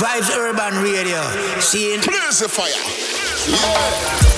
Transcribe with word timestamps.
Vibes 0.00 0.34
Urban 0.34 0.82
Radio. 0.82 1.20
Seeing. 1.60 2.00
Blaze 2.00 2.38
the 2.38 2.48
fire. 2.48 2.70
Yeah. 3.46 4.29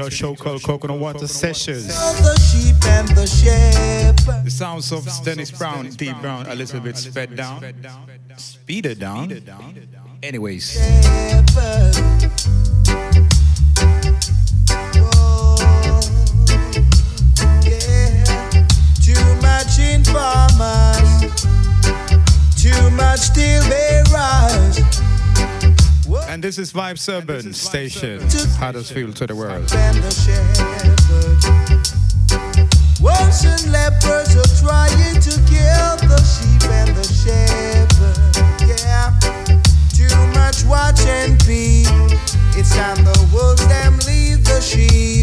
a 0.00 0.10
show 0.10 0.34
called 0.34 0.62
Coconut 0.62 0.98
Water 0.98 1.26
Sessions. 1.26 1.86
The 4.44 4.50
sounds 4.50 4.92
of 4.92 5.06
Dennis 5.24 5.50
Brown, 5.50 5.90
D 5.90 6.12
Brown, 6.20 6.46
a 6.46 6.54
little 6.54 6.80
bit 6.80 6.96
sped 6.96 7.36
down, 7.36 7.64
Speed 8.36 8.86
it 8.86 8.98
down. 8.98 9.32
Anyways. 10.22 10.78
Vibes 26.90 27.08
Urban 27.08 27.52
Station, 27.52 28.20
Huddersfield 28.58 29.14
to 29.14 29.24
the 29.24 29.36
world. 29.36 29.70
Wolves 33.00 33.44
and 33.44 33.70
lepers 33.70 34.34
are 34.34 34.50
trying 34.58 35.20
to 35.20 35.30
kill 35.46 35.94
the 36.10 36.18
sheep 36.26 36.68
and 36.68 36.90
the 36.96 37.06
shepherd. 37.06 38.34
Yeah, 38.66 39.14
too 39.94 40.10
much 40.34 40.64
watch 40.64 41.00
and 41.06 41.40
feed. 41.44 41.86
It's 42.58 42.74
time 42.74 43.04
the 43.04 43.28
wolves 43.32 43.64
them 43.68 43.96
the 43.98 44.60
sheep. 44.60 45.19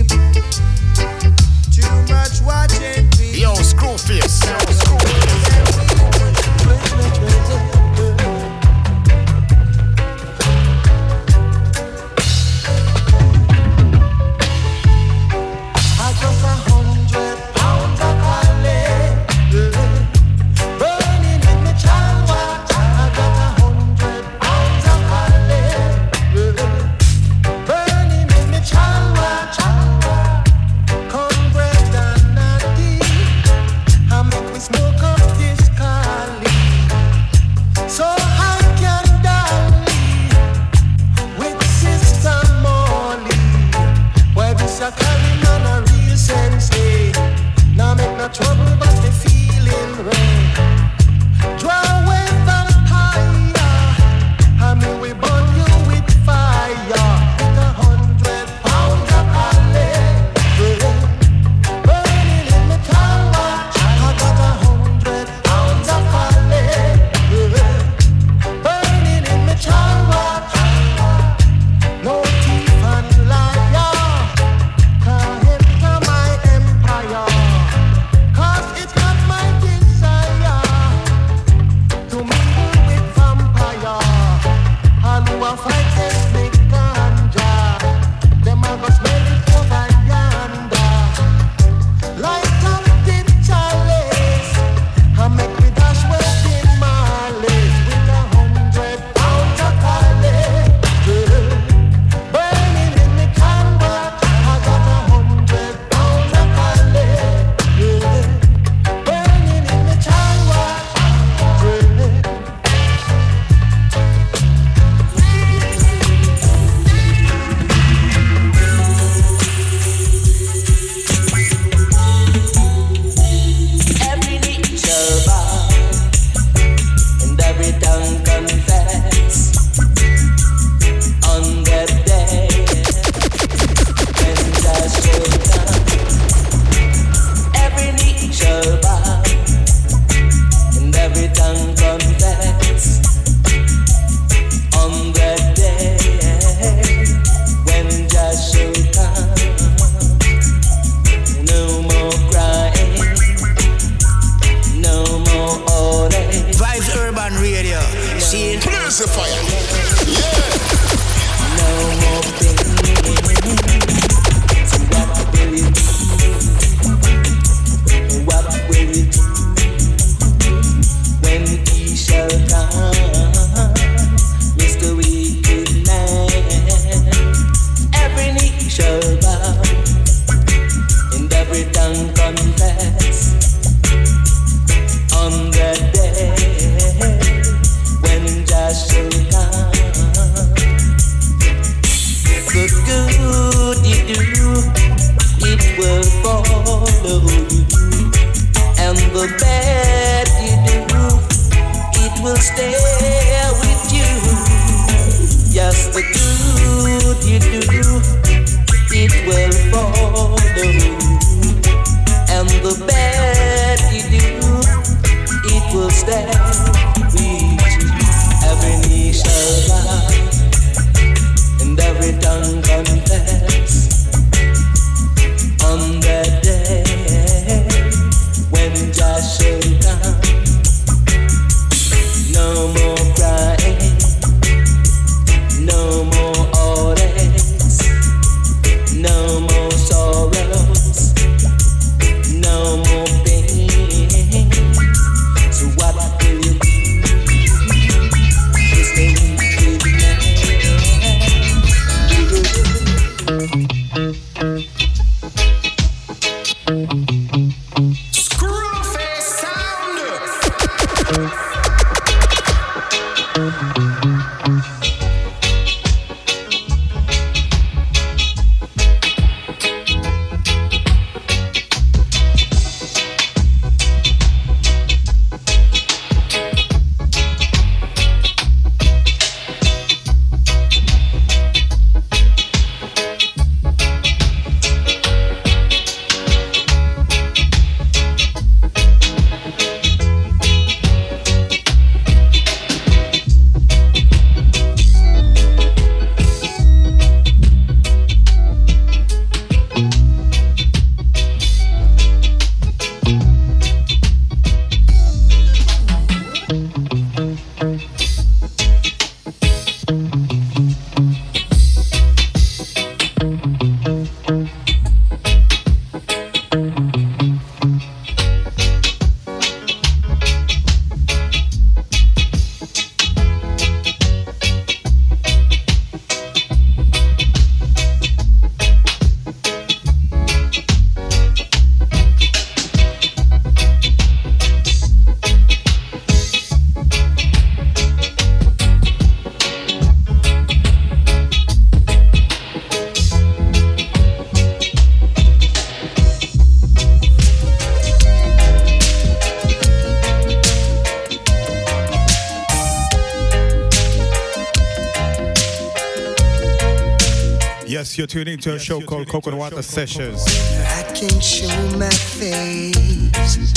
You're 357.98 358.06
tuning 358.06 358.38
to 358.40 358.52
a 358.52 358.54
yes, 358.54 358.62
show 358.62 358.80
called 358.80 359.08
Coconut 359.08 359.40
Water 359.40 359.64
Sessions. 359.64 360.24
I 360.28 360.84
can 360.94 361.20
show 361.20 361.48
my 361.80 361.90
face, 361.90 363.50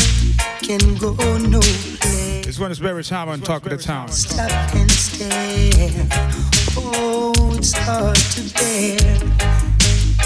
can 0.62 0.94
go 0.94 1.12
no 1.36 1.60
place. 1.60 2.46
This 2.46 2.58
one 2.58 2.70
is 2.70 2.78
very 2.78 3.02
charming, 3.02 3.42
talk 3.42 3.66
of 3.66 3.70
the 3.70 3.76
town. 3.76 4.08
Stop 4.08 4.50
and 4.74 4.90
stare, 4.90 6.08
oh, 6.78 7.54
it's 7.54 7.74
hard 7.74 8.16
to 8.16 8.54
bear. 8.54 8.96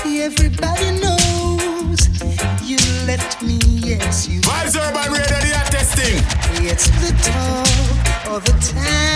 Everybody 0.06 0.90
knows 1.00 2.08
you 2.62 2.78
left 3.08 3.42
me, 3.42 3.58
yes, 3.64 4.28
you. 4.28 4.40
Radio, 4.42 4.92
the 4.92 5.66
testing. 5.72 6.22
It's 6.64 6.86
the 7.00 7.10
talk 7.20 8.28
of 8.28 8.44
the 8.44 8.52
town. 8.72 9.13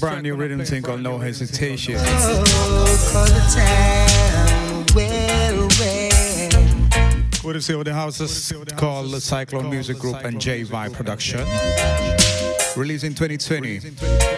brand 0.00 0.22
new 0.22 0.34
rhythm 0.34 0.64
thing 0.64 0.82
called 0.82 1.00
No 1.00 1.18
Hesitation. 1.18 1.96
What 7.42 7.56
is 7.56 7.66
here 7.66 7.78
with 7.78 7.86
the 7.86 7.94
house 7.94 8.20
is 8.20 8.52
called 8.76 9.10
Cyclone 9.22 9.70
Music 9.70 9.98
Group 9.98 10.24
and 10.24 10.36
JY 10.36 10.92
Production. 10.92 11.40
Released 12.76 13.04
in 13.04 13.14
2020. 13.14 14.37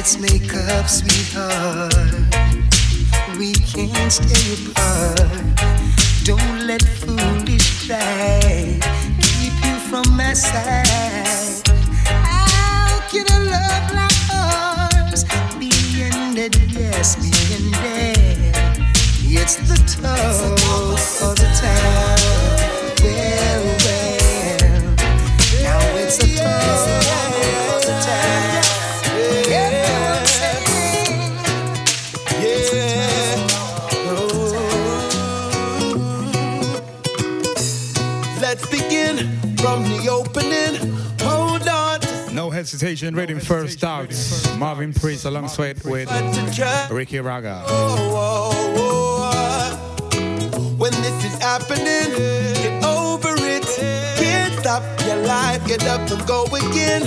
Let's 0.00 0.18
make 0.18 0.54
up, 0.54 0.88
sweetheart. 0.88 1.92
We 3.36 3.52
can't 3.52 4.10
stay 4.10 4.54
apart. 4.54 5.20
Don't 6.24 6.66
let 6.66 6.80
foolish 6.80 7.86
pride 7.86 8.80
keep 9.20 9.52
you 9.62 9.76
from 9.90 10.16
my 10.16 10.32
side. 10.32 11.68
How 12.06 12.98
can 13.10 13.26
a 13.28 13.40
love 13.50 13.92
like 13.92 14.20
ours 14.32 15.24
be 15.58 15.70
ended? 16.00 16.56
Yes, 16.72 17.16
be 17.16 17.28
ended. 17.56 18.56
It's 19.20 19.56
the 19.56 19.76
talk 20.00 21.28
of 21.28 21.36
the 21.36 21.60
time. 21.60 22.09
Hesitation, 42.80 43.14
reading 43.14 43.38
first 43.38 43.84
out. 43.84 44.08
Marvin 44.56 44.94
Priest 44.94 45.26
alongside 45.26 45.84
with. 45.84 46.08
Ricky 46.90 47.20
Raga. 47.20 47.62
Oh, 47.66 48.10
oh, 48.14 48.74
oh. 50.14 50.74
When 50.78 50.92
this 50.92 51.24
is 51.24 51.38
happening, 51.42 52.16
get 52.54 52.82
over 52.82 53.34
it. 53.36 53.66
Can't 54.16 54.58
stop 54.60 54.82
your 55.06 55.16
life, 55.26 55.66
get 55.66 55.86
up 55.86 56.10
and 56.10 56.26
go 56.26 56.46
again. 56.46 57.02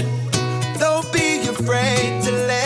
Don't 0.78 1.12
be 1.12 1.40
afraid 1.48 2.22
to 2.24 2.32
let 2.32 2.63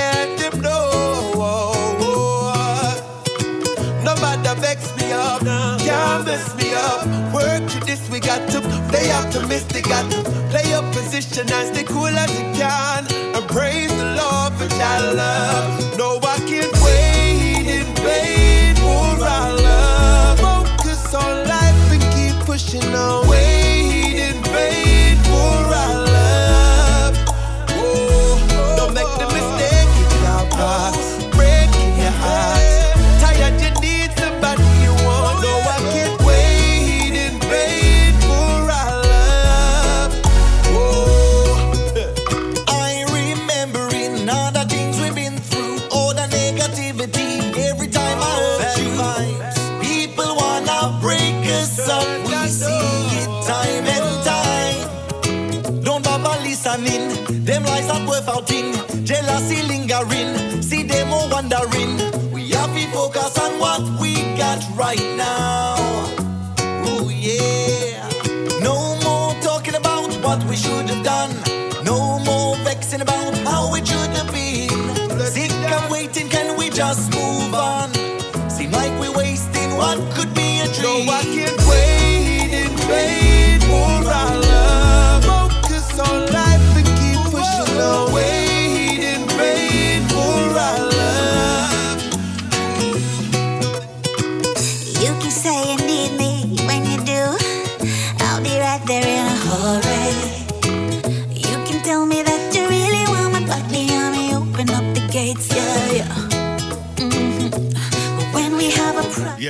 mess 6.23 6.55
me 6.55 6.73
up. 6.73 7.05
Work 7.33 7.69
to 7.71 7.79
this, 7.85 8.09
we 8.09 8.19
got 8.19 8.49
to 8.51 8.61
play 8.89 9.11
optimistic, 9.11 9.85
got 9.85 10.09
to 10.11 10.23
play 10.49 10.69
your 10.69 10.83
position 10.93 11.51
and 11.51 11.75
stay 11.75 11.83
cool 11.83 12.07
as 12.07 12.31
you 12.39 12.45
can. 12.55 13.05
And 13.35 13.47
praise 13.49 13.91
the 13.91 14.07
Lord 14.21 14.53
for 14.53 14.69
your 14.81 15.13
love. 15.13 15.97
No, 15.97 16.19
I 16.23 16.37
can't 16.49 16.73
wait 16.83 17.67
in 17.77 17.87
vain 17.95 18.75
for 18.75 19.25
our 19.25 19.53
love. 19.53 20.39
Focus 20.39 21.13
on 21.13 21.47
life 21.47 21.91
and 21.91 22.03
keep 22.13 22.35
pushing 22.45 22.95
on. 22.95 23.26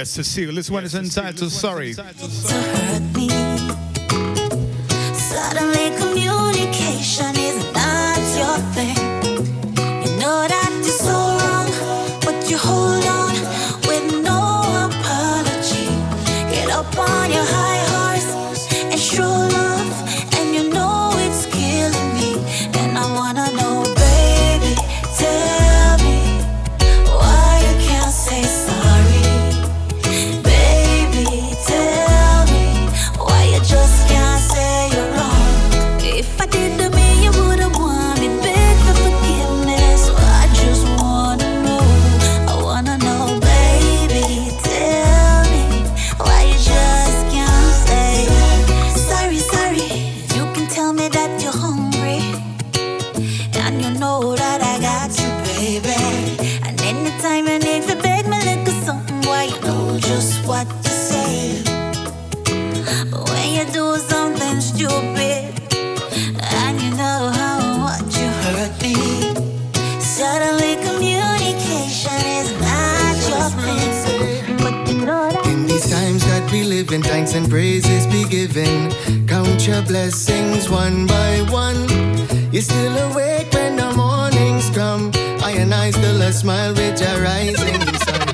Cecile. 0.08 0.56
This 0.56 0.70
one 0.70 0.86
is 0.86 0.96
entitled 0.96 1.52
Sorry. 1.52 1.94
What 60.48 60.68
to 60.82 60.90
say. 60.90 61.62
When 63.32 63.48
you 63.54 63.66
do 63.74 63.98
something 63.98 64.62
stupid, 64.62 65.52
and 66.40 66.82
you 66.82 66.92
know 66.92 67.32
how 67.36 67.78
much 67.88 68.16
you 68.18 68.30
hurt 68.48 68.82
me, 68.82 68.96
suddenly 70.00 70.76
communication 70.88 72.22
is 72.40 72.50
not 72.64 73.16
your 73.28 73.50
thing. 73.60 74.58
But 74.64 74.88
you 74.88 75.06
know 75.06 75.30
that. 75.30 75.46
In 75.48 75.68
these 75.68 75.90
times 75.90 76.24
that 76.28 76.50
we 76.50 76.64
live 76.64 76.94
in, 76.94 77.04
thanks 77.04 77.34
and 77.34 77.50
praises 77.50 78.08
be 78.08 78.24
given. 78.24 78.92
Count 79.28 79.68
your 79.68 79.82
blessings 79.82 80.70
one 80.70 81.08
by 81.08 81.46
one. 81.52 81.90
You're 82.54 82.62
still 82.62 82.98
awake 83.12 83.52
when 83.52 83.76
the 83.76 83.92
mornings 83.98 84.70
come. 84.70 85.12
I 85.44 85.52
and 85.60 85.74
I 85.74 85.92
still 85.92 86.22
a 86.22 86.32
smile 86.32 86.74
with 86.74 87.02
your 87.02 87.22
rising 87.22 87.84
sun. 87.98 88.27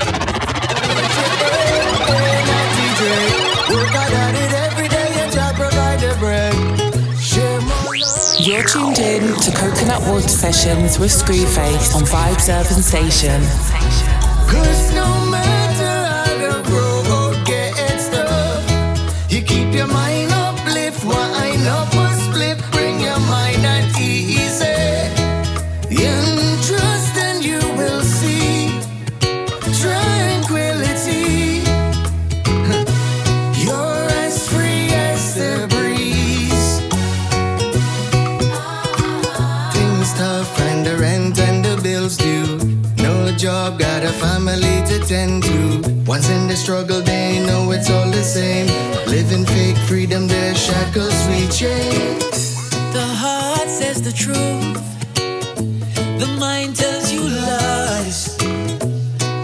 You're 8.45 8.65
tuned 8.65 8.99
in 8.99 9.39
to 9.39 9.51
Coconut 9.51 10.01
Water 10.01 10.27
Sessions 10.27 10.99
with 10.99 11.11
Screwface 11.11 11.95
on 11.95 12.03
Vibes 12.03 12.49
Urban 12.49 12.83
Station. 12.83 13.41
struggle, 46.63 47.01
they 47.01 47.45
know 47.45 47.71
it's 47.71 47.89
all 47.89 48.09
the 48.09 48.23
same. 48.23 48.67
Living 49.07 49.45
fake 49.45 49.75
freedom, 49.89 50.27
their 50.27 50.55
shackles 50.55 51.27
we 51.27 51.45
chain. 51.49 52.19
The 52.93 53.05
heart 53.21 53.67
says 53.67 54.01
the 54.01 54.13
truth, 54.13 54.79
the 56.21 56.27
mind 56.39 56.77
tells 56.77 57.11
you 57.11 57.21
lies. 57.21 58.37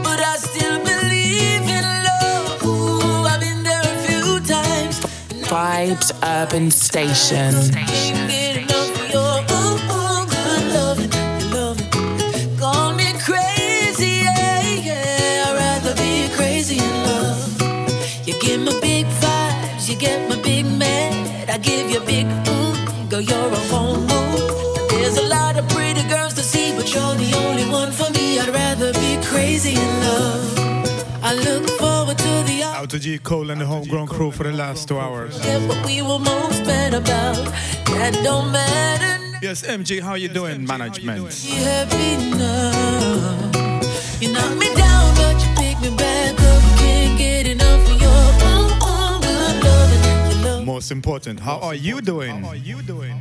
But 0.05 0.19
I 0.32 0.36
still 0.38 0.77
believe 0.79 1.63
in 1.77 1.86
love. 2.08 3.25
I've 3.27 3.41
been 3.41 3.63
there 3.63 3.82
a 3.84 3.97
few 4.08 4.39
times. 4.55 5.01
Vibes 5.51 6.10
Urban 6.23 6.71
Station. 6.71 7.51
Station. 7.51 8.28
G. 33.09 33.17
Cole 33.17 33.49
and 33.49 33.59
the 33.59 33.65
Homegrown 33.65 34.05
Crew 34.05 34.29
for 34.29 34.43
the 34.43 34.51
last 34.51 34.87
two 34.87 34.99
hours. 34.99 35.35
Yes, 39.41 39.63
MG, 39.63 39.99
how 39.99 40.13
you 40.13 40.27
doing, 40.27 40.63
management? 40.63 41.43
You 44.21 44.31
knock 44.31 44.55
me 44.59 44.75
down, 44.75 45.15
but 45.15 45.41
you 45.41 45.49
pick 45.55 45.81
me 45.81 45.89
back 45.97 46.39
up. 46.39 46.61
Can't 46.77 47.17
get 47.17 47.47
enough 47.47 47.89
of 47.89 47.99
your 47.99 48.21
own, 48.53 48.71
own 48.83 49.21
good. 49.63 50.65
Most 50.67 50.91
important, 50.91 51.39
how 51.39 51.57
are 51.61 51.73
you 51.73 52.01
doing? 52.01 52.43
How 52.43 52.49
are 52.49 52.55
you 52.55 52.83
doing? 52.83 53.15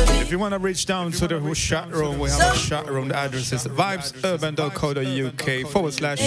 If 0.00 0.30
you 0.30 0.38
want 0.38 0.52
to 0.52 0.58
reach 0.58 0.84
down 0.86 1.10
to 1.12 1.26
the 1.26 1.54
chat 1.54 1.90
room, 1.90 2.18
we 2.18 2.28
have 2.30 2.54
a 2.54 2.58
chat 2.58 2.86
room. 2.86 3.08
The 3.08 3.16
address 3.16 3.52
is 3.52 3.66
vibesurban.co.uk 3.66 5.72
forward 5.72 5.92
slash 5.94 6.20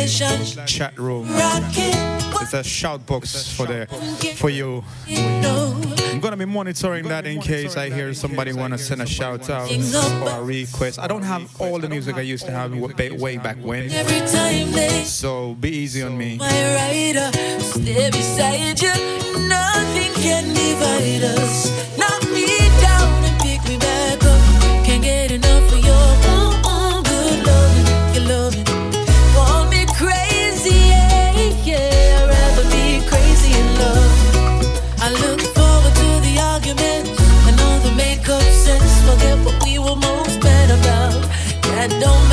chat 0.66 0.98
room. 1.00 1.28
It's 1.30 2.54
a 2.54 2.64
shout 2.64 3.06
box 3.06 3.52
for 3.54 3.66
the 3.68 3.88
for 4.36 4.50
you. 4.50 4.84
I'm 5.08 6.20
gonna 6.20 6.38
be 6.38 6.46
monitoring 6.46 7.08
that 7.08 7.26
in 7.26 7.40
case 7.40 7.78
I 7.78 7.90
hear 7.90 8.14
somebody 8.14 8.52
wanna 8.54 8.78
send 8.78 9.02
a 9.02 9.06
shout 9.06 9.50
out 9.50 9.72
or 9.72 10.30
a 10.30 10.44
request. 10.44 11.00
I 11.00 11.08
don't 11.08 11.24
have 11.24 11.50
all 11.62 11.80
the 11.80 11.88
music 11.88 12.18
I 12.18 12.22
used 12.22 12.46
to 12.46 12.52
have 12.52 12.74
way 12.74 13.38
back 13.38 13.58
when, 13.58 13.90
so 15.06 15.54
be 15.56 15.70
easy 15.70 16.02
on 16.02 16.18
me. 16.18 16.38
Nothing 19.48 20.14
can 20.16 20.54
divide 20.54 21.24
us. 21.24 21.72
I 41.82 41.88
don't 41.88 42.31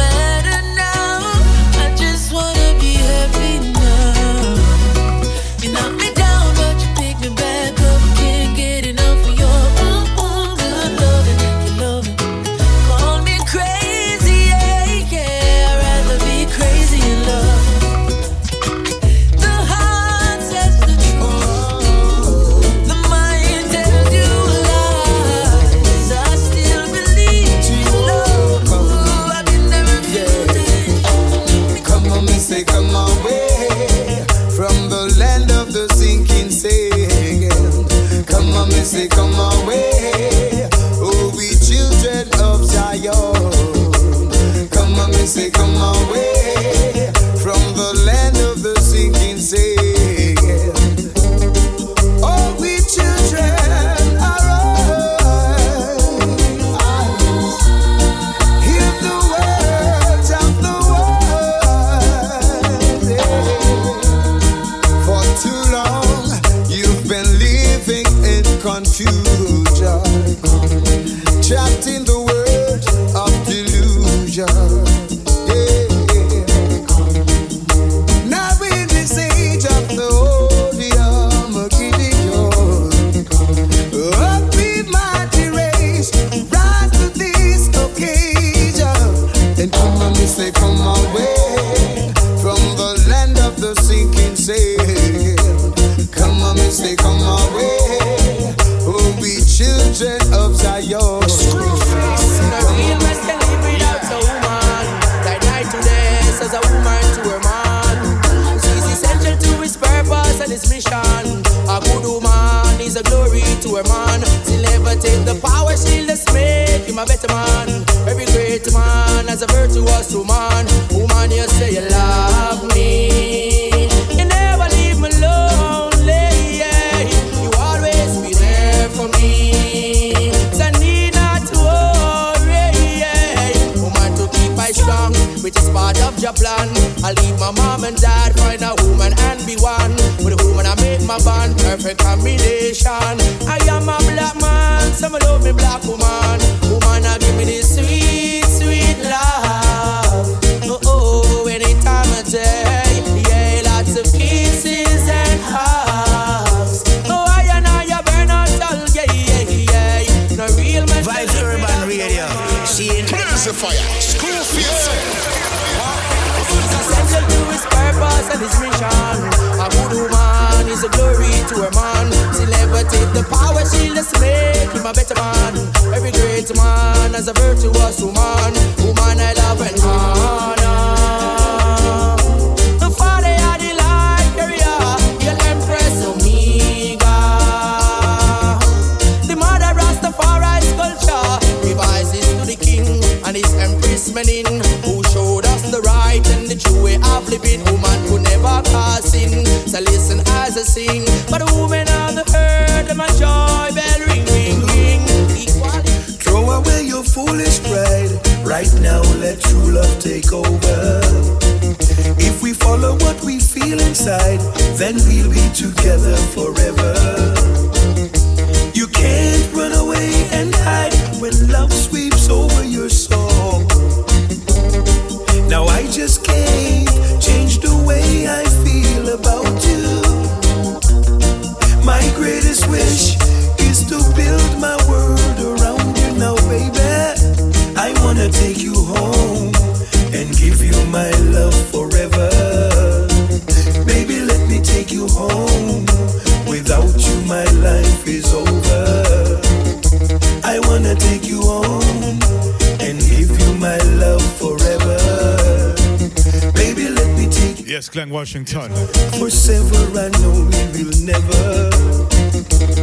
West 257.89 257.95
Glen, 257.95 258.11
Washington. 258.11 258.71
Forever, 259.17 259.99
I 259.99 260.09
know 260.21 260.45
we 260.75 260.85
will 260.85 261.01
never. 261.07 261.71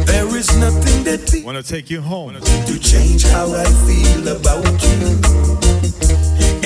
There 0.02 0.36
is 0.36 0.50
nothing 0.58 1.04
that 1.04 1.30
we 1.32 1.44
want 1.44 1.56
to 1.58 1.62
take 1.62 1.88
you 1.88 2.00
home 2.00 2.34
to 2.34 2.78
change 2.80 3.22
how 3.22 3.46
I 3.54 3.66
feel 3.86 4.26
about 4.34 4.66
you. 4.82 5.20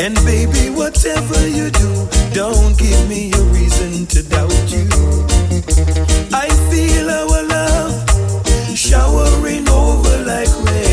And 0.02 0.14
baby, 0.24 0.70
whatever 0.74 1.46
you 1.48 1.70
do, 1.70 2.08
don't 2.32 2.78
give 2.78 3.08
me 3.10 3.30
a 3.30 3.42
reason 3.52 4.06
to 4.06 4.22
doubt 4.22 4.72
you. 4.72 4.88
I 6.32 6.48
feel 6.70 7.10
our 7.10 7.42
love 7.44 7.92
showering 8.74 9.68
over 9.68 10.16
like 10.24 10.48
rain. 10.64 10.89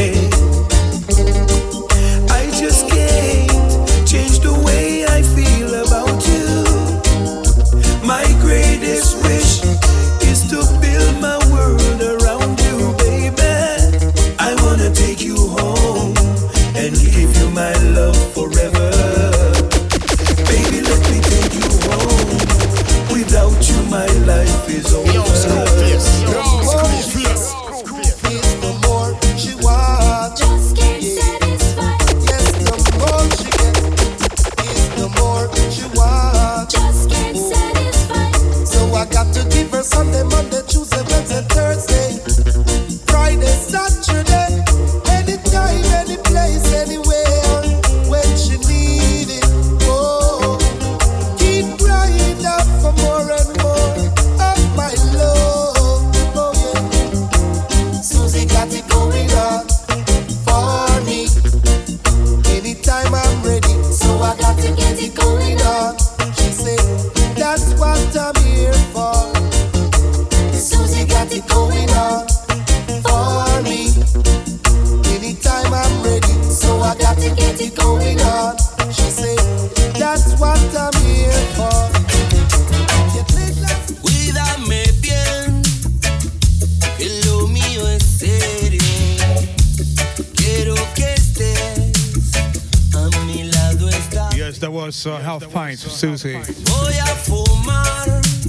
night, 95.85 95.91
Susie. 95.91 96.39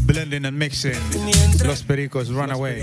Blending 0.06 0.44
and 0.46 0.58
mixing. 0.58 0.94
Los 1.64 1.82
Pericos, 1.82 2.34
run 2.34 2.50
away. 2.50 2.82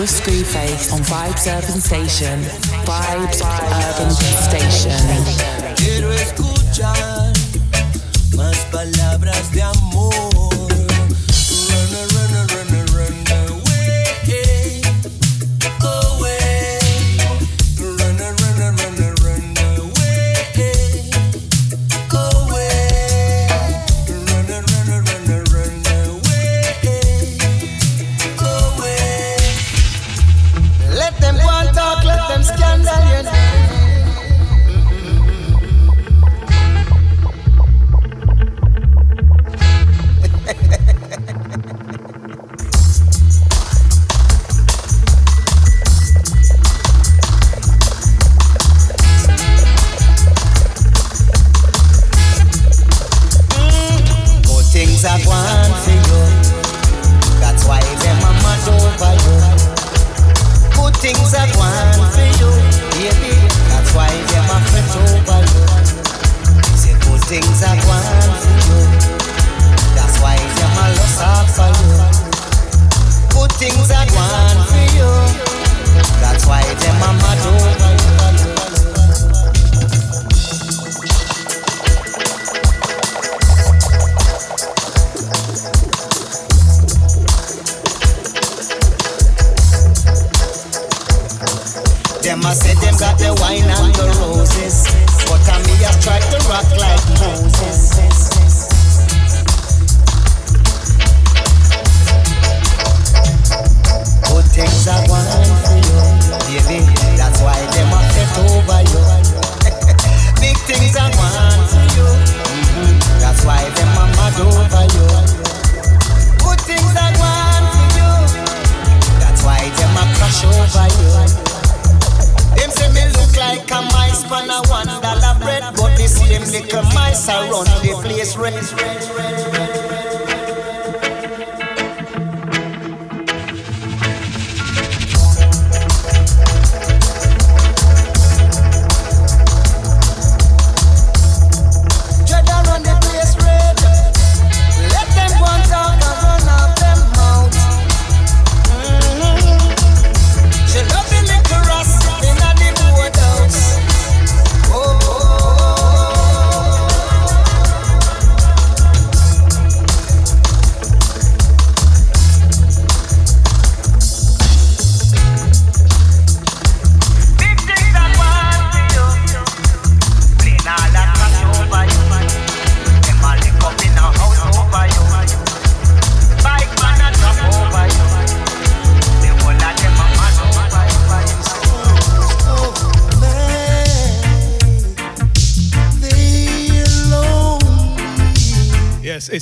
with 0.00 0.08
Screwface 0.08 0.92
on 0.94 1.00
Vibes 1.00 1.46
Urban 1.46 1.78
Station. 1.80 2.40
Vibes 2.86 3.42
Urban 3.44 4.10
Station. 4.48 4.50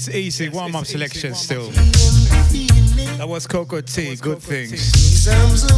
It's 0.08 0.16
easy. 0.16 0.48
Warm 0.48 0.74
up 0.74 0.86
selection 0.86 1.34
still. 1.34 1.68
That 3.18 3.28
was 3.28 3.46
Cocoa 3.46 3.82
Tea, 3.82 4.16
Good 4.16 4.38
Things. 4.38 5.26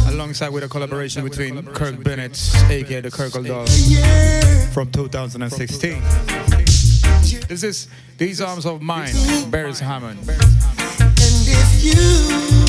Alongside 0.07 0.49
with 0.49 0.63
a 0.63 0.69
collaboration 0.69 1.23
between 1.23 1.61
Kirk 1.65 2.01
Bennett, 2.01 2.39
aka 2.69 3.01
the 3.01 3.09
Kirkledove, 3.09 4.73
from 4.73 4.89
2016. 4.91 6.01
This 7.49 7.63
is 7.63 7.89
These 8.17 8.39
Arms 8.39 8.65
of 8.65 8.81
Mine, 8.81 9.13
Beres 9.51 9.81
Hammond. 9.81 10.19
And 10.19 11.47
if 11.47 11.83
you 11.83 12.60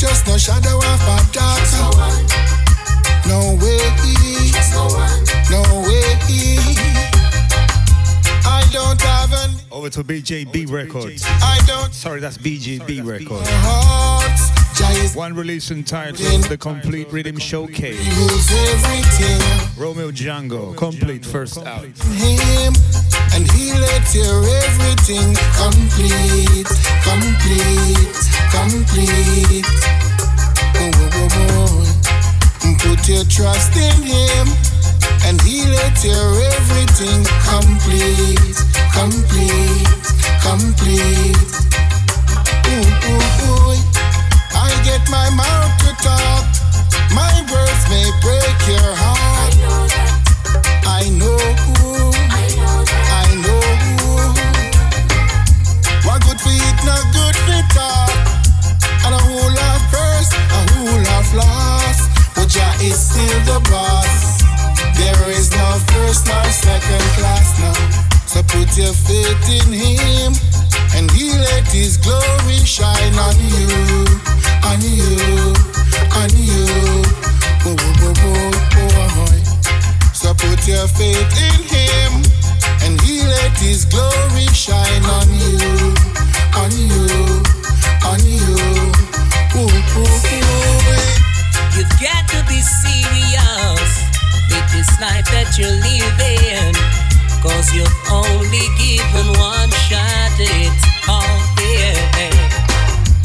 just 0.00 0.26
no 0.26 0.38
shadow 0.38 0.78
of 0.78 1.02
a 1.02 1.18
doubt. 1.30 1.60
No 3.28 3.52
way, 3.60 3.76
no 5.50 5.62
way. 5.84 6.06
I 8.46 8.66
don't 8.72 8.98
have 9.02 9.32
an 9.34 9.56
Over 9.70 9.90
to 9.90 10.02
BJB 10.02 10.72
Records. 10.72 11.22
I 11.26 11.60
don't 11.66 11.92
Sorry, 11.92 12.18
that's 12.18 12.38
BJB 12.38 13.04
Records. 13.04 13.46
heart. 13.50 14.20
One 15.14 15.34
release 15.34 15.70
entitled 15.70 16.44
The 16.44 16.56
Complete 16.56 17.12
Rhythm 17.12 17.38
Showcase. 17.38 17.98
lose. 18.16 18.48
Romeo 19.76 20.10
Django, 20.10 20.74
complete 20.78 21.26
first 21.26 21.58
out. 21.58 21.84
him 21.84 22.72
and 23.34 23.50
he 23.52 23.72
let 23.74 24.02
hear 24.08 24.24
everything 24.24 25.34
complete, 25.60 26.66
complete, 27.04 28.16
complete. 28.50 29.89
Oh, 30.82 30.90
oh, 30.94 31.10
oh, 31.12 31.38
oh. 32.64 32.76
Put 32.78 33.08
your 33.08 33.24
trust 33.24 33.76
in 33.76 34.02
him 34.02 34.48
and 35.26 35.40
he 35.42 35.64
let 35.66 35.98
hear 35.98 36.16
everything 36.56 37.20
complete, 37.44 38.56
complete, 38.96 39.86
complete. 40.40 41.36
I 44.54 44.70
get 44.84 45.02
my 45.10 45.28
mouth 45.30 45.72
to 45.84 45.92
talk. 46.02 46.44
My 47.14 47.34
words 47.52 47.82
may 47.90 48.08
break 48.24 48.56
your 48.66 48.94
heart. 48.96 49.54
I 50.86 51.08
know. 51.18 51.36
I 53.12 53.26
know. 53.42 53.60
Who. 54.00 54.20
What 56.08 56.22
good 56.24 56.40
for 56.40 56.50
it, 56.50 56.78
not 56.86 57.04
good 57.12 57.36
for 57.36 57.62
talk. 57.74 57.99
But 62.34 62.48
Jah 62.48 62.74
is 62.80 62.98
still 62.98 63.40
the 63.44 63.60
boss. 63.70 64.42
There 64.96 65.30
is 65.30 65.50
no 65.52 65.78
first 65.92 66.26
nor 66.26 66.44
second 66.44 67.04
class 67.18 67.58
now. 67.60 67.76
So 68.26 68.42
put 68.42 68.76
your 68.76 68.92
faith 68.92 69.48
in 69.48 69.72
Him, 69.72 70.32
and 70.94 71.10
He 71.10 71.32
let 71.32 71.66
His 71.68 71.96
glory 71.96 72.60
shine 72.64 73.14
on 73.18 73.36
you, 73.38 74.06
on 74.64 74.80
you, 74.80 75.54
on 76.14 76.30
you. 76.36 76.66
Oh, 77.66 77.76
oh, 77.76 78.04
oh, 78.06 78.52
oh, 78.76 79.18
oh. 79.18 80.12
So 80.14 80.32
put 80.34 80.66
your 80.68 80.86
faith 80.86 81.32
in 81.48 81.60
Him, 81.66 82.22
and 82.84 83.00
He 83.00 83.22
let 83.22 83.52
His 83.58 83.84
glory 83.84 84.46
shine 84.54 85.04
on 85.18 85.28
you, 85.42 85.58
on 86.54 86.70
you, 86.70 87.42
on 88.06 88.20
you. 88.24 88.56
Ooh, 89.56 89.66
ooh, 89.66 90.04
ooh. 90.04 90.59
Got 92.00 92.28
to 92.32 92.40
be 92.48 92.60
serious 92.64 93.92
with 94.48 94.66
this 94.72 94.88
life 95.04 95.28
that 95.36 95.52
you're 95.60 95.68
living. 95.68 96.72
Cause 97.44 97.68
you've 97.76 97.92
only 98.08 98.64
given 98.80 99.28
one 99.36 99.68
shot 99.84 100.08
at 100.08 100.32
it. 100.40 100.72
Oh, 101.04 101.20
yeah. 101.60 102.32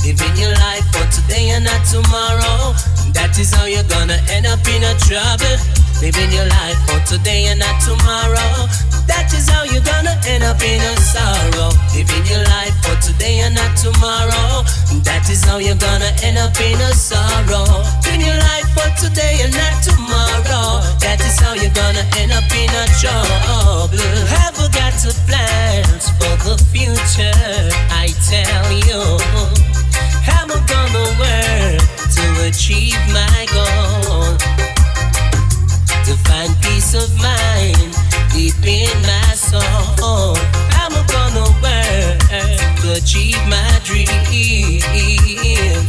Living 0.03 0.35
your 0.35 0.51
life 0.59 0.83
for 0.91 1.07
today 1.07 1.55
and 1.55 1.63
not 1.63 1.87
tomorrow. 1.87 2.75
That 3.15 3.39
is 3.39 3.55
how 3.55 3.63
you're 3.63 3.87
gonna 3.87 4.19
end 4.27 4.45
up 4.45 4.59
in 4.67 4.83
a 4.83 4.91
trouble. 4.99 5.55
Living 6.03 6.35
your 6.35 6.47
life 6.59 6.75
for 6.91 6.99
today 7.07 7.47
and 7.47 7.63
not 7.63 7.79
tomorrow. 7.79 8.67
That 9.07 9.29
is 9.33 9.47
how 9.49 9.63
you're 9.63 9.85
gonna 9.85 10.17
end 10.25 10.43
up 10.43 10.61
in 10.61 10.81
a 10.81 10.93
sorrow. 10.97 11.69
Living 11.93 12.25
your 12.25 12.43
life 12.49 12.73
for 12.81 12.97
today 13.01 13.39
and 13.45 13.53
not 13.53 13.77
tomorrow. 13.77 14.65
That 15.05 15.29
is 15.29 15.43
how 15.45 15.57
you're 15.57 15.77
gonna 15.77 16.11
end 16.23 16.37
up 16.37 16.57
in 16.59 16.79
a 16.81 16.91
sorrow. 16.93 17.85
Living 18.03 18.25
your 18.25 18.37
life 18.37 18.67
for 18.73 18.89
today 18.97 19.45
and 19.45 19.53
not 19.53 19.77
tomorrow. 19.85 20.81
That 20.99 21.21
is 21.21 21.37
how 21.39 21.53
you're 21.53 21.73
gonna 21.73 22.05
end 22.17 22.31
up 22.33 22.49
in 22.49 22.69
a 22.73 22.85
trouble. 22.97 23.93
Have 24.33 24.57
I 24.57 24.67
got 24.73 24.93
to 25.05 25.13
plans 25.29 26.09
for 26.17 26.33
the 26.41 26.57
future? 26.73 27.37
I 27.93 28.09
tell 28.25 28.67
you. 28.89 29.01
Am 30.25 30.49
I 30.49 30.59
gonna 30.65 31.05
work 31.21 31.81
to 32.17 32.25
achieve 32.49 32.97
my 33.13 33.45
goal? 33.53 34.33
To 36.05 36.13
find 36.25 36.53
peace 36.61 36.93
of 36.93 37.09
mind 37.21 38.04
deep 38.35 38.65
in 38.65 39.01
my 39.03 39.33
soul. 39.33 40.35
I'm 40.75 40.91
gonna 41.07 41.47
work 41.63 42.19
to 42.81 42.87
achieve 42.99 43.39
my 43.47 43.79
dreams? 43.83 44.11
Yeah. 44.29 45.79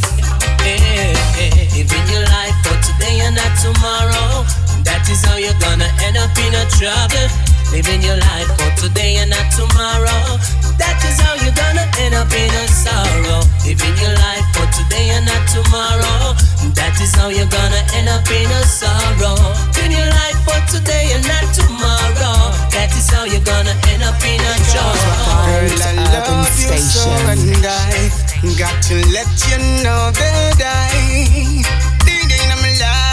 Living 1.74 2.06
your 2.08 2.24
life 2.36 2.56
for 2.62 2.78
today 2.86 3.18
and 3.26 3.34
not 3.34 3.52
tomorrow. 3.58 4.46
That 4.86 5.08
is 5.10 5.24
how 5.24 5.36
you're 5.36 5.58
gonna 5.58 5.90
end 6.06 6.16
up 6.16 6.38
in 6.38 6.54
a 6.54 6.64
trouble. 6.70 7.55
Living 7.72 8.02
your 8.02 8.16
life 8.16 8.48
for 8.56 8.70
today 8.80 9.16
and 9.16 9.30
not 9.30 9.50
tomorrow. 9.50 10.38
That 10.78 10.96
is 11.02 11.18
how 11.20 11.34
you're 11.42 11.54
gonna 11.54 11.86
end 11.98 12.14
up 12.14 12.30
in 12.32 12.52
a 12.52 12.64
sorrow. 12.68 13.42
Living 13.66 13.96
your 13.98 14.14
life 14.14 14.46
for 14.54 14.66
today 14.70 15.10
and 15.10 15.26
not 15.26 15.42
tomorrow. 15.50 16.34
That 16.78 16.94
is 17.00 17.14
how 17.14 17.28
you're 17.28 17.50
gonna 17.50 17.82
end 17.98 18.08
up 18.08 18.26
in 18.30 18.50
a 18.50 18.62
sorrow. 18.62 19.34
Living 19.74 19.92
your 19.98 20.08
life 20.08 20.38
for 20.46 20.60
today 20.70 21.10
and 21.14 21.26
not 21.26 21.46
tomorrow. 21.52 22.54
That 22.70 22.94
is 22.94 23.10
how 23.10 23.24
you're 23.24 23.44
gonna 23.44 23.74
end 23.90 24.02
up 24.02 24.20
in 24.22 24.40
a 24.40 24.54
trouble. 24.70 25.26
Girl, 25.50 25.82
I 25.82 25.92
love 26.14 26.50
you 26.58 26.78
so 26.78 27.10
and 27.28 27.66
I 27.66 28.10
got 28.58 28.82
to 28.88 28.94
let 29.10 29.28
you 29.50 29.58
know 29.82 30.10
that 30.14 30.60
I 30.62 31.64
did 32.04 32.30
in 32.30 32.48
my 32.62 32.72
life. 32.80 33.05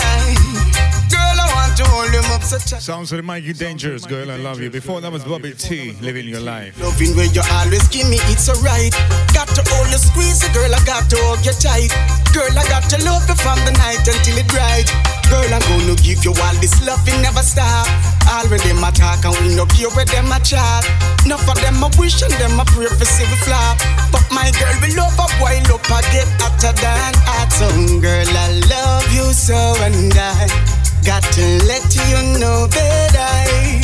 Hold 2.54 2.72
him 2.72 2.78
up 2.78 2.82
Sounds 2.82 3.12
like 3.12 3.24
Mikey 3.24 3.54
Dangerous, 3.54 4.06
girl, 4.06 4.30
I 4.30 4.38
love 4.38 4.62
you. 4.62 4.70
Before 4.70 5.01
that 5.01 5.12
was 5.12 5.24
Bobby 5.24 5.54
T, 5.54 5.93
living 6.01 6.28
your 6.28 6.39
life. 6.39 6.78
loving 6.80 7.16
where 7.16 7.26
you 7.26 7.41
always 7.51 7.88
give 7.89 8.10
me 8.10 8.18
it's 8.30 8.49
alright. 8.49 8.93
Got 9.34 9.49
to 9.58 9.64
hold 9.74 9.89
you, 9.89 9.97
squeeze 9.97 10.43
you, 10.43 10.54
girl, 10.54 10.70
I 10.74 10.80
got 10.86 11.10
to 11.10 11.18
hug 11.30 11.45
you 11.45 11.56
tight. 11.58 11.89
Girl, 12.34 12.51
I 12.54 12.64
got 12.70 12.86
to 12.93 12.97
love 13.06 13.26
you 13.28 13.36
from 13.36 13.58
the 13.66 13.74
night 13.78 14.06
until 14.06 14.38
it 14.38 14.47
bright. 14.49 14.88
Girl, 15.30 15.49
I'm 15.49 15.64
gonna 15.66 15.97
give 16.01 16.22
you 16.22 16.34
all 16.34 16.56
this 16.62 16.78
love, 16.86 17.01
it 17.08 17.18
never 17.22 17.41
stop. 17.41 17.88
All 18.30 18.45
with 18.49 18.62
them 18.64 18.84
a 18.84 18.91
talk 18.91 19.26
and 19.26 19.34
we 19.41 19.56
no 19.56 19.66
care 19.66 19.89
where 19.97 20.06
them 20.06 20.30
a 20.30 20.38
chat. 20.43 20.86
Enough 21.26 21.47
of 21.49 21.58
them 21.62 21.82
a 21.82 21.89
wish 21.97 22.22
and 22.22 22.34
them 22.38 22.60
a 22.60 22.66
pray 22.70 22.91
for 22.91 23.08
see 23.08 23.26
we 23.26 23.38
flop. 23.41 23.80
But 24.12 24.26
my 24.30 24.51
girl, 24.60 24.76
we 24.84 24.93
love 24.93 25.16
a 25.18 25.28
while 25.41 25.74
up, 25.74 25.86
I 25.89 26.01
get 26.14 26.30
hotter 26.38 26.74
than 26.78 27.14
hot. 27.26 27.49
So, 27.49 27.68
girl, 27.97 28.30
I 28.30 28.62
love 28.70 29.08
you 29.10 29.34
so 29.34 29.58
and 29.82 30.14
I 30.14 30.82
got 31.06 31.24
to 31.24 31.43
let 31.68 31.84
you 31.95 32.39
know 32.39 32.68
that 32.68 33.16
I 33.18 33.76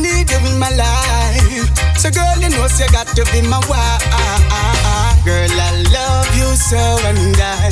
need 0.00 0.28
you 0.30 0.38
in 0.44 0.58
my 0.58 0.68
life. 0.70 1.96
So 1.96 2.10
girl, 2.10 2.36
you 2.40 2.50
know, 2.50 2.66
so 2.68 2.84
you 2.84 2.90
got 2.92 3.08
to 3.16 3.24
be 3.32 3.40
my 3.42 3.60
wife. 3.68 4.04
Girl, 5.24 5.48
I 5.48 5.70
love 5.92 6.28
you 6.36 6.48
so 6.56 6.76
and 7.08 7.36
I 7.40 7.70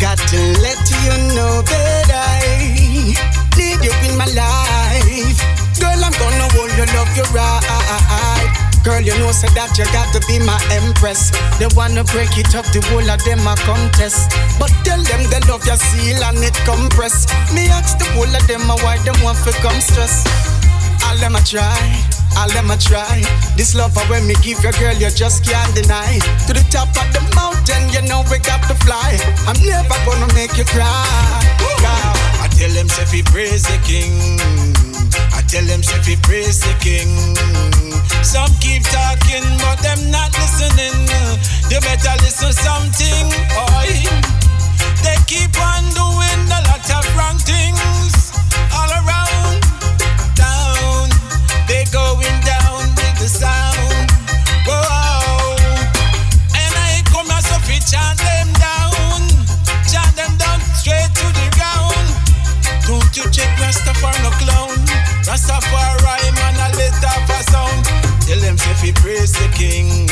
got 0.00 0.18
to 0.18 0.40
let 0.64 0.80
you 1.04 1.14
know 1.36 1.60
that 1.62 2.08
I 2.08 3.12
need 3.56 3.84
you 3.84 3.92
in 4.08 4.16
my 4.16 4.26
life. 4.32 5.38
Girl, 5.78 6.00
I'm 6.00 6.12
gonna 6.16 6.48
hold 6.56 6.72
you, 6.76 6.86
love 6.96 7.12
you 7.16 7.24
right. 7.36 8.67
Girl, 8.88 9.04
you 9.04 9.12
know, 9.20 9.36
so 9.36 9.44
that 9.52 9.76
you 9.76 9.84
got 9.92 10.08
to 10.16 10.20
be 10.24 10.40
my 10.40 10.56
empress. 10.72 11.28
They 11.60 11.68
wanna 11.76 12.08
break 12.08 12.40
it 12.40 12.56
up, 12.56 12.64
the 12.72 12.80
whole 12.88 13.04
of 13.04 13.20
them 13.20 13.44
a 13.44 13.52
contest. 13.68 14.32
But 14.56 14.72
tell 14.80 14.96
them 15.04 15.28
they 15.28 15.44
love 15.44 15.60
your 15.68 15.76
seal 15.76 16.16
and 16.24 16.40
it 16.40 16.56
compress. 16.64 17.28
Me 17.52 17.68
ask 17.68 18.00
the 18.00 18.08
whole 18.16 18.32
of 18.32 18.40
them 18.48 18.64
a 18.64 18.80
why 18.80 18.96
them 19.04 19.20
want 19.20 19.36
to 19.44 19.52
come 19.60 19.76
stress. 19.84 20.24
All 21.04 21.20
them 21.20 21.36
a 21.36 21.42
try, 21.44 21.76
all 22.40 22.48
them 22.48 22.72
a 22.72 22.80
try. 22.80 23.20
This 23.60 23.76
love 23.76 23.92
when 24.08 24.24
me 24.24 24.32
give 24.40 24.64
your 24.64 24.72
girl, 24.80 24.96
you 24.96 25.12
just 25.12 25.44
can't 25.44 25.68
deny. 25.76 26.16
To 26.48 26.56
the 26.56 26.64
top 26.72 26.88
of 26.96 27.12
the 27.12 27.20
mountain, 27.36 27.92
you 27.92 28.00
know 28.08 28.24
we 28.32 28.40
got 28.40 28.64
to 28.72 28.76
fly. 28.88 29.20
I'm 29.44 29.60
never 29.68 30.00
gonna 30.08 30.32
make 30.32 30.56
you 30.56 30.64
cry. 30.64 30.88
I 32.40 32.48
tell 32.56 32.72
them 32.72 32.88
say 32.88 33.20
praise 33.20 33.68
the 33.68 33.76
king. 33.84 34.77
I 35.32 35.42
tell 35.46 35.64
them 35.64 35.82
say 35.82 36.00
fi 36.02 36.16
praise 36.22 36.60
the 36.60 36.74
king. 36.80 37.10
Some 38.22 38.52
keep 38.60 38.82
talking, 38.84 39.46
but 39.62 39.78
them 39.80 40.10
not 40.10 40.32
listening. 40.38 41.08
You 41.70 41.80
better 41.80 42.14
listen 42.24 42.52
something. 42.52 43.26
Oi. 43.56 43.90
They 45.04 45.16
keep 45.26 45.54
on 45.60 45.84
doing 45.94 46.42
a 46.50 46.60
lot 46.68 46.84
of 46.90 47.04
wrong 47.16 47.38
things 47.38 48.32
all 48.74 48.90
around 49.00 49.62
down. 50.34 51.08
They 51.68 51.84
going 51.92 52.38
down 52.42 52.82
with 52.98 53.16
the 53.22 53.28
sound. 53.28 54.10
Whoa. 54.66 55.56
And 56.56 56.72
I 56.88 57.02
come 57.12 57.30
so 57.40 57.56
fi 57.66 57.78
chant 57.78 58.18
them 58.18 58.48
down. 58.58 59.20
Chant 59.86 60.14
them 60.16 60.34
down 60.36 60.60
straight 60.74 61.12
to 61.20 61.26
the 61.38 61.48
ground. 61.56 62.06
Don't 62.86 63.16
you 63.16 63.30
check 63.30 63.50
Rastafari 63.58 64.22
no 64.22 64.30
clown. 64.42 64.57
Rastafari 65.38 66.34
man 66.34 66.58
a 66.58 66.66
let 66.74 66.98
off 67.06 67.30
a 67.30 67.38
sound. 67.46 67.86
Tell 68.26 68.40
them 68.40 68.58
say 68.58 68.74
fi 68.74 68.92
praise 68.98 69.32
the 69.32 69.46
king. 69.54 70.10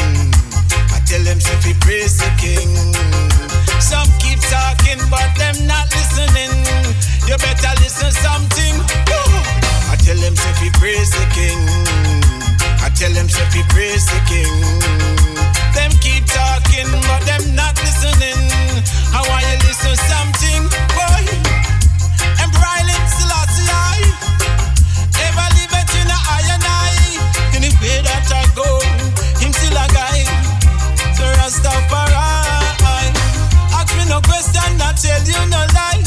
I 0.94 1.02
tell 1.02 1.22
them 1.26 1.40
say 1.40 1.56
fi 1.58 1.74
praise 1.82 2.18
the 2.18 2.30
king. 2.38 2.70
Some 3.82 4.06
keep 4.22 4.38
talking 4.46 5.02
but 5.10 5.26
them 5.34 5.66
not 5.66 5.90
listening. 5.90 6.54
You 7.26 7.34
better 7.42 7.74
listen 7.82 8.12
something. 8.14 8.78
I 9.90 9.96
tell 9.98 10.16
them 10.16 10.36
say 10.36 10.52
fi 10.62 10.70
praise 10.78 11.10
the 11.10 11.26
king. 11.34 11.58
I 12.78 12.88
tell 12.94 13.10
them 13.10 13.28
say 13.28 13.42
fi 13.50 13.66
praise 13.74 14.06
the 14.06 14.22
king. 14.30 14.54
Them 15.74 15.90
keep 15.98 16.22
talking 16.30 16.86
but 17.10 17.26
them 17.26 17.42
not 17.58 17.74
listening. 17.82 18.38
How 19.10 19.26
want 19.26 19.42
you 19.42 19.58
listen 19.66 19.96
something? 20.06 20.65
Rastafari. 31.46 33.14
Ask 33.70 33.94
me 33.94 34.02
no 34.10 34.18
question 34.26 34.66
I 34.82 34.90
tell 34.98 35.22
you 35.22 35.38
no 35.46 35.62
lie. 35.78 36.02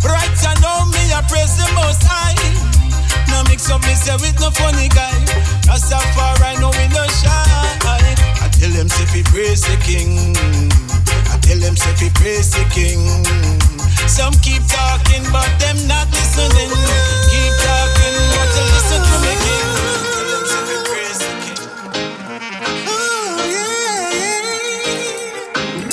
Right 0.00 0.32
I 0.48 0.56
know 0.64 0.88
me 0.88 1.12
I 1.12 1.20
praise 1.28 1.60
the 1.60 1.68
most 1.76 2.00
high. 2.08 2.32
No 3.28 3.44
mix 3.52 3.68
up 3.68 3.84
me 3.84 3.92
say 3.92 4.16
with 4.16 4.40
no 4.40 4.48
funny 4.48 4.88
guy. 4.88 5.12
Rastafari 5.68 6.56
know 6.56 6.72
we 6.72 6.88
no 6.88 7.04
shy. 7.20 7.28
I 7.84 8.48
tell 8.48 8.72
them 8.72 8.88
say 8.88 9.04
fi 9.12 9.20
praise 9.28 9.60
the 9.60 9.76
king. 9.84 10.32
I 11.28 11.36
tell 11.44 11.60
them 11.60 11.76
say 11.76 11.92
fi 11.92 12.08
praise 12.16 12.48
the 12.56 12.64
king. 12.72 13.04
Some 14.08 14.32
keep 14.40 14.64
talking, 14.72 15.20
but 15.28 15.52
them 15.60 15.76
not 15.84 16.08
listening. 16.16 16.72
Keep 17.28 17.52
talking, 17.60 18.16
but 18.32 18.48
listen 18.56 19.04
to 19.04 19.16
me, 19.20 19.36
king. 19.36 20.07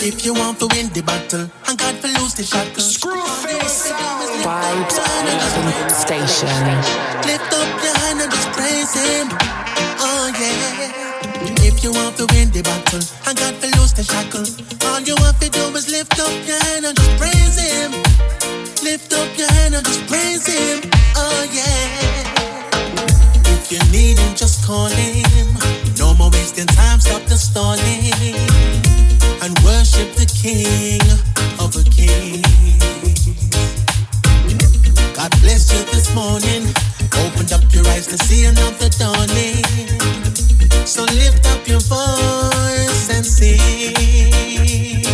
If 0.06 0.24
you 0.24 0.36
want 0.36 0.60
to 0.60 0.68
win 0.70 0.94
the 0.94 1.02
battle 1.02 1.50
and 1.66 1.78
God 1.82 1.98
to 1.98 2.08
lose 2.22 2.38
the 2.38 2.44
shackle, 2.46 2.78
screw 2.78 3.26
face 3.42 3.90
Vibes 4.46 5.02
Urban 5.02 5.90
Station. 5.90 6.62
Lift 7.26 7.50
up 7.50 7.66
your 7.82 7.96
hand 8.06 8.22
and 8.22 8.30
just 8.30 8.54
praise 8.54 8.94
Him. 8.94 9.34
Oh 9.98 10.30
yeah. 10.38 11.66
If 11.66 11.84
you 11.84 11.90
want 11.92 12.22
to 12.22 12.30
win 12.38 12.54
the 12.54 12.62
battle 12.62 13.02
and 13.26 13.34
God 13.34 13.58
to 13.58 13.68
lose 13.82 13.98
the 13.98 14.06
shackle, 14.06 14.46
all 14.86 15.02
you 15.02 15.18
have 15.26 15.40
to 15.42 15.50
do 15.50 15.74
is 15.74 15.90
lift 15.90 16.14
up 16.22 16.38
your 16.46 16.62
hand 16.70 16.86
and 16.86 16.94
just 16.94 17.18
praise 17.18 17.58
Him. 17.58 17.90
Lift 18.86 19.10
up 19.10 19.34
your 19.34 19.50
hand 19.58 19.74
and 19.74 19.84
just 19.90 20.06
praise 20.06 20.46
Him. 20.46 20.86
Oh 21.18 21.50
yeah. 21.50 21.82
If 23.58 23.74
you 23.74 23.82
need 23.90 24.22
Him, 24.22 24.36
just 24.38 24.62
call 24.64 24.86
Him. 24.86 25.50
No 25.98 26.14
more 26.14 26.30
wasting 26.30 26.70
time. 26.70 27.02
Stop 27.02 27.26
the 27.26 27.42
stalling 27.42 28.95
and 29.46 29.60
worship 29.60 30.10
the 30.16 30.26
King 30.26 31.00
of. 31.60 31.76
God 35.16 35.32
bless 35.42 35.72
you 35.72 35.84
this 35.94 36.14
morning. 36.16 36.74
Up 37.54 37.62
your 37.72 37.86
eyes 37.90 38.08
to 38.08 38.18
see 38.18 38.46
another. 38.46 38.90
So 40.86 41.04
lift 41.04 41.46
up 41.48 41.68
your 41.68 41.80
voice 41.80 43.10
and 43.10 43.26
sing. 43.26 45.05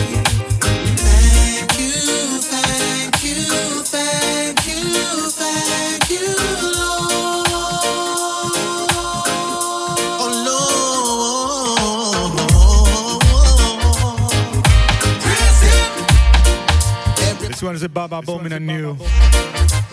one 17.71 17.77
is 17.77 17.83
a 17.83 17.89
Baba 17.89 18.21
Bowman 18.21 18.51
and 18.51 18.67
new. 18.67 18.97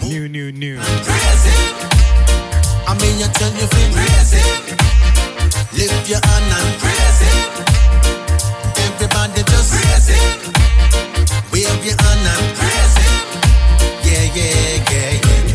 New, 0.02 0.28
new, 0.28 0.50
new. 0.50 0.80
I 2.90 2.98
mean, 3.00 3.20
you 3.20 3.28
turn 3.38 3.54
your 3.54 3.68
feet. 3.68 3.92
Praise 3.94 4.32
him. 4.32 4.62
Lift 5.78 6.08
your 6.10 6.18
hand 6.26 6.54
and 6.58 6.80
praise 6.82 7.20
him. 7.22 7.50
Everybody 8.82 9.42
just 9.44 9.70
praise 9.70 10.08
him. 10.10 10.38
Wave 11.52 11.84
your 11.86 11.94
hand 12.02 12.26
and 12.34 12.46
praise 12.58 12.96
him. 12.98 13.22
Yeah, 14.02 14.24
yeah, 14.34 14.90
yeah, 14.90 15.12
yeah. 15.22 15.47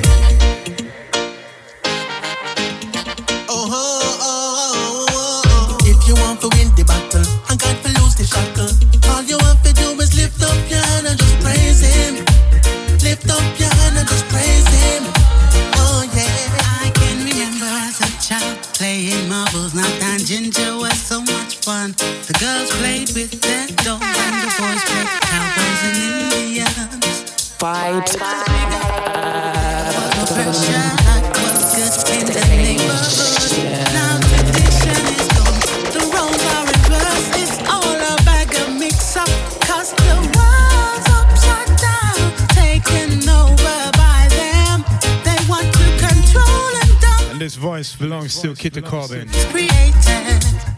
Still 48.44 48.56
the 48.56 48.82
Carbon. 48.82 49.28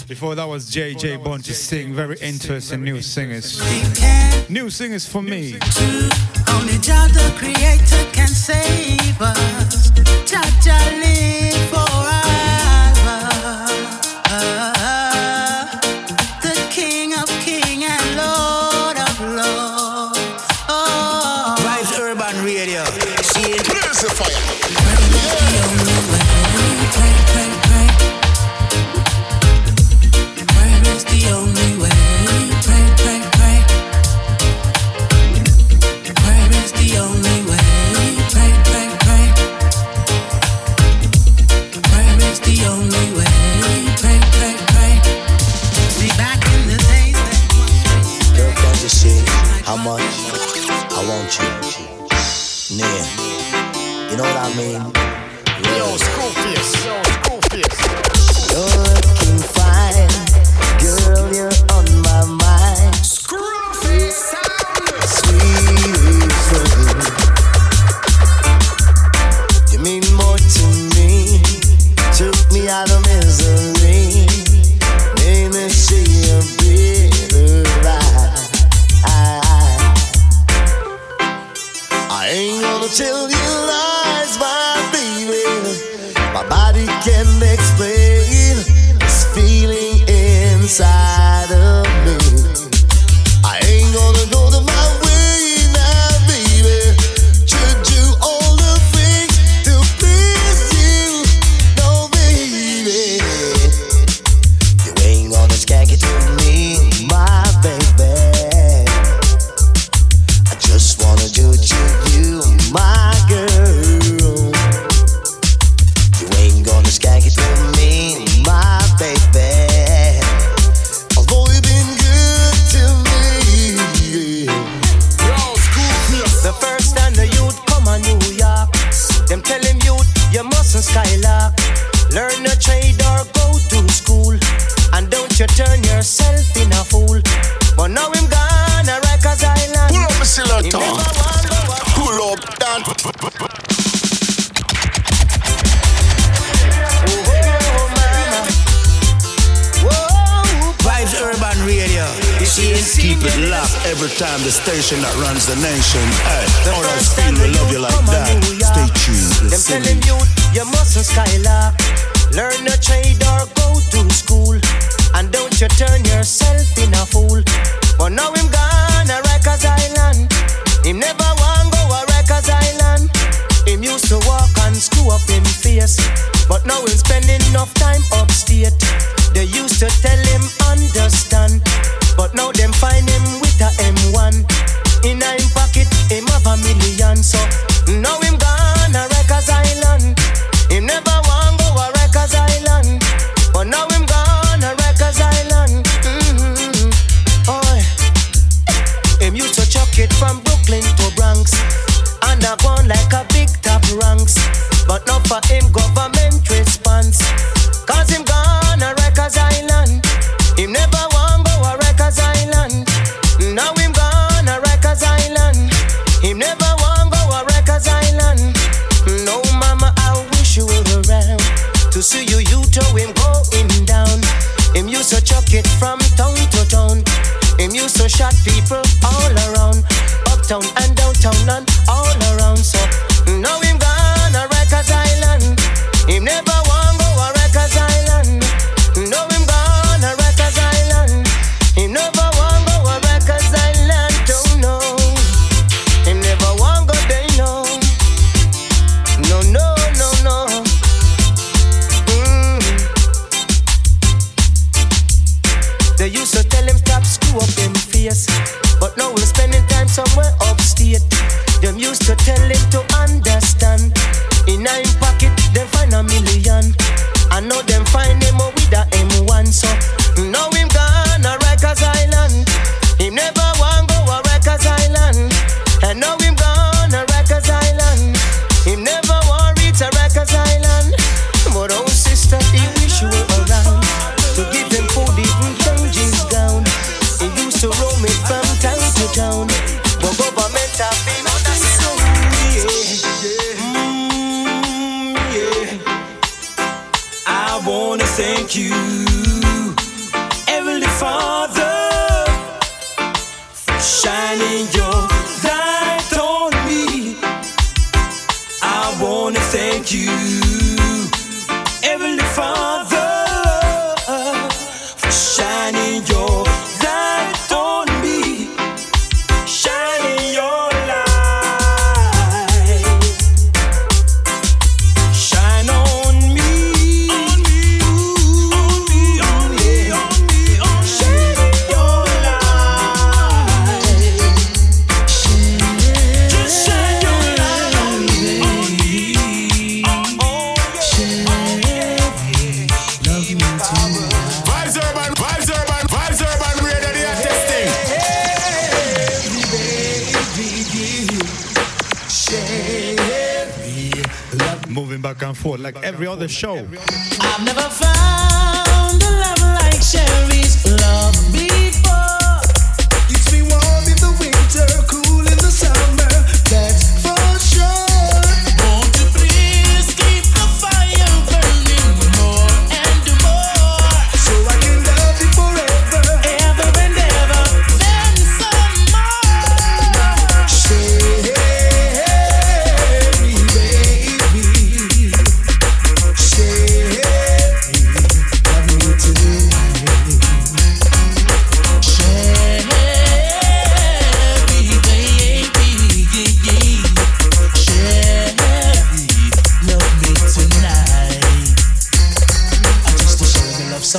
Before 0.08 0.36
that 0.36 0.48
was 0.48 0.70
JJ 0.70 1.24
Bond 1.24 1.44
to 1.46 1.54
sing 1.56 1.96
very 1.96 2.16
interesting 2.22 2.84
new 2.84 3.02
singers. 3.02 3.60
New 4.52 4.70
singers 4.70 5.08
for 5.08 5.24
me. 5.24 5.56
Only 6.54 6.78
Jah 6.78 7.08
the 7.12 7.34
Creator 7.36 8.12
can 8.14 8.28
save 8.28 9.20
us. 9.20 9.90
Jah 10.30 10.44
Jah. 10.62 11.55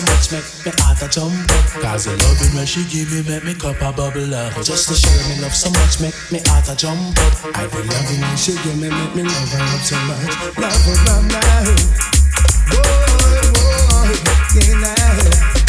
much 0.06 0.32
make 0.32 0.48
me 0.64 0.72
heart 0.82 1.02
a 1.02 1.08
jump 1.08 1.34
Cause 1.82 2.04
the 2.04 2.14
loving 2.22 2.52
when 2.56 2.66
she 2.66 2.84
give 2.86 3.10
me 3.12 3.22
make 3.28 3.44
me 3.44 3.54
cup 3.54 3.80
a 3.80 3.92
bubble 3.92 4.34
up. 4.34 4.54
Just 4.62 4.88
to 4.88 4.94
show 4.94 5.14
me 5.28 5.40
love 5.42 5.54
so 5.54 5.70
much 5.70 6.00
make 6.00 6.16
me 6.32 6.40
heart 6.46 6.68
a 6.68 6.74
jump 6.76 7.16
I 7.54 7.66
be 7.66 7.80
loving 7.82 8.20
when 8.20 8.36
she 8.36 8.52
give 8.64 8.78
me 8.78 8.88
make 8.88 9.14
me 9.14 9.22
love 9.22 9.52
her 9.52 9.62
up 9.62 9.82
so 9.82 9.96
much. 10.06 10.32
Love 10.58 10.82
her 10.86 10.96
by 11.06 11.20
my 11.32 12.16
Boy, 12.70 12.82
boy, 13.54 14.10
yeah, 14.58 15.16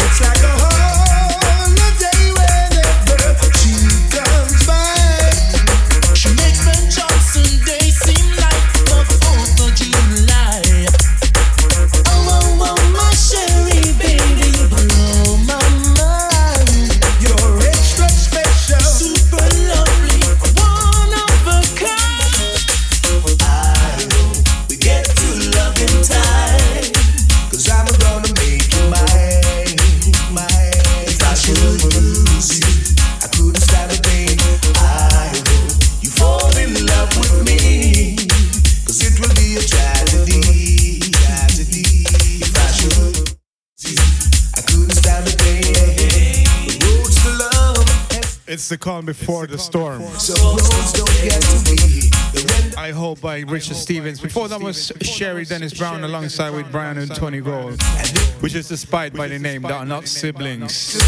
it's 0.02 0.20
like 0.20 0.42
a 0.42 0.50
heart. 0.58 1.07
The 48.68 48.76
calm 48.76 49.06
before 49.06 49.46
the, 49.46 49.52
the, 49.52 49.58
storm. 49.58 50.02
I 52.76 52.90
hope 52.90 53.18
by 53.22 53.38
Richard 53.40 53.76
Stevens. 53.76 54.20
Before 54.20 54.46
that 54.48 54.60
was 54.60 54.92
Sherry 55.00 55.46
Dennis 55.46 55.72
Brown 55.72 56.04
alongside 56.04 56.50
with 56.50 56.70
Brian 56.70 56.98
and 56.98 57.14
Tony 57.14 57.40
Gold, 57.40 57.80
which 58.40 58.54
is 58.54 58.68
despite 58.68 59.14
by 59.14 59.26
the 59.26 59.38
name 59.38 59.62
that 59.62 59.72
are 59.72 59.86
not 59.86 60.06
siblings. 60.06 60.74
So 60.74 60.98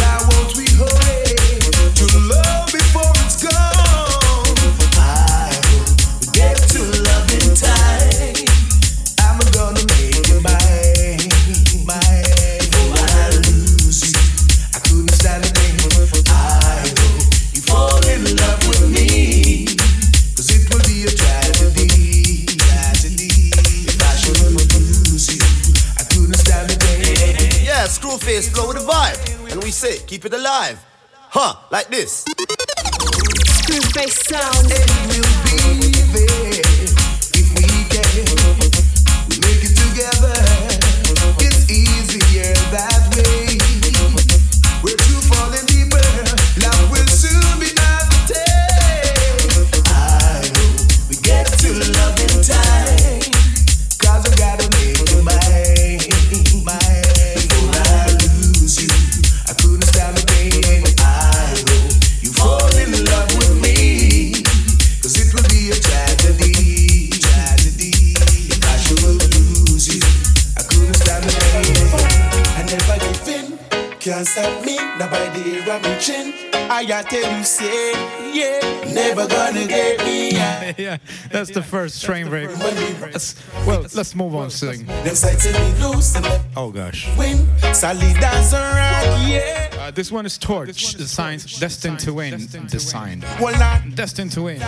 why 0.00 0.18
won't 0.30 0.56
we 0.56 0.64
hurry 0.70 1.36
to 1.94 2.18
love 2.18 2.72
before 2.72 3.12
it's 3.16 3.42
gone? 3.44 3.79
Keep 29.80 30.26
it 30.26 30.34
alive. 30.34 30.78
Huh, 31.30 31.54
like 31.70 31.88
this. 31.88 32.26
Groove 33.64 33.90
based 33.94 34.28
sound. 34.28 34.70
face 74.30 74.46
of 74.46 74.64
me, 74.64 74.76
nobody 74.98 75.08
by 75.08 75.28
the 75.28 75.40
hair 75.40 75.80
me 75.82 76.00
chin. 76.00 76.32
I 76.54 77.02
tell 77.02 77.36
you, 77.36 77.44
say, 77.44 77.92
yeah, 78.32 78.60
never 78.92 79.26
gonna 79.26 79.66
get 79.66 79.98
me. 80.04 80.32
Yeah, 80.32 80.72
yeah 80.78 80.98
that's 81.30 81.50
the 81.50 81.62
first 81.62 82.04
train 82.04 82.28
break. 82.28 82.48
Well, 83.66 83.86
let's 83.94 84.14
move 84.14 84.34
on, 84.34 84.50
sing. 84.50 84.86
Oh 86.56 86.70
gosh. 86.70 87.08
Uh, 89.78 89.90
this 89.90 90.12
one 90.12 90.26
is 90.26 90.38
Torch, 90.38 90.94
the 90.94 91.06
signs 91.06 91.58
destined 91.58 91.98
to 92.00 92.14
win, 92.14 92.46
designed. 92.68 93.24
Destined 93.94 94.32
to 94.32 94.42
win. 94.42 94.62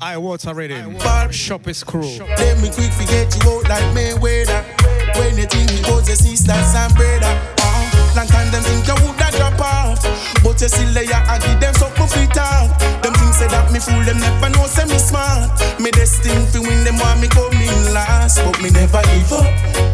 I 0.00 0.18
water 0.18 0.54
rating. 0.54 0.98
Shop 1.30 1.66
is 1.66 1.82
cruel. 1.82 2.16
Let 2.18 2.60
me 2.60 2.70
quick 2.70 2.92
forget 2.92 3.34
you 3.42 3.50
out 3.50 3.68
like 3.68 3.84
Mayweather. 3.96 4.85
When 5.16 5.36
you 5.38 5.46
think 5.46 5.72
it 5.72 5.86
your 5.86 6.04
sisters 6.16 6.74
and 6.74 6.94
brother. 6.94 7.34
Uh, 7.60 8.12
Long 8.16 8.26
time 8.28 8.50
them 8.50 8.62
think 8.62 8.86
you 8.86 8.96
would 9.04 9.20
have 9.20 9.34
drop 9.36 9.60
off. 9.60 10.00
But 10.44 10.60
you 10.60 10.68
still 10.68 10.92
there, 10.92 11.08
I 11.10 11.38
give 11.38 11.60
them 11.60 11.74
something 11.74 12.08
fit 12.08 12.36
off. 12.38 12.72
Them 13.02 13.12
things 13.12 13.36
say 13.36 13.48
that 13.48 13.72
me 13.72 13.78
fool, 13.78 14.00
them 14.04 14.18
never 14.18 14.48
know 14.56 14.66
say 14.66 14.86
me 14.86 14.98
smart. 14.98 15.52
Me 15.80 15.90
destined 15.90 16.48
to 16.52 16.60
win, 16.62 16.84
them 16.84 16.96
want 16.96 17.20
me 17.20 17.28
coming 17.28 17.76
last. 17.92 18.40
But 18.44 18.60
me 18.62 18.70
never 18.70 19.02
give 19.12 19.32
up, 19.32 19.44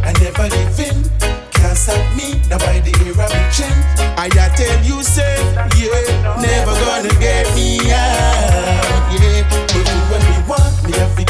I 0.06 0.12
never 0.22 0.46
give 0.50 0.78
in. 0.78 1.32
Can't 1.62 1.78
stop 1.78 2.02
me, 2.18 2.42
now 2.50 2.58
by 2.58 2.82
the 2.82 2.90
era 3.06 3.22
me 3.30 3.42
chin 3.54 3.70
I 4.18 4.28
tell 4.58 4.82
you 4.82 5.00
say, 5.02 5.38
yeah 5.78 6.34
Never 6.42 6.74
gonna 6.74 7.08
get 7.22 7.46
me 7.54 7.78
out, 7.86 9.06
yeah 9.14 9.46
But 9.70 9.70
do 9.70 9.94
what 10.10 10.22
me 10.26 10.42
want, 10.50 10.74
me 10.82 10.92
have 10.98 11.21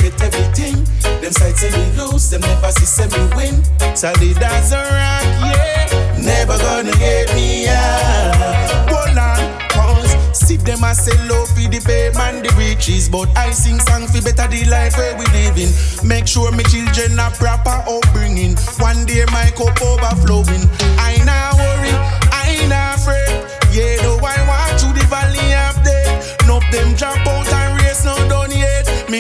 them 1.23 1.31
sides 1.31 1.61
say 1.61 1.71
me 1.71 1.97
lose, 1.97 2.31
them 2.31 2.41
never 2.41 2.73
see 2.73 2.85
say 2.85 3.07
me 3.07 3.37
win. 3.37 3.63
Solid 3.95 4.43
as 4.43 4.73
a 4.73 4.83
rock, 4.83 5.23
yeah. 5.55 6.19
Never 6.19 6.59
gonna 6.59 6.91
get 6.99 7.33
me 7.33 7.69
out. 7.69 8.91
Hold 8.91 9.17
on, 9.17 9.39
pause. 9.71 10.11
See 10.37 10.57
them 10.57 10.83
a 10.83 10.93
sell 10.93 11.15
low 11.29 11.45
for 11.47 11.63
the 11.71 11.79
payment, 11.87 12.43
the 12.43 12.53
riches. 12.59 13.09
But 13.09 13.29
I 13.39 13.53
sing 13.53 13.79
song 13.79 14.09
for 14.09 14.21
better 14.21 14.51
the 14.51 14.65
life 14.69 14.99
where 14.99 15.17
we 15.17 15.25
living. 15.27 15.71
Make 16.03 16.27
sure 16.27 16.51
me 16.51 16.65
children 16.65 17.21
are 17.21 17.31
proper 17.31 17.85
upbringing. 17.87 18.57
One 18.83 19.07
day 19.07 19.25
my 19.31 19.47
cup 19.55 19.81
overflowing. 19.81 20.67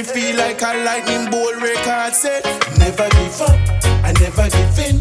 Feel 0.02 0.36
like 0.36 0.60
a 0.60 0.84
lightning 0.84 1.30
bolt 1.30 1.56
record 1.56 2.12
set. 2.12 2.44
Never 2.76 3.08
give 3.08 3.40
up, 3.40 3.58
I 4.04 4.12
never 4.20 4.48
give 4.50 4.78
in. 4.78 4.98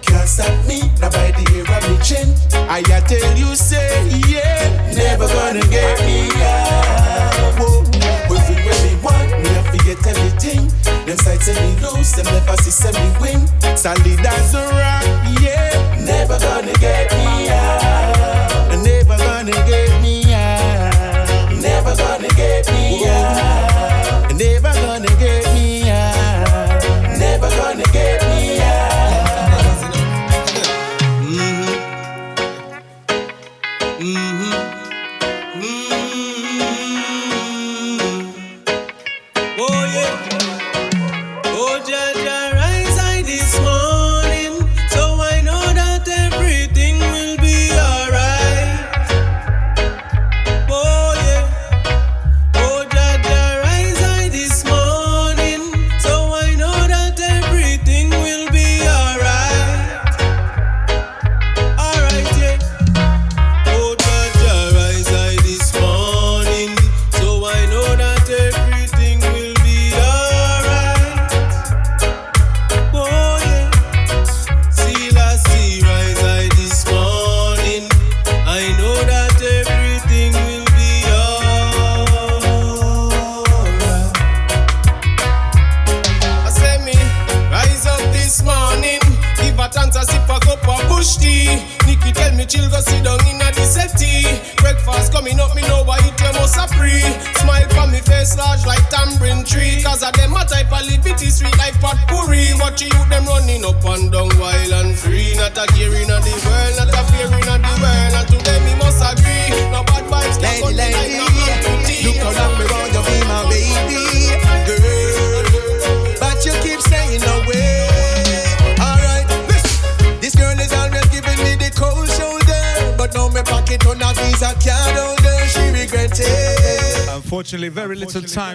Can't 0.00 0.28
stop 0.28 0.66
me, 0.66 0.80
now 1.00 1.10
by 1.10 1.32
the 1.32 1.44
hair 1.52 1.66
of 1.66 1.82
me 1.90 1.98
chin. 2.02 2.32
I 2.70 2.80
tell 2.82 3.36
you 3.36 3.54
say, 3.56 4.08
yeah, 4.28 4.94
never 4.94 5.26
gonna 5.26 5.60
get 5.68 6.00
me 6.06 6.30
out. 6.40 7.58
Whoa, 7.58 7.82
every 8.30 8.56
way 8.64 8.78
me 8.86 9.02
want, 9.02 9.28
me 9.42 9.48
have 9.52 9.70
to 9.72 9.78
get 9.84 10.06
everything. 10.06 10.70
Them 11.04 11.18
sides 11.18 11.44
say 11.44 11.54
me 11.54 11.80
lose, 11.82 12.12
them 12.12 12.24
never 12.26 12.56
see 12.62 12.70
say 12.70 12.92
me 12.92 13.20
win. 13.20 13.76
Solid 13.76 14.06
as 14.06 14.54
a 14.54 14.62
rock, 14.70 15.04
yeah, 15.42 16.00
never 16.00 16.38
gonna 16.38 16.72
get 16.74 17.10
me 17.12 17.50
out. 17.50 18.13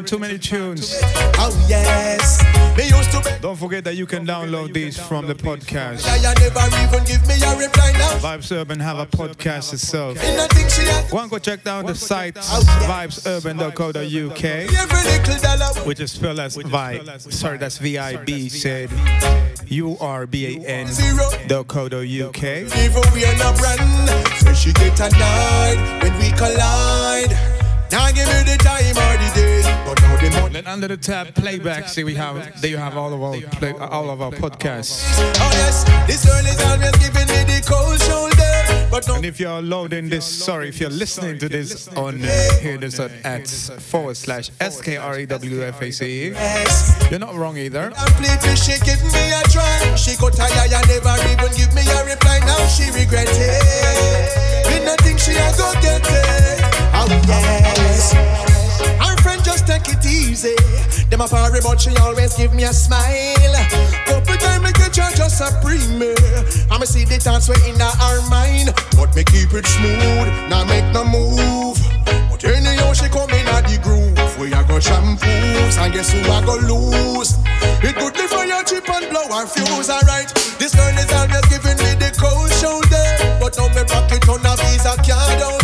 Too 0.10 0.18
many 0.18 0.40
tunes. 0.40 0.98
Oh 1.38 1.54
yes, 1.70 2.42
used 2.76 3.12
to 3.12 3.22
beg. 3.22 3.40
Don't 3.42 3.56
forget 3.56 3.84
that 3.84 3.96
you 3.96 4.08
can 4.08 4.26
download 4.26 4.74
these 4.74 4.98
from 5.00 5.28
the 5.28 5.36
podcast. 5.36 6.04
I 6.10 6.18
never 6.34 6.66
even 6.82 7.04
give 7.06 7.22
a 7.30 7.38
reply. 7.56 7.92
Vibes 8.18 8.52
Urban 8.52 8.80
have 8.80 8.98
a 8.98 9.06
podcast 9.06 9.72
itself. 9.72 10.18
And 10.24 10.42
I 10.42 10.48
think 10.48 10.68
she 10.72 10.82
had 10.82 11.08
Go 11.12 11.20
and 11.20 11.30
go 11.30 11.38
check 11.38 11.64
down 11.64 11.86
the 11.86 11.94
site 11.94 12.34
vibesurban.co.uk, 12.34 14.44
every 14.44 15.04
little 15.12 15.38
dollar. 15.44 15.74
which 15.88 16.00
is 16.00 16.12
spelled 16.12 16.40
as 16.40 16.58
vibe. 16.58 17.32
Sorry, 17.32 17.60
that's 17.60 17.78
V-I-B. 17.78 18.50
Said 18.50 18.90
U 19.68 19.96
R 20.02 20.26
B 20.26 20.58
A 20.58 20.62
N 20.68 20.88
dot 21.48 21.68
co 21.68 21.88
dot 21.88 22.08
UK. 22.08 22.44
Even 22.44 23.04
we 23.14 23.26
are 23.26 23.38
not 23.38 23.56
brand. 23.60 24.10
So 24.40 24.56
she 24.56 24.74
get 24.74 25.00
annoyed 25.00 25.78
when 26.02 26.18
we 26.18 26.32
collide. 26.32 27.38
Now 27.92 28.12
give 28.12 28.28
me 28.28 28.44
the 28.44 28.58
time 28.62 28.98
or 28.98 29.18
the 29.18 29.32
day. 29.34 29.62
But 29.86 30.02
now 30.02 30.16
the 30.18 30.30
money. 30.42 30.54
Then 30.54 30.68
under 30.68 30.88
the 30.88 30.98
tab 30.98 31.34
playback, 31.34 31.88
see 31.88 32.04
we 32.04 32.16
have 32.16 32.62
there 32.62 32.70
you 32.70 32.78
have 32.78 32.98
all 32.98 33.14
of 33.14 33.22
our 33.22 33.42
play, 33.58 33.72
all 33.72 34.10
of 34.10 34.22
our 34.22 34.32
podcasts. 34.32 35.04
Oh 35.18 35.52
yes, 35.54 35.84
this 36.06 36.26
girl 36.26 36.46
is 36.46 36.62
always 36.64 36.96
giving 36.98 37.28
me 37.28 37.44
the 37.50 37.64
cold 37.66 38.00
shoulder. 38.02 38.90
But 38.92 39.08
no 39.08 39.16
And 39.16 39.26
if 39.26 39.40
you're 39.40 39.62
loading 39.62 40.10
this, 40.10 40.26
sorry, 40.26 40.70
if 40.70 40.80
you're 40.80 40.90
listening 40.90 41.38
to 41.40 41.50
this 41.50 41.88
on 41.90 42.22
uh, 42.22 42.60
here 42.60 42.78
this 42.78 43.00
at, 43.00 43.12
at 43.24 43.48
forward 43.48 44.18
slash 44.18 44.52
S 44.60 44.82
K 44.82 44.98
R 44.98 45.20
E 45.20 45.26
W 45.26 45.64
F 45.64 45.82
A 45.82 45.92
C 45.92 46.06
E, 46.06 46.36
you're 47.10 47.20
not 47.20 47.36
wrong 47.36 47.58
either. 47.58 47.92
completely 47.92 48.56
she 48.56 48.80
give 48.86 49.02
me 49.14 49.32
a 49.32 49.42
try. 49.50 49.96
She 49.96 50.16
got 50.18 50.34
tired 50.34 50.74
and 50.74 50.88
never 50.88 51.16
even 51.32 51.52
give 51.58 51.74
me 51.74 51.82
a 51.82 52.06
reply. 52.06 52.40
Now 52.46 52.68
she 52.68 52.92
regret 52.92 53.28
it. 53.30 54.70
Me 54.70 54.86
not 54.86 55.00
think 55.02 55.20
she 55.20 55.32
a 55.32 55.50
go 55.58 55.74
get 55.82 56.02
it. 56.06 56.59
Oh 57.00 57.08
yes. 57.28 58.12
Her 59.00 59.16
friend 59.24 59.42
just 59.44 59.66
take 59.66 59.88
it 59.88 60.06
easy. 60.06 60.56
Them 61.10 61.22
a 61.22 61.28
party, 61.28 61.60
but 61.64 61.80
she 61.80 61.96
always 61.96 62.36
give 62.36 62.54
me 62.54 62.64
a 62.64 62.74
smile. 62.74 63.56
Couple 64.06 64.36
time 64.36 64.64
me 64.64 64.72
get 64.74 64.96
her 64.98 65.12
just 65.16 65.40
a 65.40 65.48
me. 65.96 66.12
I'ma 66.70 66.84
see 66.84 67.06
the 67.06 67.18
thoughts 67.18 67.48
way 67.48 67.56
in 67.68 67.80
her 67.80 68.20
mind, 68.30 68.76
but 69.00 69.16
me 69.16 69.24
keep 69.24 69.54
it 69.56 69.66
smooth. 69.66 70.28
Now 70.52 70.66
make 70.66 70.86
no 70.92 71.06
move. 71.08 71.80
But 72.30 72.44
anyhow 72.44 72.92
she 72.92 73.08
come 73.08 73.32
in 73.32 73.48
at 73.48 73.64
the 73.64 73.80
groove. 73.80 74.20
We 74.38 74.52
a 74.52 74.64
go 74.68 74.80
shampoos 74.80 75.80
and 75.80 75.94
guess 75.94 76.12
who 76.12 76.20
I 76.28 76.44
go 76.44 76.56
lose? 76.60 77.40
It 77.80 77.96
live 78.16 78.30
for 78.30 78.44
your 78.44 78.64
chip 78.64 78.90
and 78.90 79.10
blow 79.10 79.24
our 79.32 79.48
fuse. 79.48 79.90
Alright, 79.90 80.36
this 80.60 80.76
girl 80.76 80.96
is 81.00 81.12
always 81.16 81.48
giving 81.48 81.80
me 81.80 81.96
the 81.96 82.12
cold 82.20 82.52
shoulder, 82.60 83.40
but 83.40 83.56
now 83.56 83.72
me 83.72 83.84
pocket 83.88 84.28
on 84.28 84.44
a 84.44 84.56
visa 84.60 84.96
card 85.00 85.59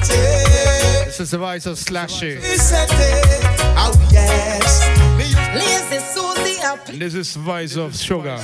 This 0.00 1.20
is 1.20 1.30
the 1.30 1.38
voice 1.38 1.66
of 1.66 1.76
Slashy. 1.76 2.42
She 2.42 2.58
said 2.58 2.88
it. 2.90 3.44
Oh 3.76 3.92
yes. 4.10 4.88
Lazy 5.54 6.00
Susie 6.04 6.60
up. 6.64 6.88
And 6.88 7.00
this 7.00 7.14
is 7.14 7.34
the 7.34 7.40
voice 7.40 7.76
of 7.76 7.94
Sugar. 7.96 8.36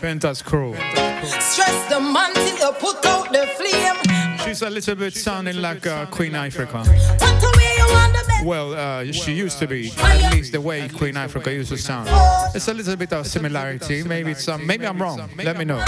Pentas 0.00 0.42
Crew. 0.42 0.74
Stress 1.22 1.88
the 1.90 2.00
man 2.00 2.32
till 2.32 2.56
you 2.56 2.72
put 2.80 3.04
out 3.04 3.30
the 3.30 3.46
flame. 3.56 4.38
She's 4.38 4.62
a 4.62 4.70
little 4.70 4.94
bit 4.94 5.14
sounding 5.14 5.60
like 5.60 5.86
uh, 5.86 6.06
Queen 6.06 6.32
Ifrica. 6.32 6.78
What 6.78 7.40
the 7.40 7.52
way 7.58 7.74
you 7.76 7.94
want 7.94 8.12
the 8.14 8.24
best? 8.26 8.46
Well, 8.46 8.72
uh, 8.74 9.12
she 9.12 9.34
used 9.34 9.58
to 9.58 9.66
be, 9.66 9.92
at 9.98 10.32
least 10.32 10.52
the 10.52 10.62
way 10.62 10.88
Queen 10.88 11.14
Ifrica 11.14 11.52
used 11.52 11.68
to 11.68 11.76
sound. 11.76 12.08
It's 12.54 12.68
a 12.68 12.74
little 12.74 12.96
bit 12.96 13.12
of 13.12 13.26
similarity. 13.26 14.02
Maybe 14.02 14.30
it's 14.30 14.44
some. 14.44 14.66
Maybe 14.66 14.86
I'm 14.86 15.00
wrong. 15.00 15.28
Let 15.36 15.58
me 15.58 15.66
know. 15.66 15.84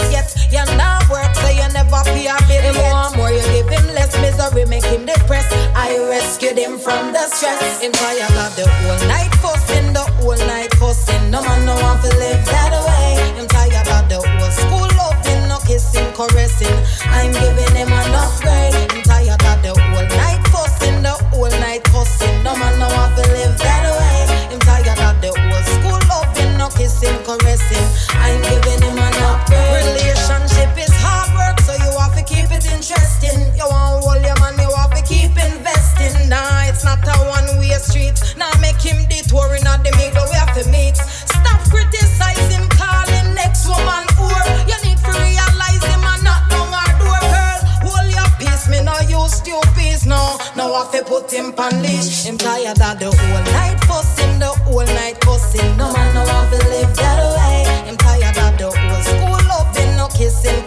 See 0.00 0.16
you 0.16 0.22
get 0.22 0.38
all 0.38 0.40
the 0.40 0.40
power. 0.40 0.40
You 0.40 0.40
never 0.40 0.40
bust 0.40 0.40
a 0.40 0.40
black 0.40 0.40
head 0.40 0.40
in 0.40 0.40
him 0.40 0.40
face. 0.40 0.40
yet. 0.40 0.50
You 0.50 0.64
not 0.76 1.08
work, 1.10 1.34
so 1.34 1.48
you 1.48 1.68
never 1.72 2.02
pay 2.04 2.26
a 2.26 2.36
bill. 2.48 2.62
Him 2.62 2.76
want 2.90 3.16
more, 3.16 3.30
you 3.32 3.42
give 3.52 3.68
him 3.68 3.86
less 3.94 4.12
misery, 4.20 4.64
make 4.66 4.84
him 4.84 5.06
depressed. 5.06 5.52
I 5.74 5.98
rescued 6.08 6.58
him 6.58 6.78
from 6.78 7.12
the 7.12 7.24
stress. 7.28 7.80
Him 7.80 7.92
tired 7.92 8.34
of 8.34 8.54
the 8.56 8.66
whole 8.66 9.00
night 9.08 9.34
fussing, 9.42 9.92
the 9.92 10.04
whole 10.20 10.38
night 10.46 10.72
fussing. 10.74 11.30
No 11.30 11.42
man 11.42 11.64
no 11.66 11.74
want 11.76 12.02
to 12.04 12.10
live 12.18 12.44
that 12.46 12.72
way. 12.86 13.38
Him 13.38 13.46
tired 13.48 13.88
of 13.88 14.08
the 14.08 14.18
whole 14.22 14.52
school 14.52 14.88
loving, 14.98 15.48
no 15.48 15.58
kissing, 15.66 16.10
caressing. 16.14 16.76
I'm 17.10 17.32
giving 17.32 17.74
him 17.76 17.92
an 17.92 18.14
upgrade. 18.14 18.74
Him 18.92 19.02
tired 19.04 19.42
of 19.42 19.58
the 19.62 19.72
whole 19.76 20.08
night 20.18 20.42
fussing, 20.48 21.02
the 21.02 21.14
whole 21.30 21.50
night 21.60 21.84
cussing. 21.84 22.42
No 22.42 22.56
man 22.56 22.78
no 22.78 22.88
want 22.88 23.14
to 23.16 23.24
live 23.32 23.56
that 23.58 23.84
way. 23.86 24.50
Him 24.50 24.60
tired 24.60 24.98
of 24.98 25.16
the 25.22 25.30
whole 25.30 25.64
school 25.78 26.00
loving, 26.08 26.58
no 26.58 26.68
kissing, 26.74 27.18
caressing. 27.24 27.86
I'm 28.18 28.40
giving 28.42 28.82
him 28.82 29.09
interesting. 32.90 33.54
You 33.54 33.66
want 33.70 34.02
hold 34.02 34.22
your 34.22 34.38
man, 34.40 34.58
you 34.58 34.70
have 34.74 34.90
to 34.94 35.02
keep 35.02 35.30
investing. 35.30 36.28
Nah, 36.28 36.66
it's 36.66 36.84
not 36.84 37.02
a 37.06 37.14
one-way 37.30 37.70
street. 37.78 38.18
Nah, 38.36 38.50
make 38.60 38.80
him 38.82 38.98
detour 39.06 39.54
in 39.54 39.64
the 39.64 39.92
middle. 39.96 40.26
We 40.30 40.36
have 40.36 40.54
to 40.58 40.66
meet. 40.70 40.96
Stop 40.96 41.60
criticizing, 41.70 42.66
calling 42.74 43.34
next 43.34 43.66
woman 43.66 44.06
whore. 44.18 44.46
You 44.66 44.76
need 44.82 44.98
to 45.06 45.12
realize 45.14 45.82
him 45.86 46.02
and 46.02 46.22
not 46.24 46.42
long 46.50 46.74
our 46.74 46.92
door, 46.98 47.22
girl. 47.30 47.58
Hold 47.86 48.10
your 48.10 48.28
peace, 48.38 48.66
me 48.68 48.82
no 48.82 48.96
use 49.06 49.38
stupid. 49.38 50.06
No, 50.06 50.38
no, 50.56 50.74
I 50.74 50.82
have 50.82 50.92
to 50.92 51.04
put 51.04 51.30
him 51.30 51.54
on 51.58 51.82
leash. 51.82 52.24
Him 52.24 52.38
tired 52.38 52.80
of 52.80 52.98
the 52.98 53.10
whole 53.14 53.44
night 53.54 53.78
fussing, 53.86 54.38
the 54.38 54.50
whole 54.66 54.84
night 54.98 55.20
cussing. 55.20 55.76
No 55.76 55.92
man 55.92 56.09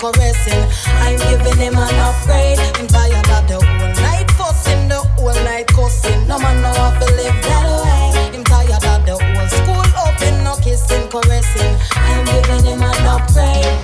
caressing. 0.04 0.64
I'm 1.00 1.16
giving 1.16 1.58
him 1.58 1.76
an 1.78 1.96
upgrade. 2.04 2.60
Him 2.76 2.88
tired 2.88 3.30
of 3.32 3.48
the 3.48 3.60
whole 3.64 3.94
night 4.04 4.30
fussing, 4.32 4.90
the 4.90 5.00
whole 5.16 5.34
night 5.48 5.68
cussing. 5.68 6.28
No 6.28 6.38
man 6.40 6.62
no 6.62 6.72
want 6.76 7.00
to 7.00 7.08
live 7.16 7.38
that 7.48 7.64
way. 7.80 8.36
Him 8.36 8.44
tired 8.44 8.84
of 8.84 9.00
the 9.08 9.16
whole 9.16 9.48
school 9.48 9.88
open, 10.04 10.44
no 10.44 10.56
kissing, 10.60 11.08
caressing. 11.08 11.76
I'm 11.96 12.26
giving 12.28 12.64
him 12.68 12.84
an 12.84 13.08
upgrade. 13.08 13.80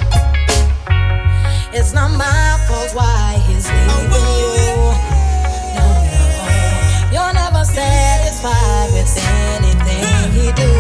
It's 1.72 1.94
not 1.94 2.12
my 2.12 2.60
fault 2.68 2.92
why 2.94 3.40
he's 3.48 3.70
leaving 3.72 4.28
you. 4.44 4.76
No, 5.78 5.86
no. 6.12 6.24
You're 7.14 7.34
never 7.34 7.64
satisfied 7.64 8.92
with 8.92 9.08
anything 9.56 10.32
he 10.36 10.52
do. 10.52 10.72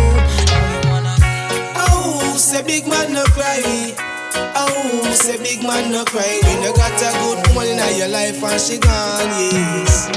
Oh, 1.79 2.35
say 2.37 2.61
big 2.63 2.87
man 2.87 3.13
no 3.13 3.23
cry. 3.31 3.88
Say 5.29 5.37
big 5.43 5.61
man 5.61 5.91
no 5.91 6.03
cry. 6.05 6.39
When 6.41 6.63
you 6.63 6.73
got 6.73 6.97
a 6.97 7.11
good 7.21 7.53
woman 7.53 7.77
in 7.77 7.97
your 7.99 8.07
life 8.07 8.41
and 8.41 8.59
she 8.59 8.79
gone, 8.79 9.29
yes. 9.53 10.09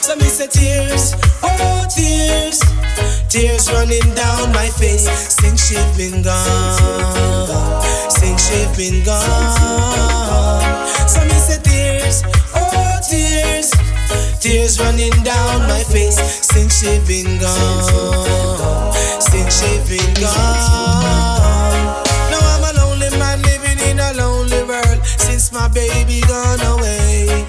So 0.00 0.16
me 0.16 0.24
say 0.24 0.46
tears, 0.46 1.12
oh 1.42 1.84
tears, 1.94 2.60
tears 3.28 3.70
running 3.70 4.08
down 4.14 4.52
my 4.52 4.70
face 4.80 5.04
since 5.28 5.68
she 5.68 5.76
been 5.98 6.22
gone, 6.22 7.82
since 8.08 8.48
she 8.48 8.64
been 8.74 9.04
gone. 9.04 10.88
So 11.06 11.20
me 11.20 11.36
say 11.36 11.60
tears, 11.60 12.22
oh 12.56 13.00
tears, 13.06 13.70
tears 14.40 14.80
running 14.80 15.12
down 15.24 15.68
my 15.68 15.84
face 15.92 16.16
since 16.40 16.80
she 16.80 16.98
been 17.06 17.38
gone, 17.38 18.94
since 19.20 19.60
she 19.60 19.98
been 19.98 20.14
gone. 20.14 21.41
My 25.52 25.68
baby 25.68 26.20
gone 26.22 26.60
away. 26.78 27.46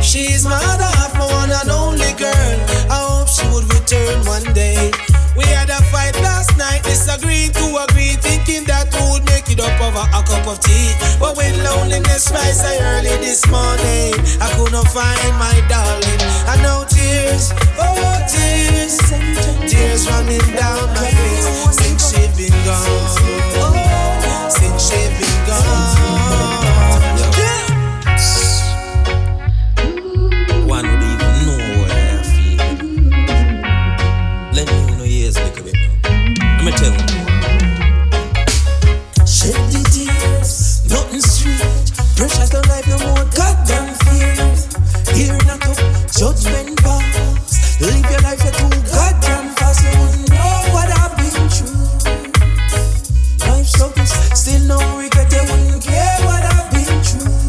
She's 0.00 0.44
my 0.44 0.56
other 0.56 0.90
half, 0.96 1.12
my 1.14 1.26
one 1.26 1.50
and 1.50 1.70
only 1.70 2.12
girl. 2.16 2.56
I 2.88 3.04
hope 3.04 3.28
she 3.28 3.44
would 3.52 3.68
return 3.72 4.24
one 4.24 4.52
day. 4.54 4.90
We 5.36 5.44
had 5.44 5.68
a 5.68 5.80
fight 5.92 6.14
last 6.22 6.56
night, 6.56 6.82
disagreeing 6.84 7.52
to 7.52 7.84
agree, 7.84 8.16
thinking 8.16 8.64
that 8.64 8.88
we 8.94 9.00
would 9.12 9.24
make 9.26 9.50
it 9.50 9.60
up 9.60 9.76
over 9.80 10.04
a 10.08 10.20
cup 10.24 10.46
of 10.46 10.60
tea. 10.60 10.94
But 11.20 11.36
when 11.36 11.52
loneliness 11.64 12.30
rise 12.30 12.60
so 12.60 12.70
early 12.80 13.16
this 13.20 13.44
morning, 13.50 14.14
I 14.40 14.48
could 14.56 14.72
not 14.72 14.88
find 14.88 15.34
my 15.36 15.56
darling. 15.68 16.20
I 16.48 16.56
know 16.64 16.84
tears, 16.88 17.52
oh 17.76 18.24
tears, 18.24 18.96
tears 19.68 20.08
running 20.08 20.48
down 20.56 20.88
my 20.96 21.08
face 21.12 21.76
since 21.76 22.08
she 22.08 22.24
been 22.36 22.56
gone, 22.64 24.50
since 24.50 24.88
she 24.88 25.00
been 25.18 25.46
gone. 25.46 26.23
Precious 42.34 42.52
no 42.52 42.60
life 42.68 42.88
no 42.88 43.14
judgment. 46.18 46.80
Live 47.80 48.10
your 48.10 48.20
life 48.26 48.42
fast. 49.58 49.84
You 49.84 49.90
wouldn't 50.00 50.30
know 50.30 50.54
what 50.74 50.88
I've 50.90 51.14
been 51.16 51.48
through. 51.50 51.78
Life 53.46 53.66
struggles, 53.66 54.12
still 54.34 54.62
no 54.66 54.78
regret. 54.98 55.32
You 55.32 55.42
wouldn't 55.42 55.82
care 55.82 56.18
what 56.26 56.42
I've 56.42 56.70
been 56.74 57.02
through. 57.02 57.44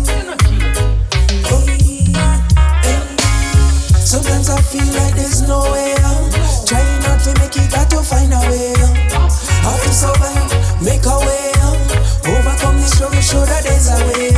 Sometimes 4.05 4.49
I 4.49 4.61
feel 4.61 4.87
like 4.93 5.15
there's 5.15 5.41
no 5.47 5.61
way 5.71 5.95
out. 6.01 6.31
Trying 6.67 7.01
not 7.01 7.19
to 7.21 7.33
make 7.39 7.57
it, 7.57 7.71
got 7.71 7.89
to 7.89 8.03
find 8.03 8.33
a 8.33 8.39
way 8.49 8.73
out. 8.85 9.31
How 9.65 9.77
to 9.77 9.89
survive, 9.93 10.51
make 10.81 11.05
a 11.05 11.17
way 11.25 11.51
out. 11.65 11.79
Overcome 12.27 12.77
the 12.77 12.87
struggle, 12.87 13.21
show 13.21 13.45
that 13.45 13.63
there's 13.63 13.89
a 13.89 13.97
way 14.07 14.34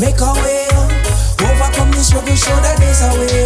make 0.00 0.20
a 0.20 0.32
way. 0.40 0.66
Overcome 1.44 1.92
the 1.92 2.00
struggle, 2.00 2.34
show 2.34 2.56
that 2.64 2.80
there's 2.80 3.04
a 3.04 3.12
way. 3.20 3.44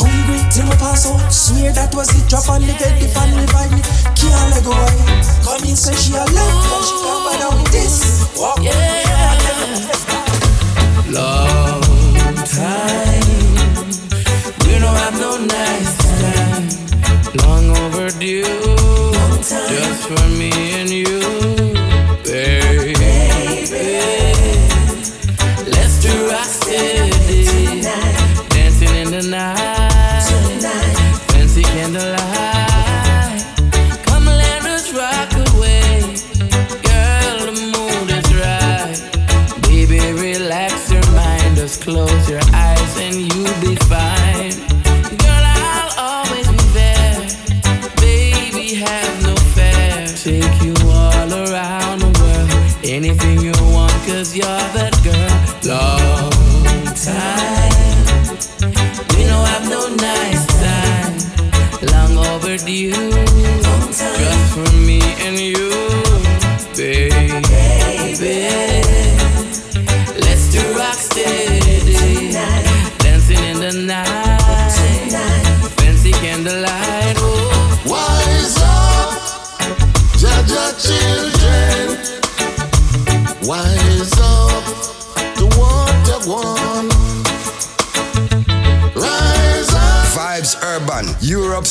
Hungry 0.00 0.40
till 0.50 0.66
my 0.66 0.76
pass 0.80 1.06
out. 1.06 1.30
Swear 1.30 1.72
that 1.72 1.94
was 1.94 2.08
it. 2.16 2.28
Drop 2.28 2.48
on 2.48 2.62
the 2.62 2.72
bed, 2.80 2.96
the 3.00 3.08
fan 3.12 3.30
revive 3.36 3.70
me. 3.70 3.84
Can't 4.16 4.50
let 4.50 4.64
go. 4.64 4.72
away. 4.72 4.96
Come 5.44 5.68
in, 5.68 5.76
say 5.76 5.94
she 5.94 6.16
a 6.16 6.24
love, 6.24 6.56
but 6.72 6.82
she 6.88 6.96
can't 7.04 7.20
bother 7.28 7.52
with 7.60 7.70
this. 7.70 7.96
Walk 8.40 8.64
Long 11.12 12.34
time. 12.48 13.22
We 14.64 14.72
don't 14.80 14.98
have 15.04 15.16
no 15.20 15.36
nice 15.36 15.92
time. 16.00 16.64
Long 17.44 17.76
overdue. 17.84 18.42
Just 19.44 20.08
for 20.08 20.26
me 20.32 20.50
and 20.80 20.90
you. 20.90 21.73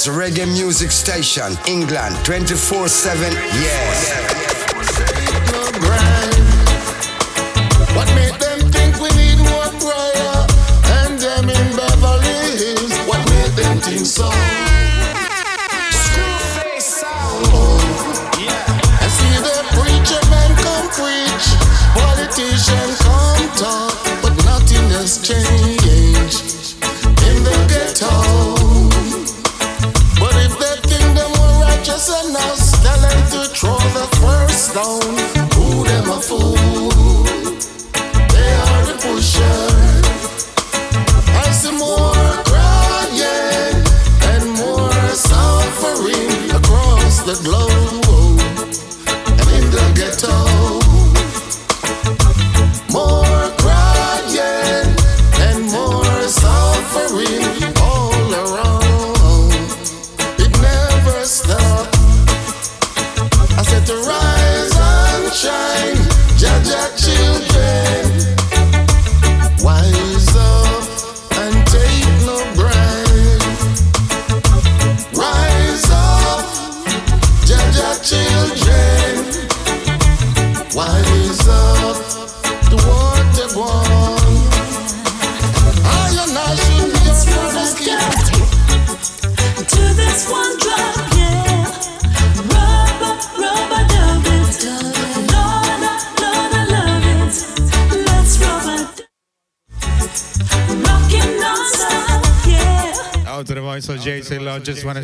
Reggae 0.07 0.45
music 0.45 0.91
station, 0.91 1.57
England, 1.67 2.15
24 2.25 2.87
7. 2.89 3.31
Yes. 3.31 4.52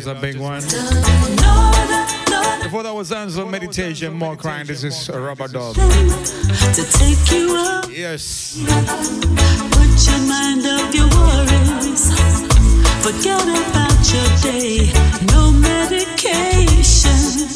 it's 0.00 0.06
a 0.06 0.14
big 0.20 0.36
one. 0.36 0.62
Before 2.62 2.82
that 2.82 2.94
was 2.94 3.10
Answer 3.12 3.44
Meditation, 3.46 4.12
more 4.14 4.36
crying. 4.36 4.66
This 4.66 4.84
is 4.84 5.08
a 5.08 5.18
rubber 5.20 5.48
dog. 5.48 5.74
To 5.74 6.84
take 6.92 7.32
you 7.32 7.56
up. 7.56 7.86
Yes. 7.90 8.56
Put 8.60 10.06
your 10.06 10.18
mind 10.28 10.66
off 10.66 10.94
your 10.94 11.08
worries. 11.08 12.10
Forget 13.02 13.42
about 13.42 14.12
your 14.12 14.28
day. 14.40 14.92
No 15.32 15.50
medication 15.50 17.48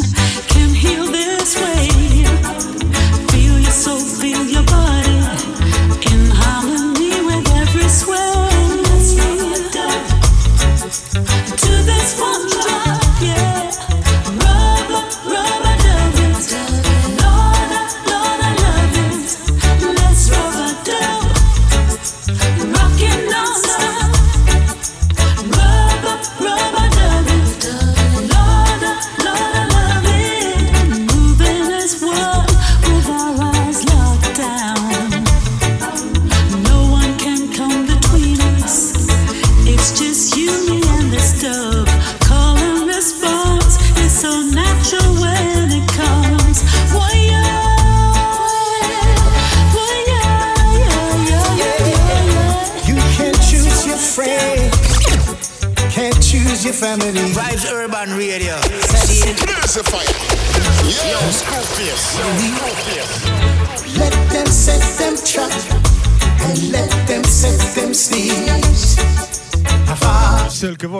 can 0.49 0.70
heal 0.74 1.07
this 1.07 1.55
way. 1.61 1.88
Feel 3.28 3.59
your 3.61 3.70
soul, 3.70 4.01
feel 4.01 4.42
your 4.45 4.64
body 4.64 5.03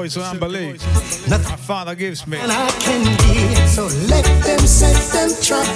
voice 0.05 0.17
of 0.17 0.23
Amber 0.25 0.49
Lee. 0.49 0.73
My 1.31 1.39
father 1.39 1.95
gives 1.95 2.27
me. 2.27 2.37
and 2.37 2.53
I 2.53 2.69
can 2.85 3.05
be. 3.25 3.55
So 3.67 3.85
let 4.13 4.25
them 4.45 4.61
set 4.61 4.97
them 5.13 5.31
trap 5.41 5.67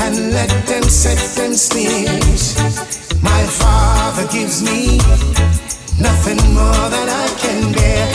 and 0.00 0.32
let 0.32 0.50
them 0.66 0.84
set 0.84 1.18
them 1.36 1.54
sneeze. 1.54 2.54
My 3.20 3.42
father 3.62 4.26
gives 4.30 4.62
me 4.62 4.98
nothing 5.98 6.38
more 6.54 6.86
than 6.94 7.08
I 7.08 7.26
can 7.42 7.72
bear. 7.72 8.06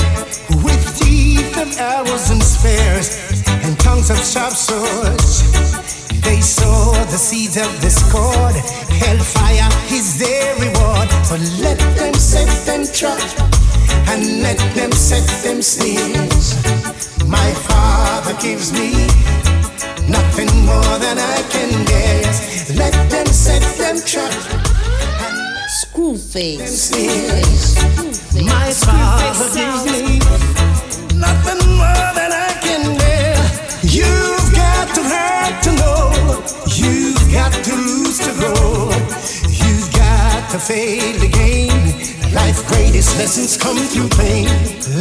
With 0.63 0.83
teeth 0.97 1.57
of 1.57 1.77
arrows 1.79 2.29
and 2.31 2.41
spears 2.41 3.43
and 3.65 3.77
tongues 3.79 4.09
of 4.09 4.19
sharp 4.23 4.53
swords, 4.53 5.43
they 6.21 6.39
sow 6.39 6.93
the 7.11 7.19
seeds 7.19 7.57
of 7.57 7.69
discord. 7.81 8.55
Hellfire 9.03 9.69
is 9.91 10.17
their 10.17 10.55
reward. 10.63 11.09
So 11.27 11.35
let 11.61 11.77
them 11.97 12.13
set 12.13 12.47
them 12.65 12.85
trap 12.93 13.64
and 14.09 14.41
let 14.41 14.57
them 14.75 14.91
set 14.91 15.25
them 15.43 15.61
sneeze. 15.61 16.55
My 17.27 17.51
father 17.67 18.33
gives 18.41 18.71
me 18.71 18.91
nothing 20.07 20.51
more 20.65 20.95
than 20.99 21.17
I 21.17 21.39
can 21.49 21.71
bear. 21.85 22.21
Let 22.75 22.93
them 23.09 23.27
set 23.27 23.63
them 23.77 23.97
trap. 24.05 24.31
Screwface. 25.81 26.93
My 28.43 28.71
father 28.71 29.49
gives 29.53 29.85
me 29.93 30.19
nothing 31.17 31.61
more 31.81 32.09
than 32.19 32.31
I 32.31 32.51
can 32.61 32.97
bear. 32.97 33.35
You've 33.83 34.49
got 34.53 34.87
to 34.95 35.01
hurt 35.13 35.55
to 35.65 35.71
know. 35.81 36.43
You've 36.67 37.25
got 37.31 37.51
to 37.51 37.75
lose 37.75 38.19
to 38.19 38.31
grow. 38.39 38.91
You've 39.49 39.91
got 39.93 40.51
to 40.51 40.59
fail 40.59 41.19
to 41.19 42.14
gain. 42.35 42.45
Life 42.45 42.67
greatest 42.67 43.17
lessons 43.17 43.57
come 43.57 43.77
through 43.77 44.09
pain. 44.09 44.45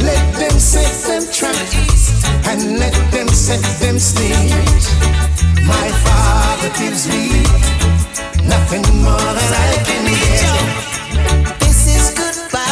Let 0.05 0.35
them 0.39 0.59
set 0.59 0.91
them 1.07 1.22
traps 1.32 2.24
and 2.49 2.78
let 2.78 2.95
them 3.11 3.28
set 3.28 3.62
them 3.80 3.99
snares. 3.99 4.89
My 5.66 5.91
father 6.05 6.70
gives 6.78 7.07
me 7.09 7.43
nothing 8.49 8.82
more 9.03 9.32
than 9.39 9.53
I 9.53 9.82
can 9.85 10.05
bear. 10.05 11.59
This 11.59 11.87
is 11.89 12.11
goodbye. 12.14 12.62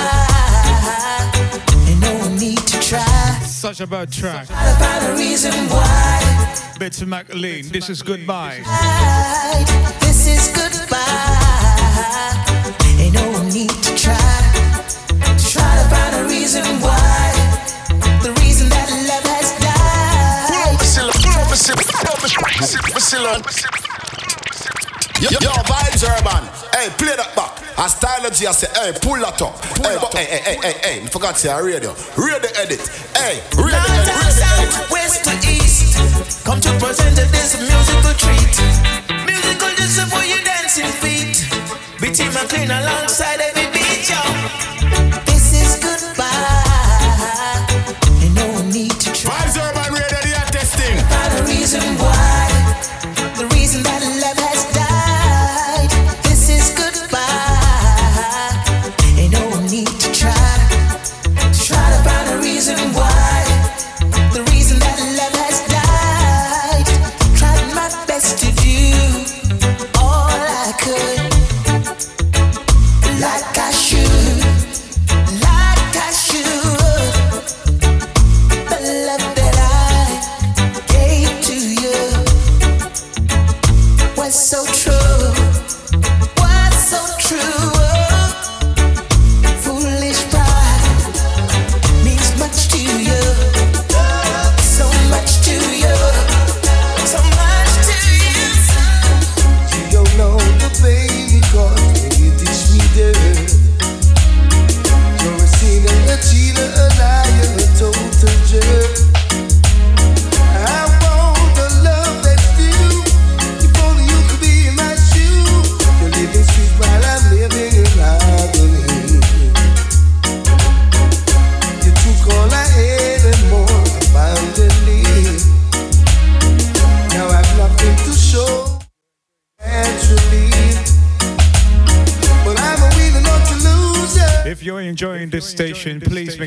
And 1.88 2.00
no 2.00 2.28
need 2.36 2.58
to 2.58 2.80
try. 2.80 3.38
Such 3.46 3.80
a 3.80 3.86
bad 3.86 4.10
track. 4.12 4.46
to 4.46 4.54
find 4.54 5.04
a 5.06 5.16
reason 5.16 5.52
why. 5.68 6.20
Bitty 6.78 7.04
McLean, 7.04 7.68
this 7.68 7.88
is 7.88 8.02
goodbye. 8.02 8.60
This 10.00 10.26
is 10.26 10.48
goodbye. 10.48 10.98
Ain't 12.98 13.14
no 13.14 13.42
need 13.44 13.91
reason 16.52 16.80
why. 16.80 17.32
The 18.20 18.32
reason 18.44 18.68
that 18.68 18.88
love 19.08 19.24
has 19.24 19.56
died. 19.56 20.52
Yo, 25.22 25.38
yo, 25.40 25.52
vibes 25.64 26.04
urban. 26.04 26.44
Hey, 26.74 26.90
play 26.98 27.16
that 27.16 27.32
back. 27.34 27.56
A 27.78 27.88
stylogy, 27.88 28.44
I 28.44 28.52
say, 28.52 28.68
hey, 28.74 28.92
pull 29.00 29.16
that 29.22 29.40
up. 29.40 29.56
Hey, 29.80 29.96
but, 29.96 30.12
hey, 30.12 30.26
hey, 30.28 30.42
hey, 30.44 30.56
hey, 30.60 30.74
hey, 30.82 31.00
I 31.00 31.06
forgot 31.06 31.34
to 31.34 31.40
say, 31.40 31.62
radio. 31.62 31.94
Radio 32.20 32.50
edit. 32.60 32.84
Hey, 33.16 33.40
radio 33.56 33.80
North 33.80 33.88
edit. 33.88 34.12
and 34.12 34.34
south, 34.36 34.90
west 34.92 35.24
to 35.24 35.32
east. 35.48 36.44
Come 36.44 36.60
to 36.60 36.70
present 36.76 37.16
this 37.16 37.56
musical 37.64 38.12
treat. 38.20 38.52
Musical 39.24 39.72
just 39.78 40.04
for 40.12 40.24
your 40.26 40.42
dancing 40.44 40.92
feet. 41.00 41.48
Bitty 41.96 42.28
McLean 42.36 42.68
alongside 42.68 43.40
every 43.40 43.72
beat, 43.72 44.10
yo. 44.10 44.81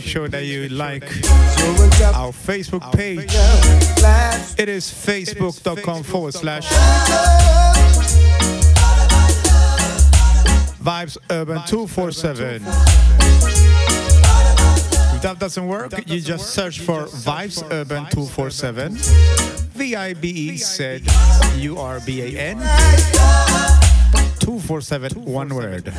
Sure 0.06 0.27
that 0.27 0.45
you 0.45 0.69
like 0.69 1.03
our 2.14 2.32
Facebook 2.32 2.91
page. 2.94 3.34
It 4.60 4.69
is 4.69 4.86
facebook.com 4.91 6.03
forward 6.03 6.34
slash 6.34 6.68
Vibes 10.80 11.18
Urban 11.32 11.61
247. 11.65 12.61
If 15.15 15.22
that 15.22 15.38
doesn't 15.40 15.68
work, 15.68 15.91
you 16.07 16.22
just 16.22 16.52
search 16.53 16.80
for 16.82 17.06
Vibes 17.06 17.64
Urban 17.72 18.06
247. 18.11 18.94
V 19.76 19.95
I 19.95 20.14
B 20.14 20.30
E 20.30 20.57
said 20.57 21.02
U 21.57 21.77
R 21.80 21.99
B 22.06 22.22
A 22.22 22.40
N 22.40 22.57
247, 24.40 25.26
one 25.26 25.56
word. 25.56 25.91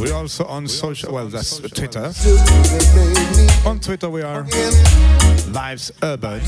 We're 0.00 0.14
also 0.14 0.46
on 0.46 0.66
social, 0.66 1.12
well, 1.12 1.28
that's 1.28 1.58
Twitter. 1.58 2.10
On 3.66 3.78
Twitter, 3.78 4.08
we 4.08 4.22
are 4.22 4.44
Vibes 4.44 5.92
Urban. 6.02 6.40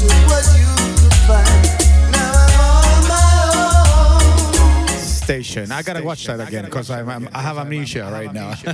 Station. 4.96 5.70
I 5.70 5.82
gotta 5.82 6.02
watch 6.02 6.24
that 6.24 6.48
again 6.48 6.64
because 6.64 6.90
I'm, 6.90 7.10
I'm, 7.10 7.28
I 7.34 7.42
have 7.42 7.58
amnesia 7.58 8.10
right 8.10 8.32
now. 8.32 8.52
Have 8.52 8.64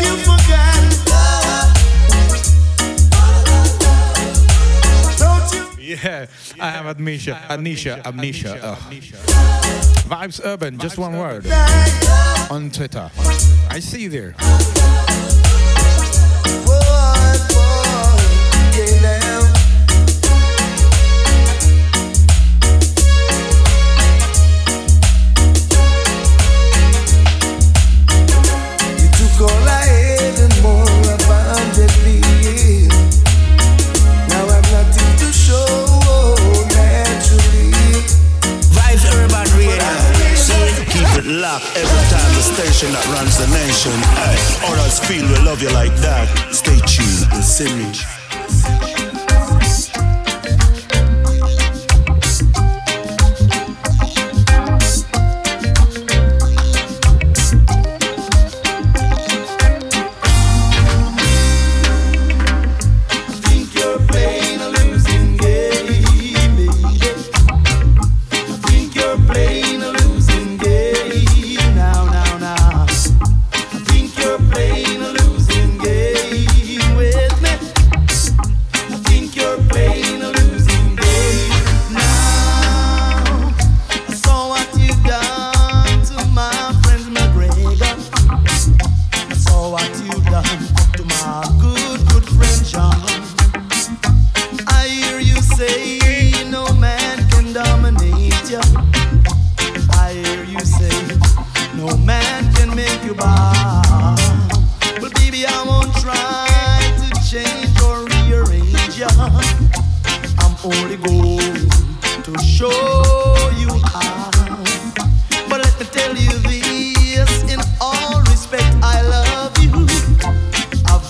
you 0.00 0.16
forgotten? 0.24 0.88
Don't 5.18 5.52
you? 5.78 5.84
yeah, 5.84 6.26
I 6.58 6.70
have 6.70 6.86
amnesia. 6.86 7.42
Amnesia. 7.50 8.00
Amnesia. 8.06 8.58
Ugh. 8.62 8.78
Vibes 10.04 10.40
Urban, 10.44 10.78
just 10.78 10.98
one 10.98 11.16
word. 11.18 11.46
On 12.50 12.70
Twitter. 12.70 13.10
I 13.70 13.80
see 13.80 14.02
you 14.02 14.10
there. 14.10 14.34
That 42.92 43.06
runs 43.08 43.38
the 43.38 43.46
nation. 43.54 43.92
Hey, 44.18 44.36
others 44.72 44.98
feel 44.98 45.26
we 45.26 45.38
love 45.46 45.62
you 45.62 45.70
like 45.72 45.94
that. 45.96 46.26
Stay 46.52 46.78
tuned 46.86 47.32
and 47.32 47.44
see 47.44 47.72
me. 47.74 48.13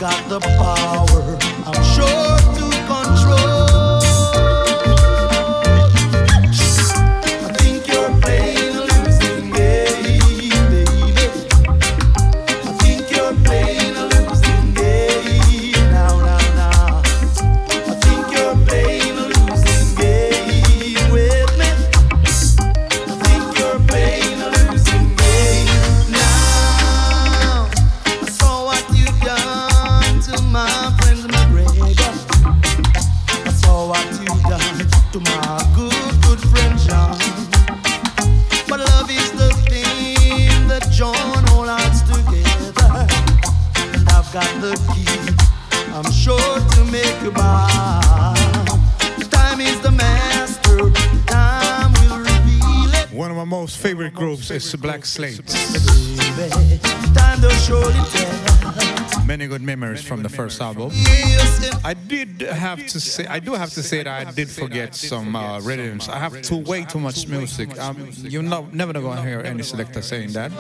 Got 0.05 0.29
the 0.29 0.39
power, 0.59 1.39
I'm 1.67 1.83
sure 1.95 2.44
Slate. 55.15 55.39
Many 59.25 59.47
good 59.47 59.63
memories 59.63 60.03
from 60.03 60.25
the 60.25 60.29
first 60.29 60.61
album. 60.61 60.91
I 61.85 61.95
did 62.09 62.41
have 62.41 62.85
to 62.89 62.99
say, 62.99 63.25
I 63.27 63.39
do 63.39 63.55
have 63.55 63.71
to 63.75 63.83
say 63.85 64.03
that 64.03 64.27
I 64.27 64.33
did 64.33 64.51
forget 64.51 64.97
some 64.97 65.37
uh, 65.37 65.61
rhythms. 65.61 66.09
I 66.09 66.19
have 66.19 66.43
too 66.43 66.59
way 66.59 66.85
too 66.85 66.99
much 66.99 67.29
music. 67.29 67.79
Um, 67.79 68.11
you're 68.17 68.43
not, 68.43 68.75
never 68.75 68.93
gonna 68.93 69.23
hear 69.23 69.39
any 69.39 69.63
selector 69.63 70.03
saying 70.03 70.33
that. 70.33 70.51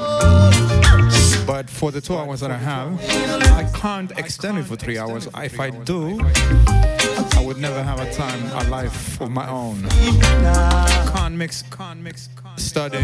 But 1.44 1.68
for 1.68 1.90
the 1.90 2.00
two 2.00 2.16
hours 2.16 2.38
that 2.38 2.52
I 2.52 2.58
have, 2.58 3.00
I 3.60 3.68
can't 3.74 4.12
extend 4.16 4.58
it 4.58 4.66
for 4.66 4.76
three 4.76 4.98
hours. 4.98 5.26
If 5.34 5.58
I 5.58 5.70
do, 5.70 6.20
I 7.44 7.46
would 7.46 7.58
never 7.58 7.82
have 7.82 8.00
a 8.00 8.10
time, 8.10 8.42
a 8.52 8.70
life 8.70 9.20
of 9.20 9.30
my 9.30 9.46
own. 9.46 9.82
Can't 11.12 11.34
mix, 11.34 11.60
can't 11.60 12.00
mix, 12.00 12.30
study, 12.56 12.96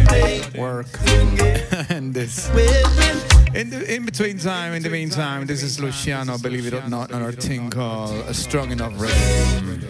work, 0.58 0.86
and 1.90 2.14
this. 2.14 2.48
In, 3.54 3.68
the, 3.68 3.84
in 3.86 4.06
between 4.06 4.38
time, 4.38 4.72
in 4.72 4.82
the 4.82 4.88
meantime, 4.88 5.44
this 5.44 5.62
is 5.62 5.78
Luciano, 5.78 6.38
believe 6.38 6.66
it 6.66 6.72
or 6.72 6.88
not, 6.88 7.12
on 7.12 7.20
our 7.20 7.32
thing 7.32 7.68
called 7.68 8.14
A 8.28 8.32
Strong 8.32 8.72
Enough 8.72 8.98
Rhythm. 8.98 9.89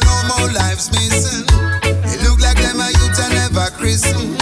It 0.89 2.23
look 2.23 2.39
like 2.39 2.57
them 2.57 2.79
a 2.79 2.87
youth 2.87 3.19
and 3.19 3.33
never 3.35 3.69
christen. 3.77 4.40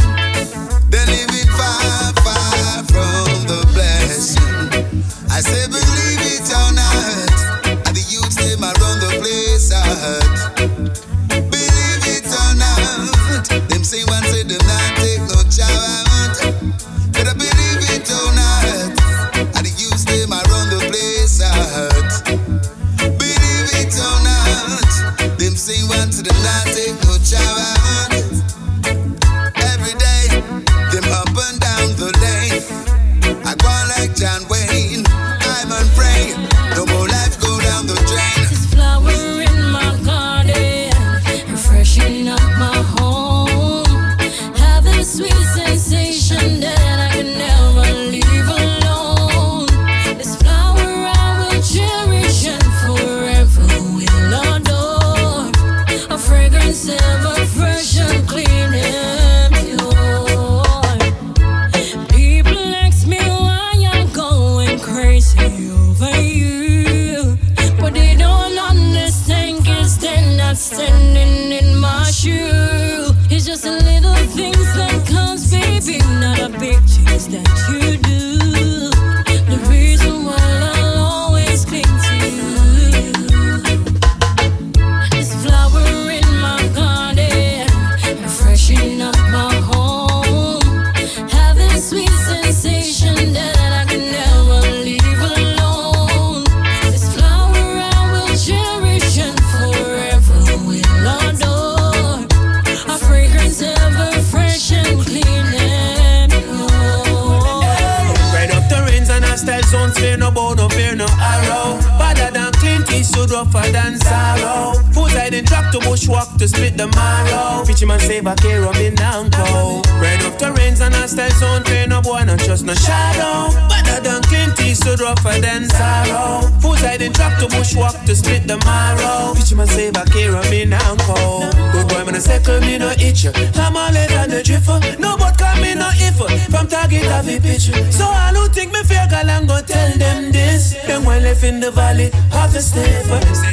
To 128.09 128.15
split 128.15 128.47
the 128.47 128.57
marrow. 128.65 129.35
Pitchy 129.35 129.55
man 129.55 129.67
say 129.67 129.91
back 129.91 130.11
here, 130.13 130.35
I'm 130.35 130.51
in 130.51 130.71
Nanko. 130.71 131.51
Good 131.71 131.87
boy, 131.87 132.03
man, 132.05 132.15
I 132.15 132.19
second 132.19 132.61
me 132.61 132.77
no 132.79 132.89
itch. 132.97 133.25
I'm 133.25 133.77
all 133.77 133.91
than 133.91 134.29
the 134.31 134.41
drifter. 134.43 134.81
Uh. 134.81 134.95
No 134.97 135.15
but 135.15 135.37
call 135.37 135.55
me 135.61 135.75
no 135.75 135.89
if. 135.93 136.19
Uh. 136.19 136.27
From 136.49 136.67
target 136.67 137.03
have 137.03 137.29
a 137.29 137.39
picture. 137.39 137.77
So 137.91 138.05
all 138.05 138.33
who 138.33 138.49
think 138.49 138.73
me 138.73 138.81
fear, 138.83 139.05
girl, 139.09 139.29
I'm 139.29 139.45
gonna 139.45 139.61
tell 139.61 139.91
them 139.97 140.31
this. 140.31 140.73
Them 140.87 141.05
when 141.05 141.23
left 141.23 141.43
in 141.43 141.59
the 141.59 141.69
valley, 141.69 142.09
have 142.31 142.55
a 142.55 142.61
step. 142.61 143.05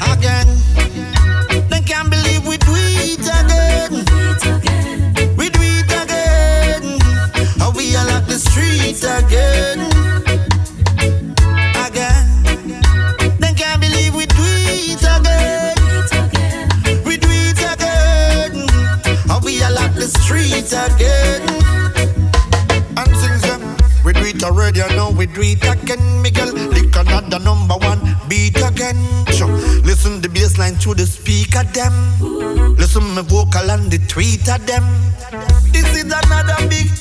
Again, 0.09 0.49
they 1.69 1.83
can't 1.85 2.09
believe 2.09 2.47
we 2.49 2.57
do 2.57 2.73
it 2.73 3.29
again. 3.29 3.93
We 5.37 5.51
do 5.51 5.61
it 5.61 5.93
again. 6.03 6.99
How 7.61 7.73
we 7.77 7.95
all 7.95 8.09
at 8.09 8.27
the 8.27 8.39
street. 8.39 9.05
Again, 9.05 10.16
again. 20.77 21.43
And 22.97 23.13
things 23.17 23.43
them. 23.43 23.63
We 24.05 24.13
do 24.13 24.25
it 24.25 24.43
already, 24.45 24.83
I 24.83 24.95
know 24.95 25.11
we 25.11 25.27
do 25.27 25.41
it 25.43 25.65
again, 25.65 26.23
Miguel. 26.23 26.53
Lick 26.53 26.95
another 26.97 27.39
number 27.39 27.75
one 27.75 28.01
beat 28.29 28.61
again. 28.63 28.97
Sure. 29.33 29.49
Listen 29.83 30.21
the 30.21 30.29
bass 30.29 30.59
line 30.59 30.77
through 30.77 30.95
the 30.95 31.07
speaker 31.07 31.65
them. 31.65 31.95
Listen 32.77 33.03
my 33.15 33.23
vocal 33.23 33.71
and 33.71 33.91
the 33.91 33.99
tweet 34.07 34.49
of 34.49 34.65
them. 34.67 34.85
This 35.73 35.89
is 35.97 36.05
another 36.05 36.69
big 36.69 36.96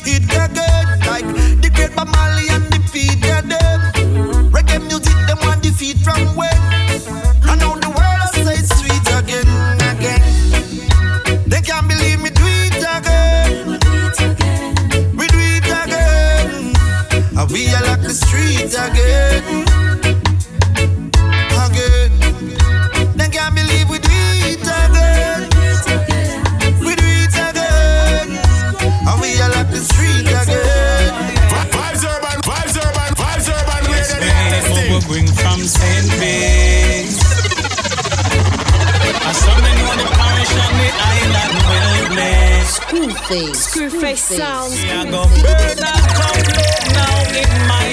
again. 18.73 19.43
Again. 21.65 22.11
Can't 23.31 23.53
believe 23.53 23.89
we 23.89 23.99
do 23.99 24.09
it 24.49 24.61
again. 24.63 25.49
We 26.79 26.95
do 26.95 27.05
it 27.05 27.35
again. 27.35 28.27
And 29.05 29.21
we 29.21 29.29
all 29.41 29.53
at 29.53 29.69
the 29.69 29.77
street 29.77 30.25
again. 30.25 31.13
We're 34.89 35.01
going 35.07 35.27
from 35.27 35.59
St. 35.59 36.05
I 39.27 39.31
saw 39.33 39.55
the 39.59 40.07
parish 40.15 40.53
and. 40.55 40.75
Screwface. 42.65 43.59
Screwface 43.67 44.23
sounds. 44.37 44.77
Burn 44.85 45.77
now 46.93 47.19
in 47.35 47.51
my 47.67 47.84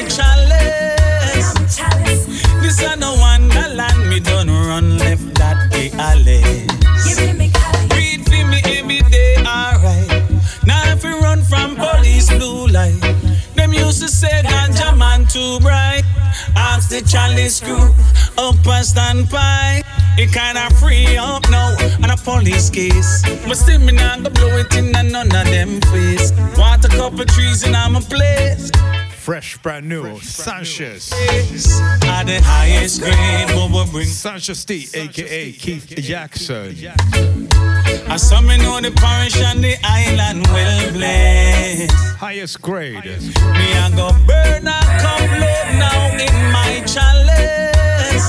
Ask 17.14 17.34
the 17.34 17.36
chalice 17.36 17.60
crew 17.60 17.94
up 18.39 18.66
a 18.66 18.84
standby. 18.84 19.82
It 20.16 20.32
kinda 20.32 20.74
free 20.76 21.16
up 21.16 21.48
now 21.51 21.76
on 22.02 22.10
a 22.10 22.16
police 22.16 22.70
case. 22.70 23.22
But 23.47 23.56
still 23.56 23.80
me 23.80 23.93
not 23.93 24.22
go 24.22 24.30
blow 24.30 24.56
it 24.59 24.74
in 24.74 24.94
a 24.94 25.02
none 25.02 25.34
of 25.34 25.47
them 25.47 25.80
face. 25.93 26.32
Want 26.56 26.84
a 26.84 26.89
couple 26.89 27.24
trees 27.24 27.64
in 27.64 27.72
my 27.72 28.01
place. 28.01 28.70
Fresh, 29.18 29.59
brand 29.59 29.89
new, 29.89 30.20
Sanchez. 30.20 31.12
At 31.12 32.24
the 32.24 32.40
highest 32.43 33.02
grade, 33.02 33.48
Bobo 33.48 33.84
bring 33.90 34.06
Sanchez 34.06 34.64
D, 34.64 34.89
aka 34.94 35.52
Keith 35.52 35.86
Jackson. 35.97 36.76
I 38.12 38.16
saw 38.16 38.43
me 38.43 38.59
know 38.59 38.78
the 38.78 38.90
parish 38.90 39.40
and 39.40 39.64
the 39.64 39.74
island 39.82 40.47
well 40.48 40.93
blessed. 40.93 41.90
Highest 42.20 42.60
grade. 42.60 43.02
Me 43.06 43.72
a 43.72 43.89
go 43.97 44.12
burn 44.26 44.68
a 44.68 44.80
couple 45.01 45.40
now 45.80 46.12
in 46.12 46.36
my 46.52 46.84
chalice. 46.84 48.28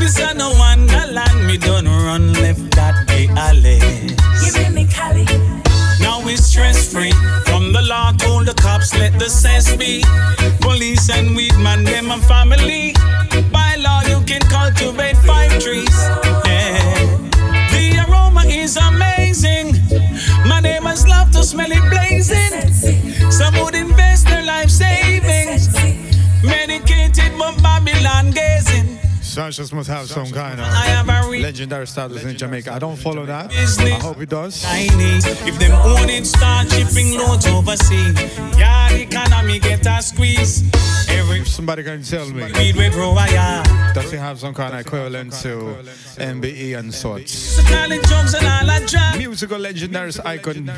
This 0.00 0.18
a 0.20 0.32
no 0.32 0.52
wonderland, 0.56 1.46
me 1.46 1.58
done 1.58 1.84
run 1.84 2.32
left 2.32 2.74
that 2.74 3.06
the 3.08 3.28
alley. 3.36 3.78
Now 6.00 6.24
we 6.24 6.36
stress 6.36 6.90
free. 6.90 7.12
From 7.44 7.74
the 7.74 7.82
law 7.82 8.12
told 8.12 8.46
the 8.46 8.54
cops, 8.54 8.94
let 8.98 9.18
the 9.18 9.28
sense 9.28 9.76
be. 9.76 10.02
Police 10.62 11.10
and 11.10 11.36
weed 11.36 11.54
man, 11.58 11.84
them 11.84 12.10
and 12.10 12.24
family. 12.24 12.94
Sanchez 29.52 29.72
must 29.74 29.88
have 29.90 30.08
some 30.08 30.30
kind 30.30 30.58
of 30.58 30.66
I 30.66 30.86
have 30.86 31.08
a 31.10 31.30
re- 31.30 31.42
legendary 31.42 31.86
status 31.86 32.24
in 32.24 32.38
Jamaica. 32.38 32.72
I 32.72 32.78
don't 32.78 32.96
follow 32.96 33.26
that. 33.26 33.52
I 33.52 33.90
hope 34.00 34.18
he 34.18 34.24
does. 34.24 34.64
If 34.66 35.58
them 35.58 35.72
own 35.72 36.08
it, 36.08 36.24
start 36.24 36.70
shipping 36.70 37.18
loads 37.18 37.46
overseas. 37.46 38.16
Yeah, 38.56 38.90
economy 38.94 39.58
get 39.58 39.84
a 39.86 40.00
squeeze. 40.00 40.64
Every 41.10 41.44
Somebody 41.44 41.82
can 41.82 42.02
tell 42.02 42.26
me. 42.30 42.44
weed 42.52 42.76
we 42.76 42.88
grow 42.88 43.10
a 43.10 43.30
yard. 43.30 43.66
Does 43.94 44.10
he 44.10 44.16
have 44.16 44.40
some 44.40 44.54
kind 44.54 44.72
of 44.72 44.80
equivalent 44.86 45.34
to 45.42 45.76
MBE 46.16 46.78
and 46.78 46.94
sorts? 46.94 47.32
So 47.34 47.62
college 47.64 48.08
jobs 48.08 48.32
and 48.32 48.46
all 48.46 48.64
that 48.64 48.88
drop. 48.88 49.18
Musical 49.18 49.58
legendaries 49.58 50.18
icon 50.24 50.70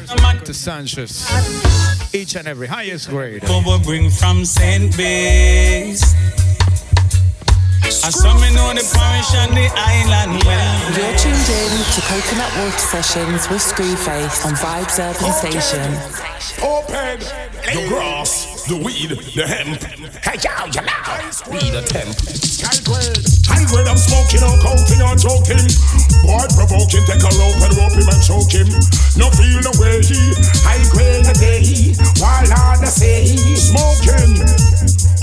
to 0.44 0.52
Sanchez. 0.52 1.30
Each 2.12 2.34
and 2.34 2.48
every 2.48 2.66
highest 2.66 3.08
grade. 3.08 3.42
Bring 3.84 4.10
from 4.10 4.44
St. 4.44 4.96
Bess. 4.96 6.14
I 8.04 8.10
saw 8.10 8.34
me 8.34 8.52
know 8.52 8.68
the 8.68 8.84
parish 8.92 9.32
and 9.32 9.56
the 9.56 9.64
island 9.72 10.44
well. 10.44 10.76
You're 10.92 11.16
tuned 11.16 11.48
in 11.48 11.72
to 11.96 12.00
Coconut 12.04 12.52
Water 12.60 12.76
Sessions 12.76 13.48
with 13.48 13.62
Screwface 13.64 14.44
on 14.44 14.52
Vibes 14.60 15.00
Urban 15.00 15.32
Station. 15.32 15.88
Open 16.60 17.20
the 17.64 17.88
grass, 17.88 18.68
the 18.68 18.76
weed, 18.76 19.08
the 19.08 19.46
hemp. 19.46 19.80
Hey, 20.20 20.36
yo, 20.36 20.52
you 20.66 20.82
know. 20.84 21.00
Weed 21.50 21.72
a 21.72 21.80
temp. 21.80 22.12
High 22.60 22.84
High 23.46 23.66
grade, 23.68 23.88
I'm 23.88 23.98
smoking 23.98 24.42
or 24.44 24.56
counting 24.60 25.02
or 25.04 25.16
joking. 25.16 25.66
Boy, 26.24 26.44
provoking, 26.56 27.04
take 27.04 27.24
a 27.24 27.30
rope 27.36 27.60
and 27.60 27.74
rope 27.76 27.96
him 27.96 28.08
and 28.08 28.22
choke 28.22 28.52
him. 28.52 28.68
No 29.16 29.30
feel 29.34 29.60
no 29.62 29.72
way. 29.78 30.00
He. 30.00 30.18
High 30.64 30.84
grade 30.90 31.26
a 31.28 31.34
day. 31.36 31.94
While 32.18 32.48
I 32.50 32.80
say 32.84 33.22
he 33.22 33.56
smoking. 33.56 34.40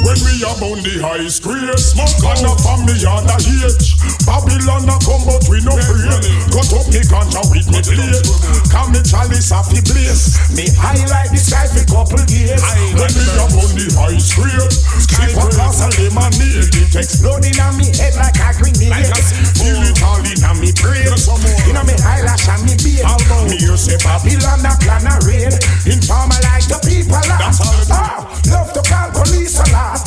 When 0.01 0.17
we 0.25 0.41
are 0.41 0.57
on 0.65 0.81
the 0.81 0.97
high 0.97 1.29
grade, 1.45 1.77
smoke 1.77 2.25
on 2.25 2.41
the 2.41 2.53
family 2.65 2.97
on 3.05 3.21
the 3.21 3.37
age. 3.37 3.93
Babylon 4.25 4.89
a 4.89 4.97
come 4.97 5.21
but 5.29 5.45
we 5.45 5.61
no 5.61 5.77
afraid. 5.77 6.25
Cut 6.49 6.73
up 6.73 6.87
me 6.89 7.01
ganja 7.05 7.41
with 7.53 7.69
me 7.69 7.81
blade. 7.85 8.25
Come 8.73 8.97
me 8.97 9.01
chalice 9.05 9.53
off 9.53 9.69
the 9.69 9.77
blaze. 9.85 10.41
Me 10.57 10.65
highlight 10.73 11.29
the 11.29 11.37
sky 11.37 11.69
for 11.69 11.85
couple 11.85 12.23
days. 12.25 12.65
When 12.97 13.11
we 13.13 13.25
are 13.37 13.53
on 13.61 13.69
the 13.77 13.85
high 13.93 14.17
grade, 14.17 14.73
sip 15.05 15.37
a 15.37 15.45
glass 15.53 15.85
of 15.85 15.93
lemonade. 15.93 16.73
It 16.73 16.97
exploding 16.97 17.61
on 17.61 17.77
me 17.77 17.93
head 17.93 18.10
like 18.17 18.37
a 18.39 18.49
grenade. 18.57 19.11
Feel 19.55 19.81
it 19.83 20.01
all 20.03 20.23
in 20.23 20.43
on 20.43 20.57
me 20.59 20.71
brain. 20.81 21.07
In 21.07 21.77
on 21.77 21.85
me 21.87 21.95
eyelash 22.03 22.47
and 22.49 22.63
me 22.65 22.75
beard. 22.79 23.05
Me 23.47 23.57
you 23.59 23.77
say 23.77 23.97
Babylon 24.03 24.65
a 24.65 24.71
plan 24.81 25.07
a 25.07 25.15
raid. 25.27 25.53
Informer 25.87 26.39
like 26.43 26.67
the 26.67 26.79
people 26.83 27.21
lot. 27.29 27.55
Ah, 27.91 28.27
love 28.51 28.71
to 28.73 28.81
call 28.83 29.09
police 29.11 29.59
a 29.59 29.65
lot. 29.71 30.01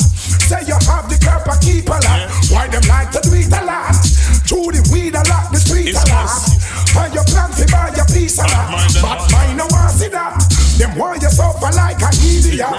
Say 0.45 0.61
you 0.69 0.77
have 0.85 1.09
the 1.09 1.17
curb 1.17 1.47
a 1.49 1.55
keep 1.57 1.89
a 1.89 1.97
lot. 1.97 2.29
Why 2.53 2.67
them 2.67 2.85
like 2.85 3.09
to 3.17 3.21
do 3.25 3.33
it 3.33 3.49
a 3.49 3.61
lot? 3.65 3.97
Chew 4.45 4.69
the 4.69 4.81
weed 4.93 5.15
a 5.17 5.23
lot, 5.25 5.49
the 5.51 5.57
street 5.57 5.97
a 5.97 6.03
lot. 6.13 6.29
And 6.95 7.13
you 7.13 7.23
plan 7.25 7.49
to 7.57 7.65
buy 7.73 7.89
your 7.97 8.05
piece 8.13 8.37
a 8.37 8.45
lot. 8.45 8.69
But 9.01 9.25
mine 9.33 9.57
no 9.57 9.65
want 9.73 9.97
see 9.97 10.09
that. 10.13 10.37
Them 10.77 10.93
want 10.97 11.21
you 11.23 11.24
suffer 11.35 11.71
like 11.75 11.99
a 11.99 12.09
idiot. 12.23 12.71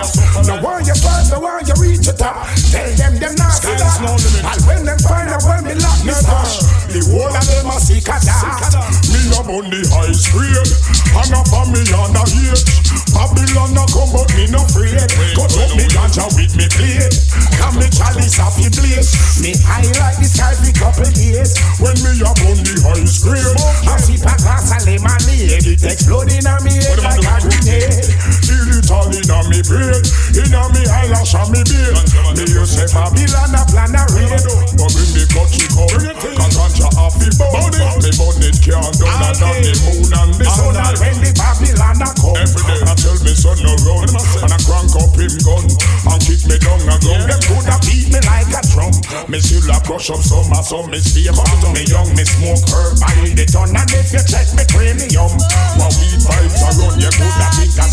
No 0.48 0.56
want 0.64 0.88
you 0.88 0.96
first, 0.96 1.28
no 1.32 1.44
want 1.44 1.68
you 1.68 1.76
reach 1.76 2.08
the 2.08 2.16
top. 2.16 2.48
Tell 2.72 2.88
them 2.96 3.20
them 3.20 3.34
not 3.36 3.52
see 3.60 3.76
that. 3.76 4.00
And 4.00 4.60
when 4.64 4.80
them 4.88 4.98
find 5.04 5.28
out 5.28 5.44
when 5.44 5.60
me 5.68 5.74
lock 5.76 6.00
me 6.00 6.16
stash, 6.16 6.64
the 6.88 7.04
whole 7.12 7.28
of 7.28 7.44
them 7.44 7.68
a 7.68 7.76
sick 7.76 8.08
of 8.08 8.20
that. 8.24 8.72
Me 9.12 9.20
up 9.36 9.44
on 9.44 9.68
the 9.68 9.80
high 9.92 10.16
grade, 10.32 10.72
and 11.20 11.36
family 11.52 11.56
on 11.60 11.68
me 11.68 11.82
on 11.92 12.10
the 12.16 12.24
age. 12.48 12.64
Babylon 13.12 13.76
a 13.76 13.84
come 13.92 14.12
but 14.12 14.28
me 14.36 14.44
no 14.52 14.60
afraid. 14.64 15.08
Cut 15.36 15.52
up 15.56 15.72
me 15.76 15.84
ganja 15.92 16.24
with 16.36 16.52
me 16.56 16.68
plate. 16.72 17.16
Come 17.60 17.76
me 17.80 17.88
chalice 17.92 18.40
off 18.40 18.56
the 18.56 18.68
blaze. 18.72 19.12
Me 19.40 19.52
high 19.64 19.84
like 20.00 20.16
the 20.20 20.28
sky 20.28 20.52
for 20.56 20.72
couple 20.76 21.08
days. 21.12 21.56
When 21.80 21.96
me 22.04 22.20
up 22.24 22.36
on 22.44 22.60
the 22.60 22.76
high 22.84 23.04
grade, 23.20 23.56
I 23.88 23.96
sip 24.00 24.24
a 24.24 24.34
glass 24.40 24.72
of 24.72 24.84
lemonade. 24.84 25.64
It 25.64 25.84
exploding 25.84 26.44
on 26.44 26.60
me 26.64 26.76
head 26.76 27.00
like 27.04 27.24
a 27.24 27.34
grenade. 27.40 28.04
Feel 28.46 28.78
it 28.78 28.86
all 28.94 29.10
in 29.10 29.26
on 29.26 29.42
me 29.50 29.58
brain, 29.66 29.98
in 30.38 30.54
on 30.54 30.70
me 30.70 30.86
eyelash 30.86 31.34
and 31.34 31.50
me 31.50 31.66
beard. 31.66 31.98
Me 32.38 32.46
you 32.46 32.62
say 32.62 32.86
Babylon 32.94 33.58
a 33.58 33.62
plan 33.66 33.90
a 33.90 34.06
raid, 34.14 34.38
but 34.78 34.86
bring 34.94 35.10
me 35.18 35.26
it 35.26 35.34
out. 35.34 35.90
Cause 36.22 36.54
ganja 36.54 36.86
off 36.94 37.18
the 37.18 37.26
bone. 37.34 37.74
Me 37.98 38.10
bun 38.14 38.38
it 38.46 38.54
can't 38.62 38.94
done 39.02 39.18
and 39.18 39.42
on 39.42 39.56
the 39.66 39.72
moon 39.82 40.14
and 40.14 40.30
the 40.38 40.46
sun. 40.46 40.78
And 40.78 40.94
when 41.02 41.18
the 41.26 41.34
Babylon 41.34 42.06
a 42.06 42.08
come, 42.14 42.38
every 42.38 42.62
day 42.70 42.80
I 42.86 42.94
tell 42.94 43.18
me 43.26 43.34
son 43.34 43.58
no 43.66 43.74
run, 43.82 44.06
and 44.14 44.54
I 44.54 44.58
crank 44.62 44.94
up 44.94 45.18
him 45.18 45.34
gun 45.42 45.66
and 45.66 46.20
kick 46.22 46.46
me 46.46 46.56
down 46.62 46.86
a 46.86 46.94
gun. 47.02 47.26
Them 47.26 47.42
coulda 47.50 47.76
beat 47.82 48.14
me 48.14 48.20
like 48.30 48.54
a 48.54 48.62
drum. 48.70 48.94
Me 49.26 49.42
still 49.42 49.66
a 49.74 49.82
crush 49.82 50.14
up 50.14 50.22
some 50.22 50.46
and 50.54 50.62
some 50.62 50.86
me 50.86 51.02
stay 51.02 51.26
hot. 51.34 51.50
Me 51.74 51.82
young, 51.90 52.14
me 52.14 52.22
smoke 52.22 52.62
herb 52.70 52.94
by 53.02 53.10
the 53.34 53.42
ton, 53.50 53.74
and 53.74 53.90
if 53.90 54.14
you 54.14 54.22
check 54.22 54.46
me 54.54 54.62
premium, 54.70 55.34
while 55.82 55.90
weed 55.98 56.22
vibes 56.22 56.62
a 56.62 56.70
run, 56.78 56.94
you 57.02 57.10
coulda 57.10 57.48
think 57.58 57.74
a 57.74 57.86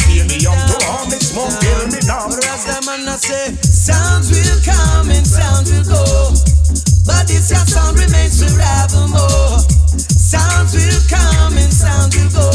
To 0.44 0.52
all 0.92 1.06
me 1.06 1.20
smoke, 1.20 1.56
kill 1.62 1.88
me 1.88 2.00
down. 2.04 2.30
Rastaman 2.32 3.08
I 3.08 3.16
say, 3.16 3.56
sounds 3.64 4.30
will 4.30 4.60
come 4.60 5.10
and 5.10 5.26
sounds 5.26 5.72
will 5.72 5.84
go. 5.86 6.63
But 7.06 7.30
sound 7.30 7.98
remains. 7.98 8.40
Sounds 10.00 10.74
will 10.74 11.04
come 11.10 11.54
and 11.54 11.72
sounds 11.72 12.16
will 12.18 12.30
go. 12.34 12.50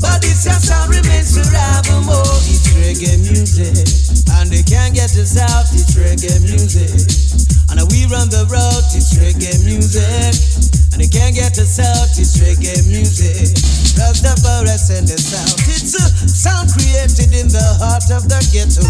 But 0.00 0.24
sound 0.24 0.90
remains. 0.90 1.36
It's 1.36 2.68
reggae 2.74 3.18
music. 3.22 3.86
And 4.34 4.50
can't 4.66 4.94
get 4.94 5.14
us 5.14 5.38
out, 5.38 5.70
it's 5.72 5.94
reggae 5.94 6.40
music. 6.42 6.90
And 7.70 7.80
we 7.90 8.04
run 8.10 8.28
the 8.28 8.44
road, 8.50 8.84
it's 8.92 9.14
reggae 9.14 9.64
music. 9.64 10.34
And 10.92 11.00
can't 11.08 11.34
get 11.34 11.56
us 11.58 11.78
out, 11.78 12.10
it's 12.18 12.36
reggae 12.42 12.82
out. 15.36 15.56
It's 15.68 15.94
a 15.94 16.04
sound 16.28 16.72
created 16.72 17.32
in 17.32 17.48
the 17.48 17.64
heart 17.78 18.10
of 18.10 18.28
the 18.28 18.40
ghetto. 18.50 18.84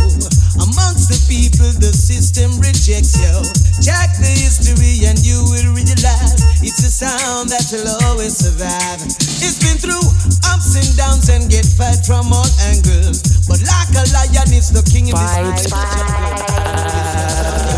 Amongst 0.58 1.10
the 1.10 1.18
people, 1.28 1.70
the 1.78 1.92
system 1.92 2.58
rejects 2.58 3.18
you. 3.18 3.34
Check 3.82 4.14
the 4.22 4.30
history 4.30 5.02
and 5.10 5.18
you 5.26 5.42
will 5.50 5.74
realize 5.74 6.38
it's 6.62 6.78
a 6.86 6.90
sound 6.90 7.50
that 7.50 7.66
will 7.74 7.90
always 8.06 8.38
survive. 8.38 9.02
It's 9.42 9.58
been 9.58 9.74
through 9.76 10.06
ups 10.46 10.78
and 10.78 10.86
downs 10.96 11.28
and 11.28 11.50
get 11.50 11.66
fight 11.66 12.06
from 12.06 12.32
all 12.32 12.46
angles. 12.70 13.42
But 13.50 13.58
like 13.66 13.90
a 13.98 14.06
lion, 14.14 14.54
it's 14.54 14.70
the 14.70 14.86
king 14.86 15.10
in 15.10 15.18
this 15.18 15.66
Vibes. 15.66 17.71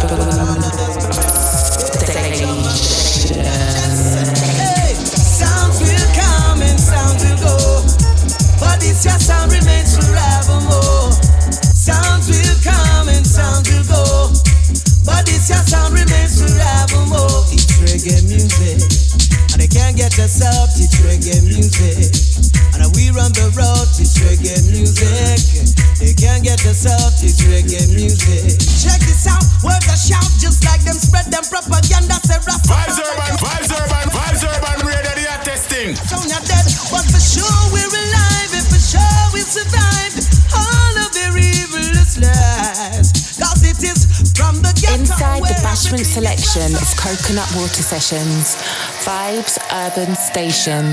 sessions. 48.05 48.57
Vibes 49.05 49.57
Urban 49.73 50.15
Station. 50.15 50.85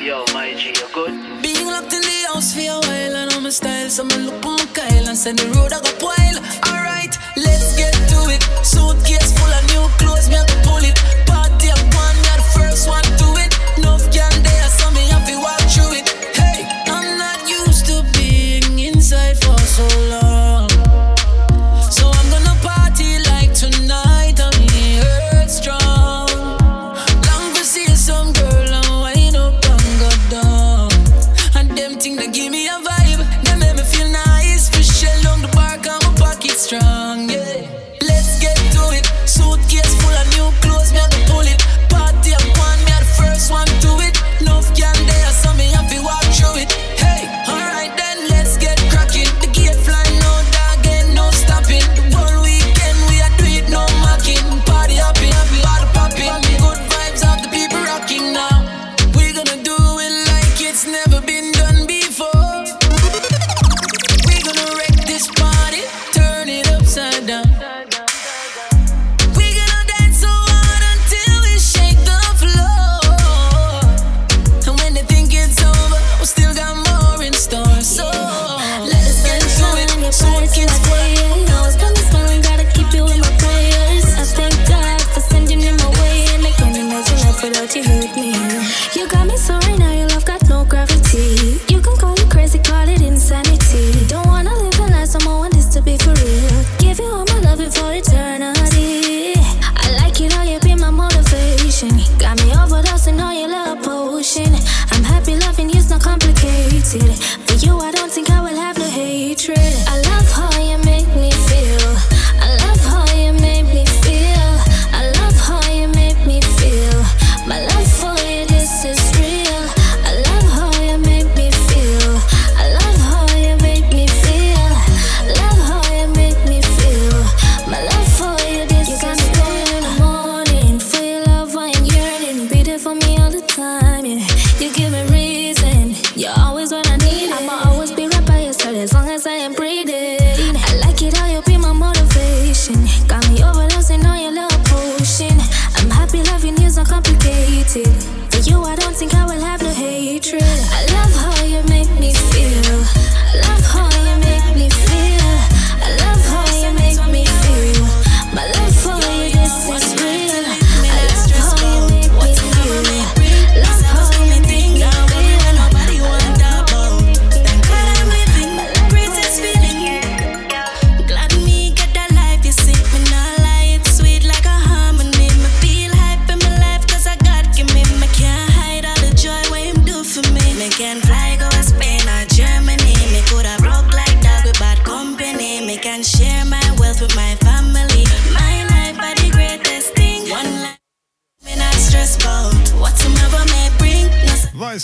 Yo, 0.00 0.24
my 0.32 0.54
G, 0.54 0.68
you 0.68 0.88
good? 0.94 1.42
Being 1.42 1.66
locked 1.66 1.92
in 1.92 2.00
the 2.00 2.26
house 2.28 2.54
for 2.54 2.60
a 2.60 2.78
while, 2.86 3.16
and 3.16 3.32
all 3.32 3.40
my 3.40 3.50
styles, 3.50 3.98
I'm 3.98 4.10
a 4.10 4.16
look 4.18 4.46
on 4.46 4.58
Kyle, 4.68 5.08
and 5.08 5.16
send 5.16 5.38
the 5.38 5.46
road, 5.58 5.72
I 5.72 5.80
got 5.80 6.02
wild. 6.02 6.35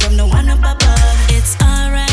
from 0.00 0.16
the 0.16 0.26
one 0.26 0.48
up 0.48 0.58
above. 0.58 1.30
It's 1.30 1.56
alright. 1.62 2.07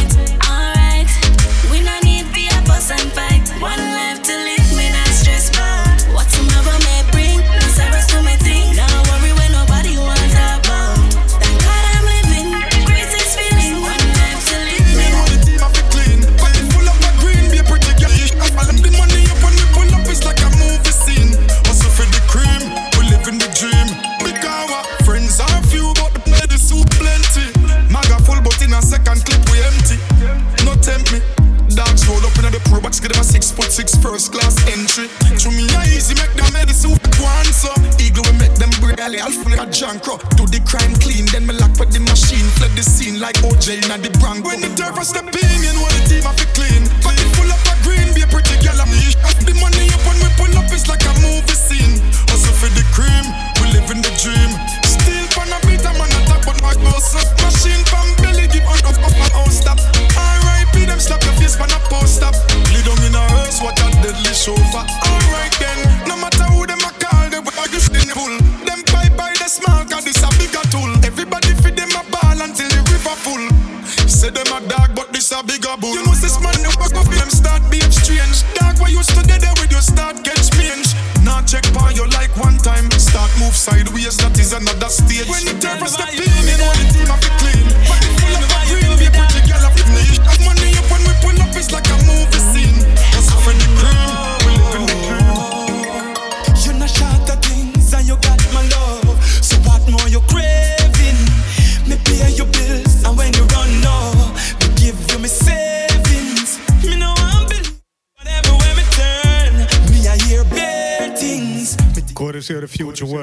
money 39.15 39.33
and 39.33 39.43
full 39.43 39.59
of 39.59 39.71
junk 39.71 40.07
rock. 40.07 40.21
Do 40.35 40.45
the 40.45 40.59
crime 40.65 40.93
clean, 40.99 41.25
then 41.27 41.47
me 41.47 41.53
lock 41.53 41.77
with 41.79 41.91
the 41.91 41.99
machine. 41.99 42.45
Flood 42.57 42.71
the 42.71 42.83
scene 42.83 43.19
like 43.19 43.35
OJ, 43.35 43.87
not 43.87 44.01
the 44.01 44.09
brand. 44.19 44.43
When 44.43 44.61
the 44.61 44.69
turf 44.75 44.97
I 44.97 45.03
step 45.03 45.25
in, 45.25 45.63
you 45.63 45.73
know 45.73 45.87
the 45.87 46.01
team 46.07 46.23
have 46.23 46.35
to 46.35 46.45
clean. 46.53 46.83
clean. 47.01 47.24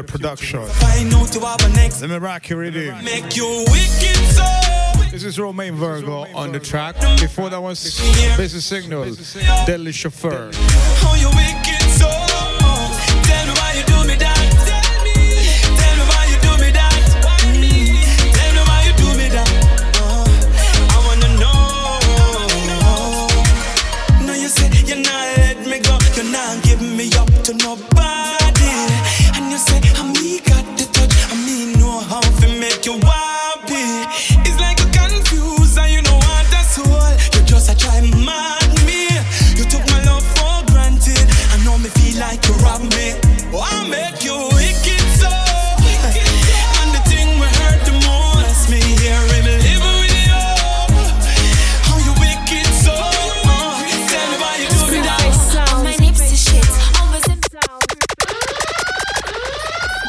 Original 0.02 0.20
Production. 0.20 0.60
rock 2.20 2.50
Make 3.02 3.36
you 3.36 3.64
wicked 3.68 4.16
so. 4.28 4.44
This 5.10 5.24
is 5.24 5.38
Romain 5.38 5.74
Virgo 5.74 6.26
on 6.34 6.52
the 6.52 6.60
track. 6.60 6.96
Before 7.20 7.50
that 7.50 7.60
was 7.60 8.00
Busy 8.36 8.60
Signal, 8.60 9.14
Deadly 9.66 9.92
Chauffeur. 9.92 10.50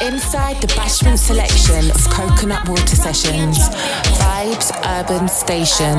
Inside 0.04 0.60
the 0.60 0.66
Bashment 0.76 1.16
selection 1.16 1.90
of 1.90 2.08
Coconut 2.10 2.68
Water 2.68 2.94
Sessions, 2.94 3.56
Vibes 4.20 4.70
Urban 5.00 5.28
Station. 5.28 5.96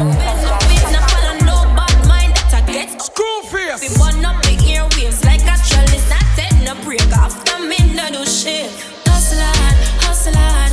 Burn 3.98 4.23
up 4.23 4.44
the 4.44 4.56
like 5.26 5.41
a 5.41 5.57
not 6.07 6.22
taking 6.36 6.68
a 6.68 6.76
break 6.86 7.02
do. 8.44 8.69
Hustle 9.07 9.41
on, 9.41 9.76
hustle 10.06 10.38
on. 10.38 10.65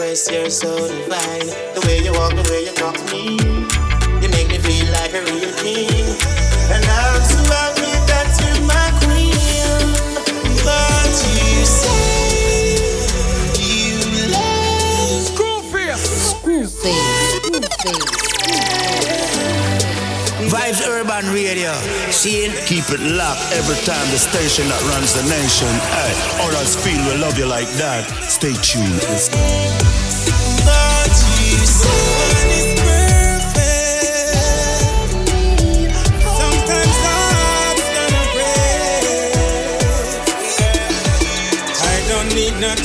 you're 0.00 0.48
so 0.48 0.88
divine. 0.88 1.46
The 1.74 1.84
way 1.86 1.98
you 2.02 2.12
walk, 2.12 2.32
the 2.32 2.42
way 2.50 2.64
you 2.64 2.72
talk 2.72 2.96
to 2.96 3.04
me, 3.12 3.36
you 4.22 4.28
make 4.32 4.48
me 4.48 4.56
feel 4.56 4.88
like 4.96 5.12
a 5.12 5.20
real 5.28 5.52
king. 5.60 6.16
And 6.72 6.82
I'm 6.88 7.20
so 7.20 7.36
happy 7.52 7.92
that 8.08 8.32
you're 8.40 8.64
my 8.64 8.88
queen. 9.04 9.92
But 10.64 11.12
you 11.36 11.66
say 11.68 12.80
you 13.60 14.00
love 14.32 15.20
school 15.28 15.60
face. 15.68 16.32
Vibes 20.48 20.80
Urban 20.88 21.30
Radio. 21.34 21.74
Seeing 22.10 22.52
keep 22.64 22.88
it 22.88 23.00
locked 23.00 23.52
every 23.52 23.76
time 23.84 24.08
the 24.10 24.18
station 24.18 24.66
that 24.68 24.80
runs 24.96 25.12
the 25.12 25.28
nation. 25.28 25.68
Hey, 25.92 26.14
or 26.40 26.50
else 26.56 26.74
feel 26.74 26.96
we 27.04 27.20
love 27.20 27.36
you 27.38 27.46
like 27.46 27.68
that. 27.76 28.08
Stay 28.28 28.54
tuned. 28.64 29.89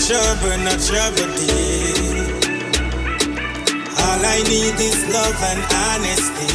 trouble, 0.05 0.57
no 0.61 0.69
trouble. 0.77 1.25
All 3.97 4.21
I 4.21 4.37
need 4.45 4.77
is 4.77 5.01
love 5.09 5.33
and 5.49 5.61
honesty. 5.73 6.45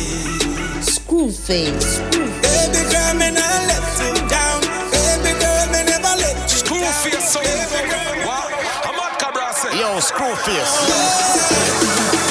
Screw 0.82 1.30
face. 1.32 1.98
Baby 2.46 2.82
girl, 2.92 3.14
me 3.18 3.30
not 3.34 3.60
let 3.66 3.82
you 3.98 4.14
down. 4.30 4.60
Baby 4.94 5.34
girl, 5.42 5.66
me 5.74 5.82
never 5.82 6.14
let 6.22 6.36
you 6.46 6.58
School 6.62 6.78
down. 6.78 6.92
face, 7.02 7.26
so 7.32 7.40
I'm 7.42 8.94
not 8.94 9.18
Cabra. 9.18 9.50
Yo, 9.76 9.98
Screw 9.98 10.34
face. 10.46 10.74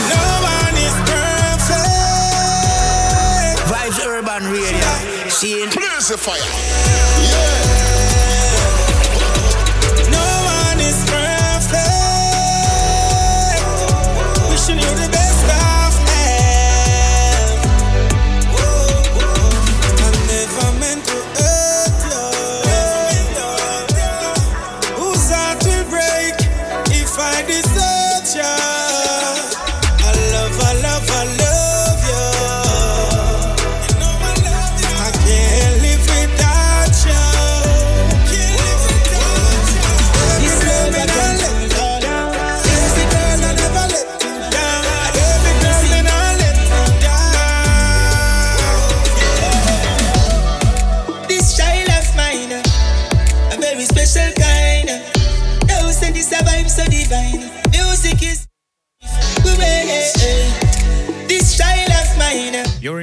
No 0.08 0.24
one 0.40 0.78
is 0.80 0.96
perfect. 1.12 2.00
Vibes 3.68 4.00
Urban 4.08 4.44
Radio. 4.54 4.92
Seeing. 5.30 5.70
Blaze 5.70 6.08
the 6.08 6.18
fire. 6.18 6.40
Yeah. 6.40 7.89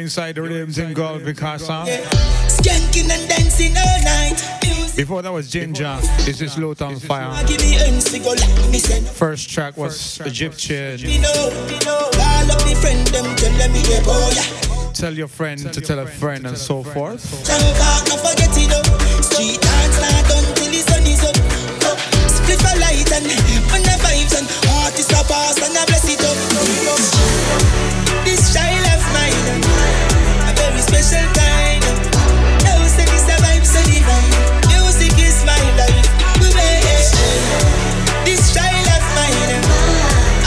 inside 0.07 0.37
the 0.37 0.43
rhythms 0.43 0.79
in 0.79 0.95
God 0.95 1.25
because 1.25 1.67
song. 1.67 1.89
Skanking 1.89 3.11
and 3.11 3.29
dancing 3.29 3.77
all 3.77 3.99
night. 4.05 4.39
Before 4.95 5.21
that 5.21 5.33
was 5.33 5.51
Ginger. 5.51 5.99
This 6.25 6.41
is 6.41 6.57
Low 6.57 6.75
Town 6.75 6.95
Fire. 7.01 7.35
First 9.15 9.51
track 9.51 9.77
was 9.77 10.21
Egyptian. 10.21 10.99
Tell 14.95 15.13
your 15.13 15.27
friend 15.27 15.73
to 15.73 15.81
tell 15.81 15.99
a 15.99 16.07
friend 16.07 16.47
and 16.47 16.57
so 16.57 16.85
forth. 16.85 17.21
Split 17.21 17.51
light 22.79 23.11
and 23.11 23.27
the 23.27 23.97
vibes 24.07 24.39
and 24.39 24.47
artists 24.85 25.13
are 25.13 25.25
passed 25.25 25.63
and 25.67 25.77
I 25.77 25.85
bless 25.87 26.07
it 26.09 26.23
up. 26.23 27.76
special 30.87 31.27
kind. 31.35 31.83
Now 32.63 32.79
say 32.87 33.03
a 33.03 33.37
vibe 33.43 33.67
so 33.67 33.83
divine. 33.91 34.31
Music 34.71 35.19
is 35.19 35.43
my 35.43 35.59
life. 35.75 36.07
Yeah. 36.55 37.03
This 38.23 38.55
child 38.55 38.87
of 38.95 39.05
mine, 39.19 39.67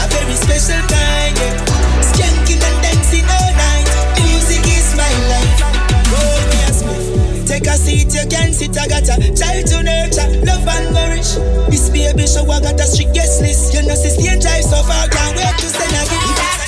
a 0.00 0.04
very 0.08 0.36
special 0.40 0.80
kind. 0.88 1.36
Yeah. 1.36 2.08
Skanking 2.08 2.62
and 2.64 2.78
dancing 2.80 3.28
all 3.28 3.52
night. 3.52 3.88
Music 4.24 4.64
is 4.64 4.88
my 4.96 5.12
life. 5.28 5.60
Roll 6.08 6.40
me 6.48 6.58
a 6.64 6.72
smith. 6.72 7.46
Take 7.46 7.68
a 7.68 7.76
seat, 7.76 8.08
you 8.16 8.24
can 8.24 8.52
sit. 8.52 8.76
I 8.80 8.88
got 8.88 9.08
a 9.12 9.16
child 9.36 9.66
to 9.68 9.82
nurture, 9.84 10.28
love 10.48 10.64
and 10.64 10.88
nourish. 10.96 11.36
This 11.68 11.90
baby 11.90 12.26
show 12.26 12.48
I 12.48 12.60
got 12.60 12.80
a 12.80 12.86
strict 12.88 13.12
guest 13.12 13.42
list. 13.42 13.74
You 13.74 13.82
know, 13.84 13.94
sister 13.94 14.24
and 14.30 14.40
drive 14.40 14.64
so 14.64 14.80
far, 14.88 15.04
can't 15.08 15.36
wait 15.36 15.54
to 15.60 15.68
send 15.68 15.92
a 15.92 16.02
gift. 16.08 16.59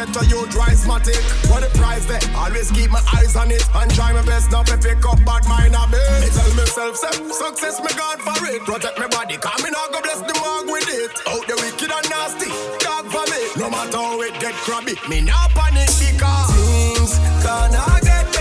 Get 0.00 0.14
to 0.14 0.24
you 0.26 0.46
dry 0.48 0.72
matic. 0.88 1.20
What 1.50 1.60
the 1.60 1.70
price 1.78 2.04
there? 2.06 2.20
Always 2.34 2.70
keep 2.70 2.90
my 2.90 3.02
eyes 3.14 3.36
on 3.36 3.50
it 3.50 3.64
and 3.74 3.90
try 3.94 4.12
my 4.12 4.22
best 4.24 4.50
not 4.50 4.66
to 4.68 4.76
pick 4.78 5.04
up 5.04 5.20
bad 5.24 5.44
mind 5.46 5.74
a 5.76 5.84
bit. 5.90 6.32
Tell 6.32 6.52
myself, 6.56 6.96
success 6.96 7.80
me 7.84 7.92
God 7.96 8.18
for 8.20 8.40
it. 8.48 8.64
Protect 8.64 8.98
my 8.98 9.08
body, 9.08 9.36
come 9.36 9.64
in, 9.66 9.74
I 9.74 9.88
go 9.92 10.00
bless 10.00 10.20
the 10.20 10.34
mug 10.40 10.72
with 10.72 10.88
it. 10.88 11.12
Out 11.28 11.44
the 11.46 11.56
wicked 11.60 11.92
and 11.92 12.08
nasty, 12.08 12.48
dog 12.80 13.06
for 13.12 13.24
me. 13.28 13.42
No 13.60 13.68
matter 13.68 13.96
how 13.96 14.20
it 14.22 14.40
get 14.40 14.54
crabby, 14.64 14.94
me 15.08 15.20
not 15.20 15.50
panic 15.50 15.90
because 16.00 16.48
things 16.56 17.18
gonna 17.44 18.00
get 18.00 18.39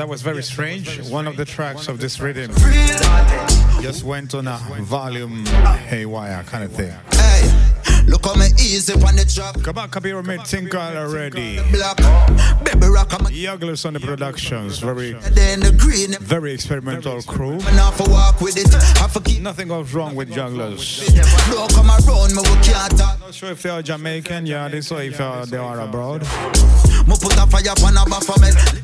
that 0.00 0.08
was 0.08 0.22
very 0.22 0.42
strange. 0.42 0.98
One 1.10 1.26
of 1.26 1.36
the 1.36 1.44
tracks 1.44 1.86
of 1.86 2.00
this 2.00 2.20
rhythm 2.20 2.50
just 3.82 4.02
went 4.02 4.34
on 4.34 4.48
a 4.48 4.56
volume 4.80 5.44
haywire 5.44 6.42
kind 6.44 6.64
of 6.64 6.72
thing. 6.72 6.94
Hey, 7.12 8.02
look 8.06 8.24
how 8.24 8.34
me 8.34 8.46
easy 8.58 8.94
on 8.94 9.16
the 9.16 9.26
track. 9.26 9.56
Kabaka 9.56 10.00
Kabira 10.00 10.24
made 10.24 10.46
already. 10.96 11.56
Baby 11.58 11.78
rock, 12.78 13.08
Yugglers 13.30 13.84
on 13.84 13.94
the 13.94 14.00
productions. 14.00 14.78
Very, 14.78 15.12
very 15.12 16.52
experimental 16.52 17.22
crew. 17.22 17.58
Nothing 19.40 19.68
goes 19.68 19.94
wrong 19.94 20.14
with 20.14 20.32
jugglers. 20.32 21.16
Not 23.20 23.34
sure 23.34 23.50
if 23.50 23.62
they 23.62 23.70
are 23.70 23.82
Jamaican, 23.82 24.46
yeah, 24.46 24.68
this 24.68 24.92
or 24.92 25.02
if 25.02 25.20
uh, 25.20 25.44
they 25.44 25.56
are 25.56 25.80
abroad. 25.80 26.26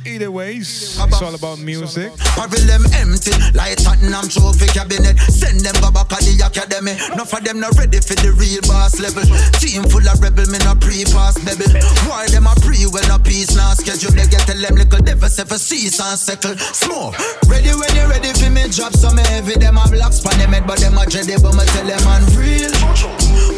Either 0.06 0.30
ways, 0.30 0.98
it's 0.98 1.22
all 1.22 1.34
about 1.34 1.58
music. 1.60 2.10
Barrel 2.34 2.64
them 2.66 2.84
empty, 2.94 3.30
like 3.54 3.76
Tottenham 3.76 4.26
trophy 4.28 4.66
cabinet. 4.72 5.18
Send 5.30 5.60
them 5.60 5.74
go 5.82 5.90
back 5.90 6.08
to 6.08 6.18
the 6.24 6.40
academy. 6.42 6.96
Enough 7.12 7.32
of 7.32 7.44
them 7.44 7.60
not 7.60 7.76
ready 7.76 8.00
for 8.00 8.16
the 8.18 8.32
real 8.32 8.62
boss 8.66 8.98
level. 8.98 9.22
Team 9.60 9.84
full 9.86 10.06
of 10.08 10.18
rebel, 10.18 10.46
me 10.48 10.58
not 10.64 10.80
pre-pass 10.80 11.36
bebel. 11.44 11.70
Why 12.08 12.26
them 12.32 12.46
a 12.46 12.54
pre 12.64 12.88
when 12.88 13.04
a 13.10 13.18
peace 13.20 13.54
now 13.54 13.75
schedule. 13.76 14.12
They 14.16 14.26
get 14.26 14.48
tell 14.48 14.56
them 14.56 14.74
little 14.74 15.02
devils 15.04 15.38
if 15.38 15.52
a 15.52 15.58
cease 15.58 16.00
and 16.00 16.18
settle. 16.18 16.56
Smoke. 16.56 17.14
Ready 17.46 17.76
when 17.76 17.92
you're 17.92 18.08
ready 18.08 18.32
for 18.32 18.50
me 18.50 18.64
drop 18.72 18.96
some 18.96 19.18
heavy. 19.18 19.54
Them 19.60 19.76
have 19.76 19.92
locks, 19.92 20.20
pan 20.20 20.38
them 20.40 20.52
head, 20.52 20.66
but 20.66 20.80
them 20.80 20.96
a 20.96 21.04
dready. 21.04 21.36
But 21.36 21.54
me 21.54 21.64
tell 21.76 21.84
them 21.84 22.00
unreal. 22.08 22.72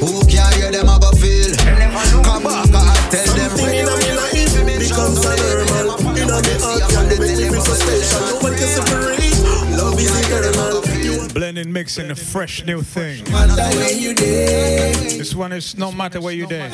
Who 0.02 0.26
can 0.26 0.50
hear 0.58 0.70
them 0.74 0.90
a 0.90 0.98
feel? 1.16 1.54
Come 2.26 2.42
back, 2.42 2.68
I 2.74 2.94
tell 3.14 3.30
them 3.38 3.52
ready 3.56 3.86
when 3.86 4.02
you 4.02 4.18
a 4.18 4.82
blocks 4.90 5.18
pan 5.22 5.38
them 5.38 5.70
head, 5.70 5.86
but 5.86 6.12
them 6.14 6.28
a 6.28 6.38
dready. 6.42 6.66
But 6.66 6.98
me. 6.98 7.38
Who 7.46 7.46
can 7.46 7.46
hear 7.46 7.46
them 7.46 7.54
a 7.54 7.62
go 7.62 7.72
feel? 7.72 7.98
Come 7.98 8.08
back, 8.08 8.08
I 8.08 8.24
tell 8.58 8.84
them 8.84 9.06
ready 9.06 9.30
Love 9.78 10.00
is 10.00 10.10
eternal. 10.20 10.67
Blending, 11.34 11.72
mixing 11.72 12.10
a 12.10 12.14
fresh 12.16 12.64
new 12.64 12.82
thing. 12.82 13.24
This 15.18 15.34
one 15.34 15.52
is 15.52 15.76
no 15.76 15.92
matter 15.92 16.20
where 16.20 16.32
you 16.34 16.46
there. 16.46 16.68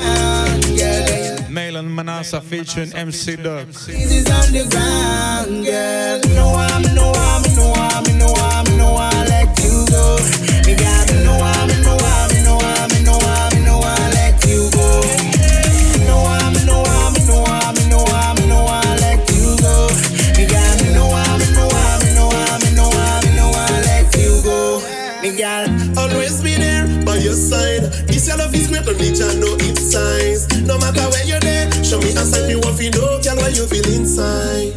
Male 1.51 1.77
and 1.77 1.95
Manasa 1.95 2.41
featuring 2.41 2.93
MC 2.95 3.37
Duck. 3.37 3.67
This 3.69 3.89
is 3.89 4.31
underground, 4.31 5.65
girl. 5.65 6.21
No, 6.35 6.55
I'm 6.55 6.83
no, 6.95 7.13
I'm 7.15 7.43
no, 7.55 7.73
I'm 7.75 8.19
no, 8.19 8.35
I'm 8.35 8.77
no, 8.79 8.95
I 8.97 9.25
let 9.29 9.59
you 9.63 9.87
go. 9.91 10.19
Sign 32.75 32.85
you 32.85 32.91
know, 32.91 33.21
girl, 33.23 33.37
what 33.37 33.57
you 33.57 33.67
feel 33.67 33.87
inside. 33.95 34.75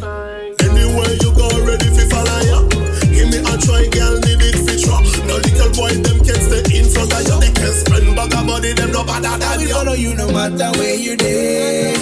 Anywhere 0.62 1.14
you 1.20 1.30
go, 1.34 1.48
ready 1.66 1.88
fi 1.90 2.04
follow 2.08 2.40
ya. 2.46 2.62
Give 3.10 3.28
me 3.30 3.38
a 3.38 3.54
try, 3.58 3.86
girl, 3.90 4.14
need 4.20 4.42
it 4.42 4.58
fi 4.66 4.74
try. 4.78 5.02
No 5.26 5.36
little 5.36 5.70
boy, 5.74 5.90
them 6.02 6.18
can't 6.24 6.42
stay 6.42 6.78
in 6.78 6.86
front 6.88 7.12
of 7.12 7.26
you. 7.26 7.40
They 7.40 7.52
can't 7.52 7.74
spend 7.74 8.16
back 8.16 8.32
a 8.34 8.44
body, 8.46 8.72
them 8.72 8.92
no 8.92 9.04
better 9.04 9.28
I 9.28 9.38
than 9.38 9.60
you. 9.60 9.68
follow 9.68 9.92
you 9.94 10.14
no 10.14 10.30
matter 10.30 10.70
where 10.78 10.94
you 10.94 11.16
there. 11.16 11.94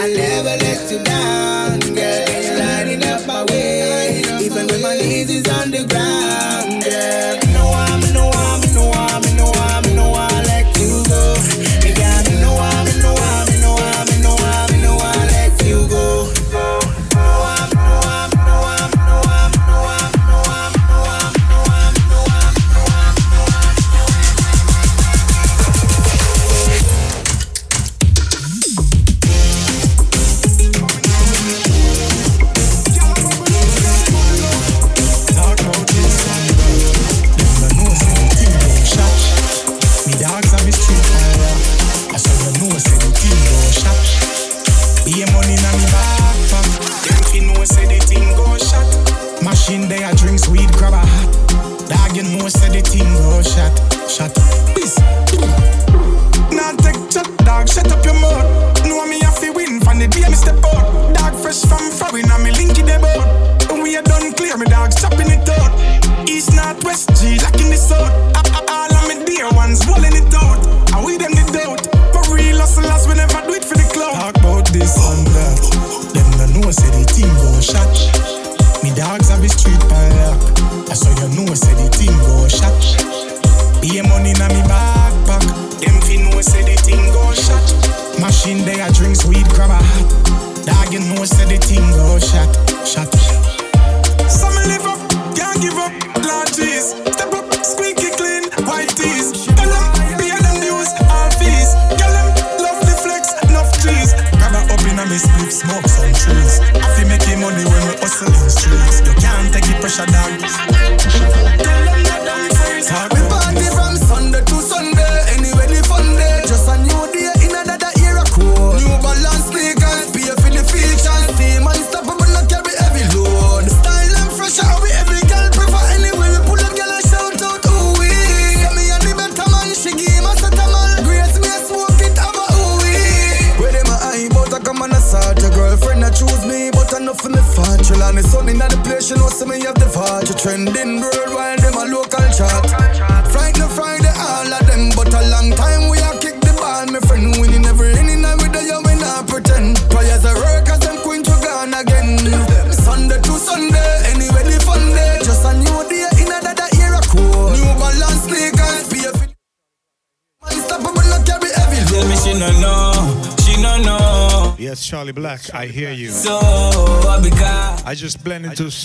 I 0.00 0.06
never 0.12 0.56
let 0.62 0.90
you 0.90 1.02
down, 1.02 1.71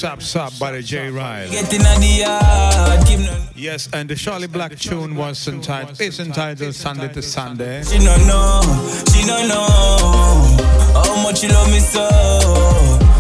Sap 0.07 0.21
Sap 0.21 0.57
by 0.57 0.71
the 0.71 0.81
J 0.81 1.09
Ryle. 1.09 1.51
getting 1.51 1.81
at 1.81 1.99
the 1.99 2.07
yard, 2.23 3.05
give. 3.07 3.27
Yes, 3.57 3.89
and 3.91 4.07
the 4.07 4.15
Charlie 4.15 4.47
Black 4.47 4.73
tune 4.79 5.17
was 5.17 5.45
entitled, 5.49 5.99
it's 5.99 6.21
entitled 6.21 6.73
Sunday 6.75 7.11
to 7.11 7.21
Sunday. 7.21 7.84
She 7.84 7.99
no 7.99 8.15
know, 8.23 8.61
she 9.11 9.27
no 9.27 9.35
know 9.51 10.55
how 10.95 11.21
much 11.23 11.43
you 11.43 11.49
love 11.49 11.69
me 11.69 11.79
so. 11.79 12.07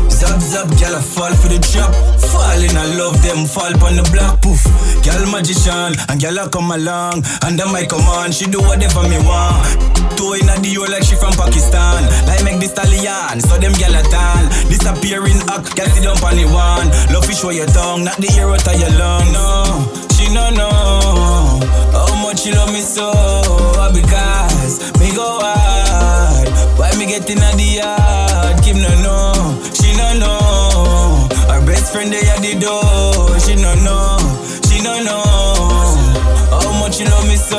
Zap 0.07 0.39
zap, 0.39 0.71
I 0.71 1.01
fall 1.01 1.35
for 1.35 1.49
the 1.49 1.59
trap. 1.59 1.91
Falling, 2.31 2.77
I 2.77 2.95
love 2.95 3.21
them, 3.21 3.43
fall 3.45 3.75
on 3.83 3.97
the 3.97 4.09
block, 4.13 4.41
poof. 4.41 4.63
Girl 5.03 5.29
magician, 5.29 5.91
and 6.07 6.39
I 6.39 6.47
come 6.47 6.71
along. 6.71 7.25
Under 7.43 7.65
my 7.65 7.83
command, 7.83 8.33
she 8.33 8.45
do 8.45 8.61
whatever 8.61 9.03
me 9.09 9.19
want. 9.27 9.96
Toe 10.27 10.35
in 10.35 10.47
the 10.61 10.67
yo 10.67 10.83
like 10.83 11.03
she 11.07 11.15
from 11.15 11.31
Pakistan. 11.39 12.03
Like 12.27 12.43
make 12.43 12.59
this 12.59 12.71
stallion, 12.75 13.39
so 13.39 13.55
them 13.55 13.71
girl 13.79 13.95
a 13.95 14.03
tan. 14.11 14.51
Disappearing 14.67 15.39
act, 15.47 15.71
girl 15.79 15.87
sit 15.87 16.03
down 16.03 16.19
on 16.19 16.35
the 16.35 16.43
one. 16.51 16.91
Love 17.15 17.23
fish 17.23 17.39
show 17.39 17.51
your 17.51 17.67
tongue, 17.71 18.03
not 18.03 18.17
the 18.19 18.27
ear 18.35 18.51
out 18.51 18.67
of 18.67 18.75
your 18.75 18.91
lung. 18.99 19.31
No, 19.31 19.87
she 20.11 20.27
no 20.35 20.51
know 20.51 21.63
how 21.95 22.11
much 22.19 22.43
she 22.43 22.51
love 22.51 22.71
me 22.75 22.83
so. 22.83 23.07
Because 23.95 24.83
me 24.99 25.15
go 25.15 25.39
hard, 25.39 26.51
why 26.75 26.91
me 26.99 27.07
get 27.07 27.23
in 27.31 27.39
the 27.39 27.79
yard? 27.79 28.59
Kim 28.67 28.83
no 28.83 28.91
know, 28.99 29.31
she 29.71 29.95
no 29.95 30.11
know. 30.19 31.23
Our 31.47 31.63
best 31.63 31.93
friend 31.93 32.11
they 32.11 32.27
at 32.27 32.43
the 32.43 32.59
door, 32.59 33.39
she 33.39 33.55
no 33.55 33.71
know, 33.79 34.19
she 34.67 34.83
no 34.83 34.99
know 35.07 35.23
how 36.51 36.67
much 36.83 36.99
she 36.99 37.05
love 37.05 37.23
me 37.31 37.37
so. 37.39 37.55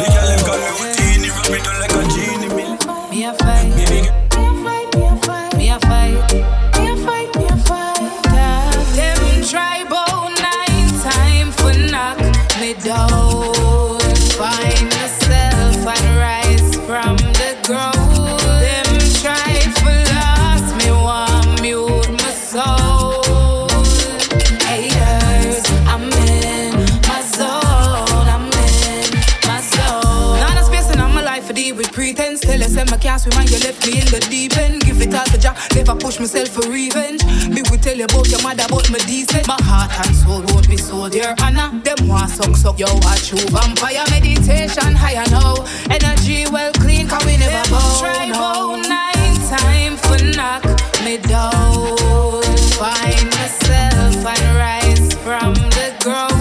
Never 35.75 35.95
push 35.95 36.19
myself 36.19 36.49
for 36.49 36.69
revenge. 36.71 37.25
Me 37.49 37.63
will 37.71 37.79
tell 37.79 37.97
you 37.97 38.05
about 38.05 38.29
your 38.31 38.43
mother, 38.43 38.67
but 38.69 38.91
me 38.91 38.99
decent. 39.07 39.47
My 39.47 39.57
heart 39.63 39.91
and 40.07 40.15
soul 40.17 40.43
won't 40.49 40.69
be 40.69 40.77
sold, 40.77 41.13
dear 41.13 41.35
Anna. 41.43 41.81
Them 41.85 42.09
want 42.09 42.31
suck 42.31 42.57
suck, 42.57 42.79
yo, 42.79 42.87
I 42.87 43.17
true 43.19 43.39
vampire 43.51 44.05
meditation. 44.11 44.95
Higher 44.95 45.29
now, 45.31 45.65
energy 45.91 46.47
well 46.51 46.73
clean, 46.75 47.09
cause 47.09 47.25
we 47.27 47.37
never 47.37 47.71
bow. 47.71 48.01
Try 48.01 48.33
bow 48.33 48.77
nine 48.77 49.35
time 49.49 49.97
for 49.97 50.19
knock 50.37 50.65
me 51.05 51.19
down. 51.19 52.43
Find 52.79 53.27
myself 53.31 54.27
and 54.27 54.57
rise 54.57 55.15
from 55.25 55.55
the 55.55 55.95
ground. 56.03 56.38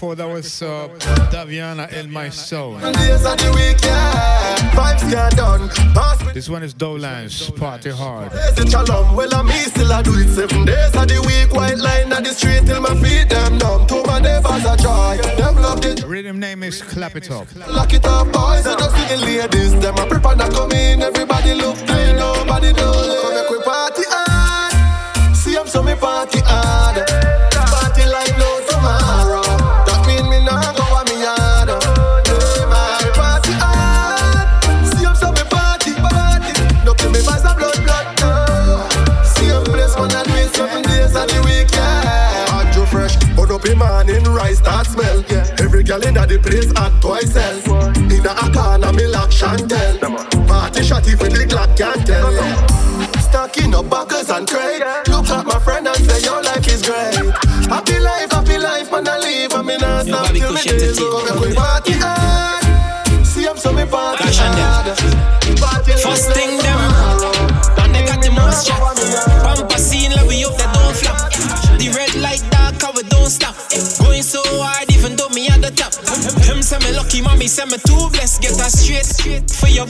Before 0.00 0.14
that 0.16 0.26
was 0.26 0.62
uh, 0.62 0.88
Daviana 1.30 1.92
in 1.92 2.10
My 2.10 2.30
Soul. 2.30 2.78
This 6.32 6.48
one 6.48 6.62
is 6.62 6.72
Dolans, 6.72 7.50
Party 7.50 7.90
Hard. 7.90 8.32
I 8.32 9.66
still 9.68 9.92
I 9.92 10.00
do 10.00 10.12
the 10.12 10.24
the 12.24 12.32
street 12.32 12.64
till 12.64 12.80
my 12.80 12.94
feet 13.02 13.28
them 13.28 13.58
numb. 13.58 13.86
To 13.88 14.02
my 14.06 14.20
I 14.64 14.76
try. 14.76 15.18
Them 15.36 15.56
love 15.56 15.82
Rhythm 16.06 16.40
name 16.40 16.62
is 16.62 16.80
Clap 16.80 17.16
It 17.16 17.30
Up. 17.30 17.46
lock 17.68 17.92
it 17.92 18.06
up, 18.06 18.32
boys. 18.32 18.64
And 18.64 18.80
I 18.80 18.88
see 18.96 19.14
the 19.14 19.20
ladies. 19.26 19.78
Them 19.82 19.98
a 19.98 20.06
prep 20.06 20.24
and 20.24 20.40
I 20.40 20.48
come 20.48 20.72
in. 20.72 21.02
Everybody 21.02 21.52
look 21.52 21.76
clean, 21.76 22.16
nobody 22.16 22.72
know. 22.72 23.20
Come 23.20 23.34
make 23.34 23.50
we 23.50 23.62
party 23.62 24.04
hard. 24.08 25.36
See 25.36 25.58
I'm 25.58 25.66
so 25.66 25.82
me 25.82 25.94
party 25.94 26.40
hard. 26.42 27.29
Girl 46.00 46.08
in 46.08 46.28
the 46.28 46.38
place 46.38 46.70
at 46.76 47.00
twice 47.00 47.36
eh? 47.36 47.60
sell. 47.60 47.88
In 47.96 48.26
a 48.26 48.52
corner, 48.52 48.92
me 48.92 49.06
lock 49.06 49.30
Chantel. 49.30 49.98
Party 50.46 50.80
shotty 50.80 51.16
for 51.18 51.28
the 51.28 51.46
Glock 51.46 51.76
can't 51.76 52.06
tell. 52.06 52.32
Stacking 53.20 53.74
up 53.74 53.88
buckles 53.88 54.30
and 54.30 54.48
crate. 54.48 54.82
Look 55.08 55.28
at 55.30 55.46
my 55.46 55.58
friend 55.60 55.86
and 55.86 55.96
say 55.96 56.22
your 56.22 56.42
life 56.42 56.66
is 56.66 56.82
great. 56.82 57.14
Happy 57.68 57.98
life, 57.98 58.30
happy 58.30 58.58
life, 58.58 58.90
man, 58.90 59.08
I 59.08 59.18
live. 59.18 59.54
I 59.54 59.62
mean, 59.62 59.82
I 59.82 60.04
stop 60.04 60.26
till 60.26 60.52
me 60.52 60.62
days. 60.62 61.00
Make 61.00 61.10
we 61.10 61.14
party 61.14 61.32
hard. 61.32 61.38
See, 61.38 61.38
I'm 61.38 61.44
so 61.44 61.48
me 61.48 61.54
party 61.54 61.92
hard. 61.92 62.29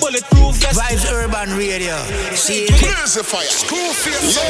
Bulletproof 0.01 0.57
vest. 0.57 0.81
Vibes 0.81 1.05
Urban 1.13 1.57
Radio. 1.57 1.95
See 2.35 2.65
it. 2.65 2.75
Crazy 2.81 3.23
fire. 3.23 3.45
Screw 3.45 3.93
face. 3.93 4.37
Yeah. 4.37 4.43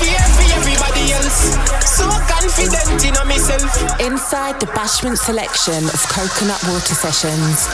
Fear 0.00 0.24
for 0.34 0.46
everybody 0.58 1.12
else. 1.12 1.58
So 1.84 2.06
confident 2.30 3.02
in 3.04 3.14
myself. 3.28 4.00
Inside 4.00 4.60
the 4.60 4.66
Bashment 4.72 5.18
selection 5.18 5.84
of 5.90 6.00
Coconut 6.08 6.62
Water 6.70 6.94
Sessions. 6.94 7.66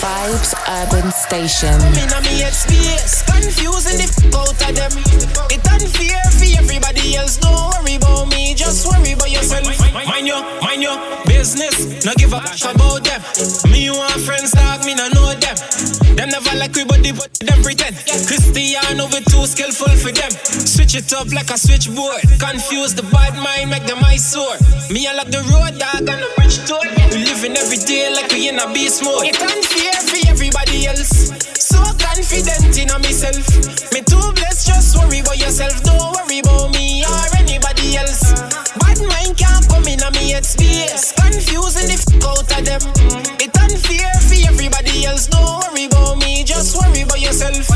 Vibes 0.00 0.54
Urban 0.80 1.10
Station. 1.12 1.78
In 1.98 2.08
a 2.08 2.20
me 2.22 2.46
space. 2.54 3.22
Confusing 3.26 3.98
the 3.98 4.08
f 4.08 4.34
out 4.34 4.48
of 4.48 4.74
them. 4.74 4.92
It 5.50 5.62
unfair 5.68 6.22
for 6.32 6.48
everybody 6.62 7.16
else. 7.16 7.36
Don't 7.36 7.52
worry 7.52 7.96
about 7.96 8.28
me. 8.28 8.54
Just 8.54 8.86
worry 8.86 9.12
about 9.12 9.30
yourself. 9.30 9.66
Mind 9.92 10.26
your, 10.26 10.40
mind 10.62 10.82
your 10.82 10.96
business. 11.38 12.04
No 12.04 12.12
give 12.18 12.34
a 12.34 12.42
about 12.42 13.06
them. 13.06 13.22
Me 13.70 13.90
want 13.94 14.18
friends 14.26 14.50
dog, 14.50 14.82
me 14.84 14.94
no 14.98 15.06
know 15.14 15.30
them. 15.38 15.54
Them 16.18 16.34
never 16.34 16.54
like 16.58 16.74
we, 16.74 16.82
but 16.82 16.98
they 17.06 17.14
put 17.14 17.30
them 17.38 17.62
pretend. 17.62 17.94
Cristiano 18.26 19.06
we 19.06 19.22
too 19.30 19.46
skillful 19.46 19.94
for 20.02 20.10
them. 20.10 20.32
Switch 20.66 20.98
it 20.98 21.12
up 21.14 21.30
like 21.30 21.50
a 21.54 21.58
switchboard. 21.58 22.26
Confuse 22.42 22.92
the 22.98 23.06
bad 23.14 23.38
mind, 23.38 23.70
make 23.70 23.86
them 23.86 24.02
eyesore. 24.02 24.58
Me 24.90 25.06
I 25.06 25.14
like 25.14 25.30
the 25.30 25.42
road 25.54 25.78
dog 25.78 26.10
and 26.10 26.18
the 26.18 26.30
bridge 26.34 26.58
door. 26.66 26.82
We 27.14 27.22
living 27.22 27.54
every 27.54 27.78
day 27.86 28.10
like 28.10 28.32
we 28.34 28.48
in 28.50 28.58
a 28.58 28.66
beast 28.74 29.04
mode. 29.06 29.30
It 29.30 29.38
unfair 29.38 29.94
for 30.10 30.18
everybody 30.26 30.90
else. 30.90 31.30
So 31.54 31.78
confident 32.02 32.74
in 32.74 32.90
myself. 32.98 33.46
Me 33.94 34.02
too 34.02 34.26
blessed, 34.34 34.66
just 34.66 34.98
worry 34.98 35.20
about 35.22 35.38
yourself. 35.38 35.78
Don't 35.86 36.02
worry 36.18 36.42
about 36.42 36.74
me 36.74 37.06
space. 40.48 41.12
Confusing 41.12 41.92
the 41.92 41.98
f 42.00 42.08
out 42.24 42.40
of 42.40 42.64
them. 42.64 42.82
It 43.36 43.52
unfair 43.52 44.08
for 44.24 44.40
everybody 44.48 45.04
else. 45.04 45.28
Don't 45.28 45.44
worry 45.44 45.84
about 45.84 46.16
me, 46.24 46.42
just 46.42 46.72
worry 46.72 47.04
about 47.04 47.20
yourself. 47.20 47.68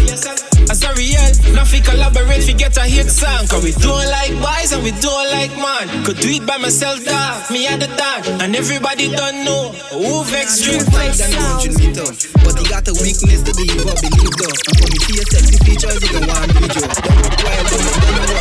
As 0.72 0.80
a 0.80 0.90
real, 0.96 1.20
not 1.52 1.68
fi 1.68 1.84
collaborate, 1.84 2.42
fi 2.48 2.52
get 2.56 2.76
a 2.80 2.88
hit 2.88 3.12
song. 3.12 3.44
Cause 3.46 3.62
we 3.62 3.72
don't 3.76 4.08
like 4.08 4.32
boys 4.40 4.72
and 4.72 4.82
we 4.82 4.92
don't 5.04 5.28
like 5.36 5.52
man. 5.60 5.84
Could 6.04 6.16
do 6.24 6.32
it 6.32 6.46
by 6.48 6.56
myself, 6.56 7.04
dog. 7.04 7.50
Me 7.52 7.68
at 7.68 7.78
the 7.78 7.92
time, 8.00 8.24
and 8.40 8.56
everybody 8.56 9.12
don't 9.12 9.44
know 9.44 9.76
who 9.92 10.24
vex 10.24 10.64
you. 10.64 10.80
Like 10.96 11.12
that 11.20 11.28
country 11.36 11.76
me 11.76 11.92
tough, 11.92 12.16
but 12.40 12.56
he 12.56 12.64
got 12.72 12.88
a 12.88 12.94
weakness 13.04 13.44
to 13.44 13.52
believe 13.52 13.84
or 13.84 13.96
believe 14.00 14.34
though. 14.40 14.48
And 14.48 14.76
for 14.80 14.88
me, 14.88 14.98
see 15.04 15.20
a 15.20 15.24
sexy 15.28 15.56
features, 15.60 16.00
you 16.00 16.08
can 16.08 16.24
want 16.24 16.48
me 16.56 16.68
Joe. 16.72 16.88
Don't 16.88 18.31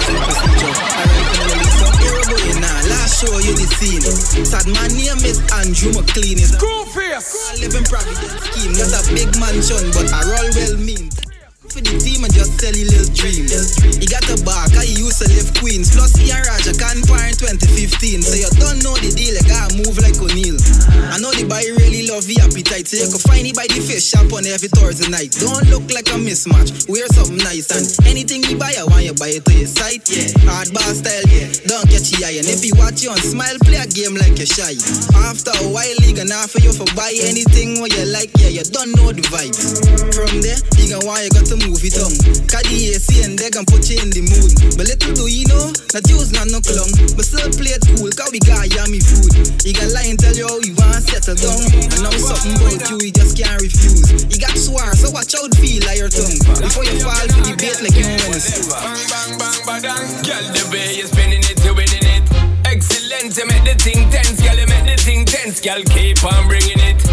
show 3.22 3.38
you 3.38 3.54
the 3.54 3.68
scene. 3.78 4.02
Sad 4.46 4.66
man 4.66 4.90
name 4.98 5.22
is 5.22 5.38
Andrew 5.54 5.94
McLean. 5.94 6.42
Go 6.58 6.86
face. 6.90 7.62
Live 7.62 7.76
in 7.76 7.84
Providence 7.86 8.34
scheme, 8.50 8.74
not 8.74 8.98
a 8.98 9.02
big 9.14 9.30
mansion, 9.38 9.94
but 9.94 10.10
a 10.10 10.20
roll 10.26 10.50
well 10.58 10.78
mean. 10.82 11.31
For 11.72 11.80
the 11.80 11.96
team 12.04 12.28
and 12.28 12.34
just 12.36 12.60
sell 12.60 12.76
you 12.76 12.84
little 12.84 13.08
dreams. 13.16 13.80
He 13.96 14.04
got 14.04 14.28
a 14.28 14.36
back, 14.44 14.76
I 14.76 14.84
used 14.92 15.24
to 15.24 15.28
live 15.32 15.56
Queens. 15.56 15.88
Plus, 15.96 16.12
he 16.20 16.28
and 16.28 16.44
Raja 16.44 16.76
can 16.76 17.00
par 17.08 17.24
in 17.24 17.32
2015. 17.40 18.28
So 18.28 18.36
you 18.36 18.52
don't 18.60 18.84
know 18.84 18.92
the 19.00 19.08
deal, 19.08 19.32
you 19.32 19.46
gotta 19.48 19.80
move 19.80 19.96
like 20.04 20.20
O'Neal. 20.20 20.60
I 21.08 21.16
know 21.24 21.32
the 21.32 21.48
boy 21.48 21.64
really 21.80 22.12
love 22.12 22.28
the 22.28 22.44
appetite, 22.44 22.92
so 22.92 23.00
you 23.00 23.08
can 23.08 23.24
find 23.24 23.48
it 23.48 23.56
by 23.56 23.72
the 23.72 23.80
fish 23.80 24.04
shop 24.04 24.28
on 24.36 24.44
every 24.44 24.68
Thursday 24.68 25.08
night. 25.08 25.32
Don't 25.40 25.64
look 25.72 25.88
like 25.96 26.12
a 26.12 26.20
mismatch, 26.20 26.92
wear 26.92 27.08
something 27.16 27.40
nice 27.40 27.72
and 27.72 27.88
anything 28.04 28.44
you 28.52 28.60
buy, 28.60 28.76
I 28.76 28.84
want 28.92 29.08
you 29.08 29.16
buy 29.16 29.32
it 29.32 29.48
to 29.48 29.54
your 29.56 29.72
site. 29.72 30.04
Yeah, 30.12 30.28
hard 30.52 30.76
bar 30.76 30.92
style, 30.92 31.24
yeah. 31.32 31.56
Don't 31.72 31.88
catch 31.88 32.12
your 32.12 32.28
eye, 32.28 32.36
and 32.36 32.52
if 32.52 32.68
you 32.68 32.76
watch 32.76 33.00
you 33.00 33.16
on 33.16 33.22
smile, 33.24 33.56
play 33.64 33.80
a 33.80 33.88
game 33.88 34.20
like 34.20 34.36
you're 34.36 34.52
shy. 34.52 34.76
After 35.24 35.56
a 35.64 35.72
while, 35.72 36.00
he 36.04 36.12
gonna 36.12 36.36
offer 36.36 36.60
you 36.60 36.76
for 36.76 36.90
buy 37.00 37.16
anything 37.24 37.80
what 37.80 37.96
you 37.96 38.12
like, 38.12 38.36
yeah. 38.44 38.52
You 38.60 38.68
don't 38.68 38.92
know 39.00 39.16
the 39.16 39.24
vibes. 39.32 39.80
From 40.12 40.44
there, 40.44 40.60
he 40.76 40.92
gonna 40.92 41.08
want 41.08 41.24
you 41.24 41.32
got 41.32 41.48
to 41.48 41.61
move 41.68 41.84
it 41.84 41.98
on. 42.02 42.14
Cause 42.50 42.66
the 42.66 42.96
AC 42.96 43.22
eh, 43.22 43.26
and 43.26 43.36
they 43.38 43.50
can 43.52 43.66
put 43.68 43.86
you 43.90 44.02
in 44.02 44.10
the 44.10 44.24
mood. 44.26 44.52
But 44.78 44.90
little 44.90 45.14
do 45.14 45.26
you 45.30 45.46
know, 45.46 45.70
not 45.94 46.06
use 46.10 46.32
not 46.34 46.48
no 46.50 46.64
long. 46.74 46.92
But 47.14 47.26
still 47.28 47.50
play 47.54 47.76
it 47.78 47.84
cool, 47.98 48.10
cause 48.14 48.32
we 48.34 48.40
got 48.42 48.66
yummy 48.72 49.02
food. 49.04 49.32
He 49.62 49.74
got 49.76 49.92
lie 49.94 50.10
and 50.10 50.18
tell 50.18 50.34
you 50.34 50.48
how 50.48 50.60
you 50.64 50.74
want 50.78 51.04
settle 51.06 51.38
down. 51.38 51.62
And 51.92 52.02
now 52.02 52.14
something 52.16 52.56
about 52.58 52.88
you, 52.90 52.98
he 53.04 53.12
just 53.12 53.38
can't 53.38 53.60
refuse. 53.62 54.26
He 54.32 54.38
got 54.40 54.56
swore, 54.58 54.94
so 54.96 55.12
watch 55.12 55.36
out 55.38 55.52
feel 55.60 55.84
like 55.86 56.00
your 56.00 56.10
tongue. 56.10 56.40
Before 56.62 56.86
you 56.88 56.98
fall 57.04 57.26
for 57.30 57.42
the 57.46 57.54
bait 57.60 57.78
like 57.84 57.98
you 57.98 58.08
want 58.08 58.42
to 58.42 58.62
Bang, 58.72 59.02
bang, 59.12 59.32
bang, 59.38 59.82
bang, 59.84 60.08
Girl, 60.24 60.46
the 60.56 60.64
way 60.72 60.96
you're 60.98 61.12
spinning 61.12 61.44
it, 61.44 61.58
you're 61.62 61.76
winning 61.76 62.06
it. 62.06 62.24
Excellent, 62.66 63.36
you 63.36 63.46
make 63.46 63.66
the 63.68 63.76
thing 63.76 64.10
tense, 64.10 64.40
girl, 64.40 64.56
you 64.56 64.68
make 64.68 64.86
the 64.88 64.96
thing 65.02 65.26
tense, 65.26 65.60
girl, 65.60 65.84
keep 65.92 66.24
on 66.24 66.48
bringing 66.48 66.80
it. 66.80 67.11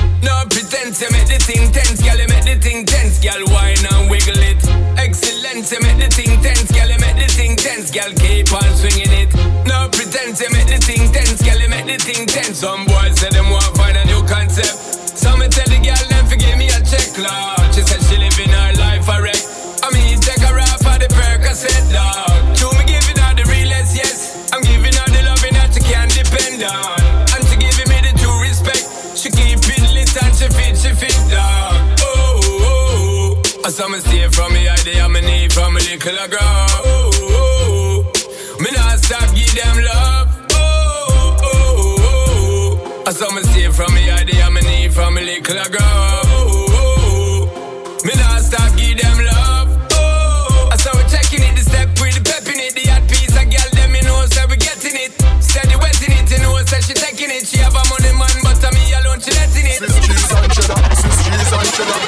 No 0.48 0.54
pretense, 0.54 1.04
make 1.12 1.28
the 1.28 1.36
thing 1.44 1.70
tense, 1.72 2.00
girl, 2.00 2.16
make 2.16 2.44
the 2.44 2.56
thing 2.56 2.86
tense, 2.86 3.20
girl, 3.20 3.44
wine 3.52 3.84
and 3.92 4.08
wiggle 4.08 4.40
it. 4.40 4.56
Excellent, 4.96 5.68
you 5.68 5.80
make 5.84 6.00
the 6.00 6.08
thing 6.08 6.40
tense, 6.40 6.72
girl, 6.72 6.88
make 6.88 7.20
the 7.20 7.28
thing 7.28 7.54
tense, 7.54 7.90
girl, 7.90 8.08
keep 8.16 8.48
on 8.56 8.64
swinging 8.72 9.12
it. 9.12 9.28
No 9.68 9.92
pretense, 9.92 10.40
make 10.48 10.64
the 10.64 10.80
thing 10.80 11.12
tense, 11.12 11.42
girl, 11.44 11.60
make 11.68 11.84
the 11.84 11.98
thing 12.00 12.24
tense. 12.24 12.60
Some 12.60 12.86
boys 12.86 13.20
say 13.20 13.28
them 13.28 13.50
want 13.50 13.76
find 13.76 13.98
a 13.98 14.04
new 14.06 14.24
concept. 14.24 14.72
Some 15.18 15.40
me 15.40 15.48
tell 15.48 15.68
the 15.68 15.84
girl 15.84 16.08
them 16.08 16.24
forgive 16.24 16.56
me 16.56 16.68
a 16.72 16.80
check, 16.80 17.12
Lord. 17.18 17.57
I 33.68 33.70
saw 33.70 33.86
me 33.86 34.00
stay 34.00 34.26
from 34.28 34.50
me 34.54 34.66
idea, 34.66 35.06
me 35.10 35.20
need 35.20 35.52
from 35.52 35.76
a 35.76 35.78
little 35.78 36.00
girl. 36.00 36.40
Oh, 36.40 37.12
oh, 37.20 38.10
oh. 38.16 38.62
Me 38.64 38.70
not 38.72 38.96
stop 38.96 39.28
give 39.36 39.52
them 39.52 39.84
love. 39.84 40.48
Oh, 40.56 41.36
oh, 41.44 42.00
oh. 42.00 43.04
I 43.06 43.12
saw 43.12 43.28
me 43.28 43.42
stay 43.42 43.68
from 43.68 43.92
me 43.92 44.08
idea, 44.08 44.48
me 44.48 44.62
need 44.62 44.94
from 44.94 45.18
a 45.18 45.20
little 45.20 45.68
girl. 45.68 46.24
Oh. 46.32 48.00
Me 48.08 48.14
not 48.16 48.40
stop 48.40 48.72
give 48.74 48.96
them 48.96 49.18
love. 49.36 49.68
Oh, 49.92 50.70
I 50.72 50.76
saw 50.80 50.96
we 50.96 51.04
checking 51.12 51.44
it, 51.44 51.52
the 51.52 51.60
step 51.68 51.92
with 52.00 52.16
the 52.16 52.24
pep 52.24 52.48
in 52.48 52.56
it, 52.64 52.72
the 52.72 52.88
hot 52.88 53.04
piece 53.04 53.36
of 53.36 53.52
girl, 53.52 53.68
them 53.76 53.92
me 53.92 54.00
know, 54.00 54.24
say 54.32 54.48
we 54.48 54.56
getting 54.56 54.96
it. 54.96 55.12
Steady 55.44 55.76
wetting 55.76 56.16
it, 56.16 56.24
you 56.32 56.40
know, 56.40 56.56
say 56.64 56.80
she 56.80 56.96
taking 56.96 57.28
it. 57.28 57.44
She 57.44 57.58
have 57.60 57.76
a 57.76 57.84
money 57.92 58.16
man, 58.16 58.32
but 58.40 58.56
to 58.64 58.72
me 58.72 58.96
alone, 58.96 59.20
she 59.20 59.28
letting 59.36 59.68
it. 59.68 59.84
Swiss 59.84 60.08
cheese 60.08 60.32
and 60.32 60.52
cheddar, 60.56 60.80
Swiss 60.96 61.20
cheese 61.20 61.52
and 61.52 61.68
cheddar. 61.76 62.07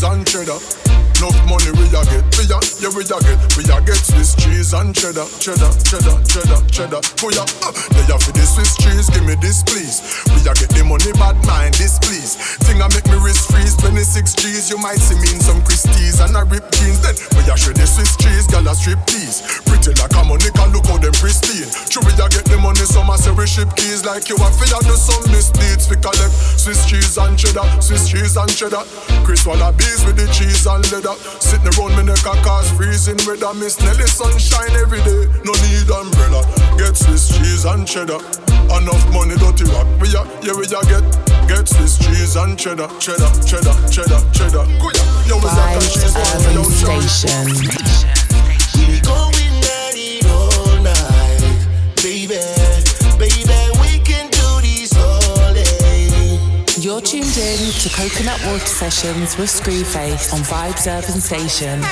Cheese 0.00 0.02
and 0.04 0.26
cheddar. 0.26 0.89
Enough 1.20 1.52
money 1.52 1.68
we 1.76 1.84
a 1.92 2.00
get, 2.08 2.24
we 2.40 2.48
a, 2.48 2.56
yeah 2.80 2.88
we 2.96 3.04
a 3.04 3.20
get, 3.20 3.36
we 3.52 3.60
a 3.68 3.76
get 3.84 4.00
Swiss 4.00 4.32
cheese 4.40 4.72
and 4.72 4.96
cheddar, 4.96 5.28
cheddar, 5.36 5.68
cheddar, 5.84 6.16
cheddar, 6.24 6.60
cheddar. 6.72 7.00
We 7.20 7.36
a, 7.36 7.44
uh, 7.60 7.76
they 7.92 8.08
a 8.08 8.16
for 8.16 8.32
the 8.32 8.40
Swiss 8.40 8.72
cheese, 8.80 9.12
give 9.12 9.28
me 9.28 9.36
this 9.36 9.60
please. 9.60 10.00
We 10.32 10.40
a 10.48 10.56
get 10.56 10.72
the 10.72 10.80
money, 10.80 11.12
bad 11.20 11.36
mind 11.44 11.76
this 11.76 12.00
please. 12.00 12.40
Thing 12.64 12.80
a 12.80 12.88
make 12.96 13.04
me 13.04 13.20
wrist 13.20 13.52
freeze, 13.52 13.76
26 13.84 14.32
G's, 14.40 14.72
you 14.72 14.80
might 14.80 14.96
see 14.96 15.12
me 15.20 15.28
in 15.36 15.44
some 15.44 15.60
Christies 15.60 16.24
and 16.24 16.32
a 16.32 16.40
rip 16.48 16.64
jeans. 16.72 17.04
Then 17.04 17.12
we 17.36 17.44
a 17.44 17.52
shred 17.52 17.76
the 17.76 17.84
Swiss 17.84 18.16
cheese, 18.16 18.48
gal 18.48 18.64
a 18.64 18.72
strip 18.72 19.04
tease. 19.04 19.44
Pretty 19.68 19.92
like 20.00 20.16
a 20.16 20.24
money 20.24 20.48
can 20.56 20.72
look 20.72 20.88
how 20.88 20.96
them 20.96 21.12
pristine. 21.20 21.68
True 21.92 22.00
we 22.08 22.16
a 22.16 22.32
get 22.32 22.48
the 22.48 22.56
money, 22.56 22.88
some 22.88 23.12
a 23.12 23.20
say 23.20 23.28
we 23.36 23.44
ship 23.44 23.68
keys 23.76 24.08
like 24.08 24.32
you 24.32 24.40
a 24.40 24.48
fi 24.56 24.72
a 24.72 24.80
do 24.88 24.96
some 24.96 25.20
misdeeds. 25.28 25.84
We 25.84 26.00
collect 26.00 26.32
Swiss 26.56 26.88
cheese 26.88 27.20
and 27.20 27.36
cheddar, 27.36 27.68
Swiss 27.84 28.08
cheese 28.08 28.40
and 28.40 28.48
cheddar. 28.48 28.88
Chris 29.20 29.44
Wallabies 29.44 30.00
with 30.08 30.16
the 30.16 30.24
cheese 30.32 30.64
and 30.64 30.80
leather. 30.88 31.09
Sitting 31.40 31.68
around 31.78 31.96
me 31.96 32.04
neck 32.04 32.24
a 32.26 32.34
cause 32.42 32.70
freezing 32.72 33.18
weather. 33.26 33.52
Miss 33.54 33.80
Nelly 33.80 34.06
sunshine 34.06 34.74
every 34.76 35.00
day. 35.02 35.26
No 35.44 35.52
need 35.64 35.90
umbrella. 35.90 36.42
Get 36.78 36.96
Swiss 36.96 37.28
cheese 37.32 37.64
and 37.64 37.86
cheddar. 37.86 38.20
Enough 38.70 39.04
money 39.12 39.36
dirty 39.36 39.64
rock. 39.72 39.86
We 40.00 40.14
a 40.14 40.22
yeah 40.42 40.54
we 40.54 40.64
a 40.64 40.80
get 40.86 41.04
get 41.48 41.66
Swiss 41.68 41.98
cheese 41.98 42.36
and 42.36 42.58
cheddar, 42.58 42.88
cheddar, 42.98 43.30
cheddar, 43.42 43.74
cheddar, 43.90 44.20
cheddar. 44.30 44.64
Yo, 45.26 45.36
we 45.38 45.48
a 45.50 45.80
cheese 45.80 46.10
Station. 46.80 47.46
We 48.88 49.00
going 49.00 49.39
You're 56.90 57.00
tuned 57.00 57.38
in 57.38 57.70
to 57.70 57.88
Coconut 57.94 58.42
Water 58.50 58.66
Sessions 58.66 59.38
with 59.38 59.46
Screwface 59.46 60.34
on 60.34 60.42
Vibes 60.42 60.90
Urban 60.90 61.22
Station. 61.22 61.78
One 61.78 61.86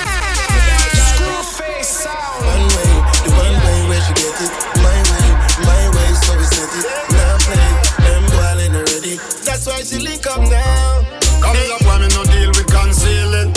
way, 2.75 2.91
the 3.23 3.31
one 3.31 3.55
way 3.63 3.79
where 3.87 4.03
she 4.03 4.11
get 4.19 4.35
it. 4.43 4.51
My 4.83 4.99
way, 5.07 5.31
my 5.63 5.83
way, 5.95 6.11
so 6.19 6.35
we 6.35 6.43
set 6.51 6.67
it. 6.75 6.83
Now 7.15 7.39
play, 7.47 7.71
them 8.11 8.27
ballin' 8.35 8.75
already. 8.75 9.23
That's 9.47 9.71
why 9.71 9.87
she 9.87 10.03
link 10.03 10.27
up 10.27 10.43
now. 10.51 11.07
Coming 11.47 11.71
up, 11.71 11.87
why 11.87 12.03
me 12.03 12.11
no 12.19 12.27
deal 12.27 12.51
with 12.59 12.67
concealing? 12.67 13.55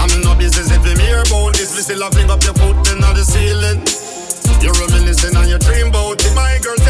I'm 0.00 0.08
in 0.16 0.24
no 0.24 0.32
business 0.32 0.72
if 0.72 0.80
you 0.80 0.96
hear 0.96 1.20
about 1.28 1.60
this. 1.60 1.76
We 1.76 1.84
still 1.84 2.00
have 2.00 2.16
fling 2.16 2.30
up 2.30 2.40
your 2.40 2.56
foot 2.56 2.88
in 2.88 3.04
the 3.04 3.20
ceiling. 3.20 3.84
You're 4.64 4.72
reminiscing 4.80 5.36
on 5.36 5.44
your 5.46 5.60
dream 5.60 5.92
boat. 5.92 6.24
My 6.32 6.56
girl 6.64 6.80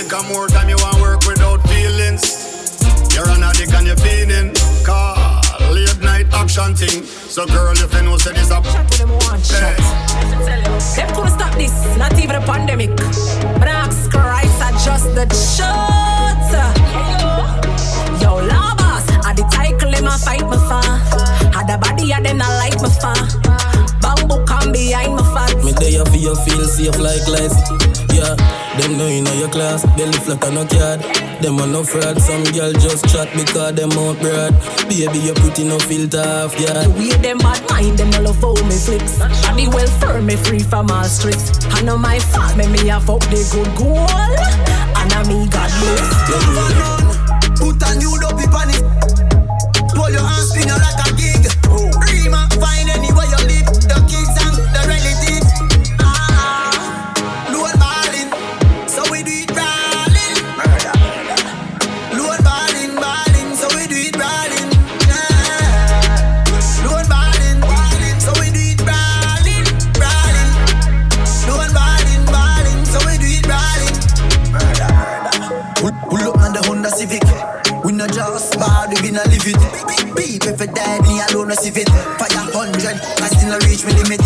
feel 0.00 0.08
naughty. 0.08 0.08
Come 0.08 0.32
more 0.32 0.48
time 0.48 0.68
you 0.68 0.76
want 0.76 1.00
work 1.00 1.26
without 1.26 1.60
feelings. 1.68 2.82
You're 3.14 3.28
an 3.28 3.42
addict 3.42 3.72
and 3.72 3.86
you're 3.86 3.96
feeling. 3.96 4.54
Call 4.84 5.40
late 5.72 6.00
night 6.02 6.26
action 6.32 6.74
thing. 6.74 7.04
So 7.04 7.46
girl, 7.46 7.72
if 7.72 7.92
you 7.92 8.02
know 8.02 8.16
say 8.16 8.32
this 8.32 8.50
up. 8.50 8.64
Shut 8.64 8.88
them 8.92 9.10
one 9.10 9.42
shot. 9.42 9.76
Them 10.96 11.14
couldn't 11.14 11.30
stop 11.30 11.54
this, 11.54 11.96
not 11.96 12.18
even 12.18 12.36
a 12.36 12.40
pandemic. 12.40 12.96
But 12.96 13.68
I 13.68 13.86
ask 13.86 14.10
Christ, 14.10 14.56
adjust 14.56 15.14
the 15.14 15.26
shots. 15.34 16.52
Yo, 18.22 18.40
Labas, 18.40 19.06
I 19.24 19.34
the 19.34 19.42
title 19.52 19.94
in 19.94 20.04
my 20.04 20.16
fight 20.18 20.42
my 20.42 20.56
fa. 20.56 20.80
Had 21.52 21.70
a 21.70 21.78
body, 21.78 22.12
I 22.12 22.20
then 22.20 22.40
I 22.40 22.48
like 22.58 22.80
my 22.80 22.88
fa. 22.88 23.14
Bamboo 24.00 24.44
come 24.46 24.72
behind 24.72 25.14
my 25.14 25.22
fat. 25.34 25.56
Me 25.64 25.72
there 25.72 26.04
for 26.04 26.16
you 26.16 26.34
feel 26.44 26.64
safe 26.64 26.98
like 26.98 27.26
life. 27.28 27.99
Yeah, 28.20 28.36
them 28.76 28.98
know 28.98 29.08
you 29.08 29.22
know 29.22 29.32
your 29.32 29.48
class. 29.48 29.86
Belly 29.96 30.12
flat 30.12 30.44
and 30.44 30.54
no 30.54 30.66
card. 30.66 31.00
Them 31.40 31.58
are 31.58 31.66
no 31.66 31.82
fraud. 31.82 32.20
Some 32.20 32.44
girl 32.52 32.72
just 32.72 33.08
chat 33.08 33.32
because 33.32 33.74
them 33.74 33.92
out 33.92 34.20
broad. 34.20 34.52
Baby, 34.88 35.20
you 35.24 35.32
pretty 35.32 35.64
no 35.64 35.78
filter 35.78 36.20
off, 36.20 36.52
yeah. 36.60 36.84
The 36.84 36.90
way 36.90 37.16
them 37.16 37.38
bad 37.38 37.64
mind, 37.70 37.98
them 37.98 38.10
no 38.10 38.20
love 38.20 38.40
how 38.42 38.52
me 38.68 38.76
flips. 38.76 39.16
Body 39.18 39.68
well 39.68 39.88
firm, 40.00 40.26
me 40.26 40.36
free 40.36 40.60
from 40.60 40.90
all 40.90 41.04
strips. 41.04 41.64
I 41.72 41.80
know 41.80 41.96
my 41.96 42.18
fault, 42.18 42.56
me 42.58 42.66
me 42.68 42.88
have 42.88 43.08
up 43.08 43.20
the 43.32 43.40
good 43.52 43.72
goal. 43.74 43.96
And 43.96 45.12
I 45.16 45.24
me 45.24 45.48
God 45.48 45.70
bless. 45.80 46.08
Put 47.56 47.80
a 47.88 47.94
new 47.96 48.12
dopey 48.20 48.44
on 48.52 48.68
it. 48.68 48.99
Fire 81.50 82.46
hundred, 82.54 83.00
I 83.20 83.26
still 83.26 83.50
no 83.50 83.58
reach 83.66 83.84
me 83.84 83.92
limit. 83.92 84.19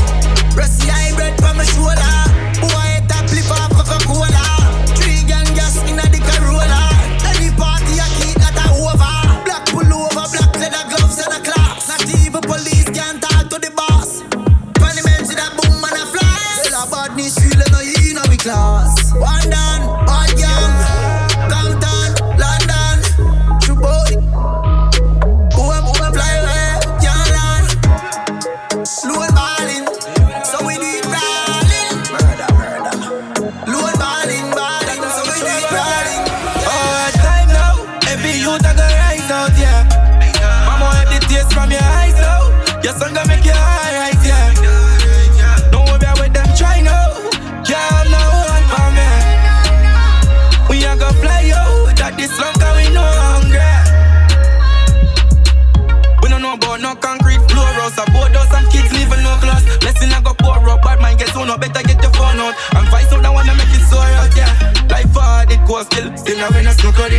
Still. 66.51 66.73
Still 66.73 66.93
now 66.93 67.14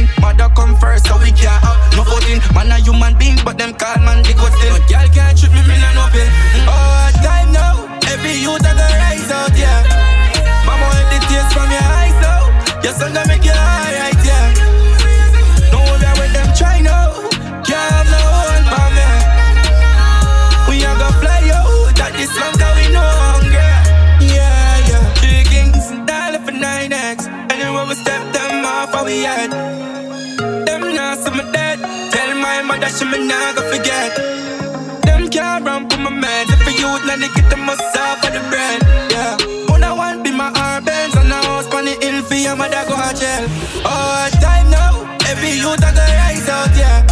get 37.45 37.57
the 37.57 37.63
most 37.63 37.97
off 37.97 38.23
of 38.25 38.33
the 38.33 38.39
bread. 38.49 38.81
Yeah. 39.11 39.37
One 39.71 39.83
I 39.83 39.91
want 39.93 40.23
be 40.23 40.31
my 40.31 40.51
R-Benz 40.55 41.15
and 41.15 41.31
a 41.31 41.35
house 41.35 41.67
on 41.73 41.85
the 41.85 41.95
hill 42.01 42.23
for 42.23 42.35
your 42.35 42.55
mother 42.55 42.83
go 42.87 42.95
to 42.95 43.19
jail. 43.19 43.47
Oh, 43.85 44.29
time 44.41 44.69
now. 44.69 45.03
Every 45.27 45.51
youth 45.51 45.83
I 45.83 45.91
go 45.93 46.05
rise 46.21 46.49
out, 46.49 46.75
yeah. 46.77 47.05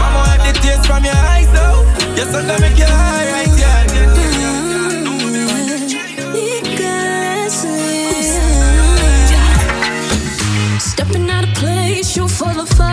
Mama 0.00 0.20
have 0.30 0.42
the 0.46 0.52
taste 0.60 0.86
from 0.86 1.04
your 1.04 1.14
eyes 1.14 1.52
now. 1.52 1.84
Your 2.16 2.26
son 2.26 2.46
gonna 2.46 2.60
make 2.60 2.78
you 2.78 2.84
alright, 2.84 3.48
yeah. 3.58 3.78
Stepping 10.78 11.30
out 11.30 11.44
of 11.44 11.54
place, 11.54 12.16
you 12.16 12.28
full 12.28 12.60
of 12.60 12.68
vibes, 12.70 12.89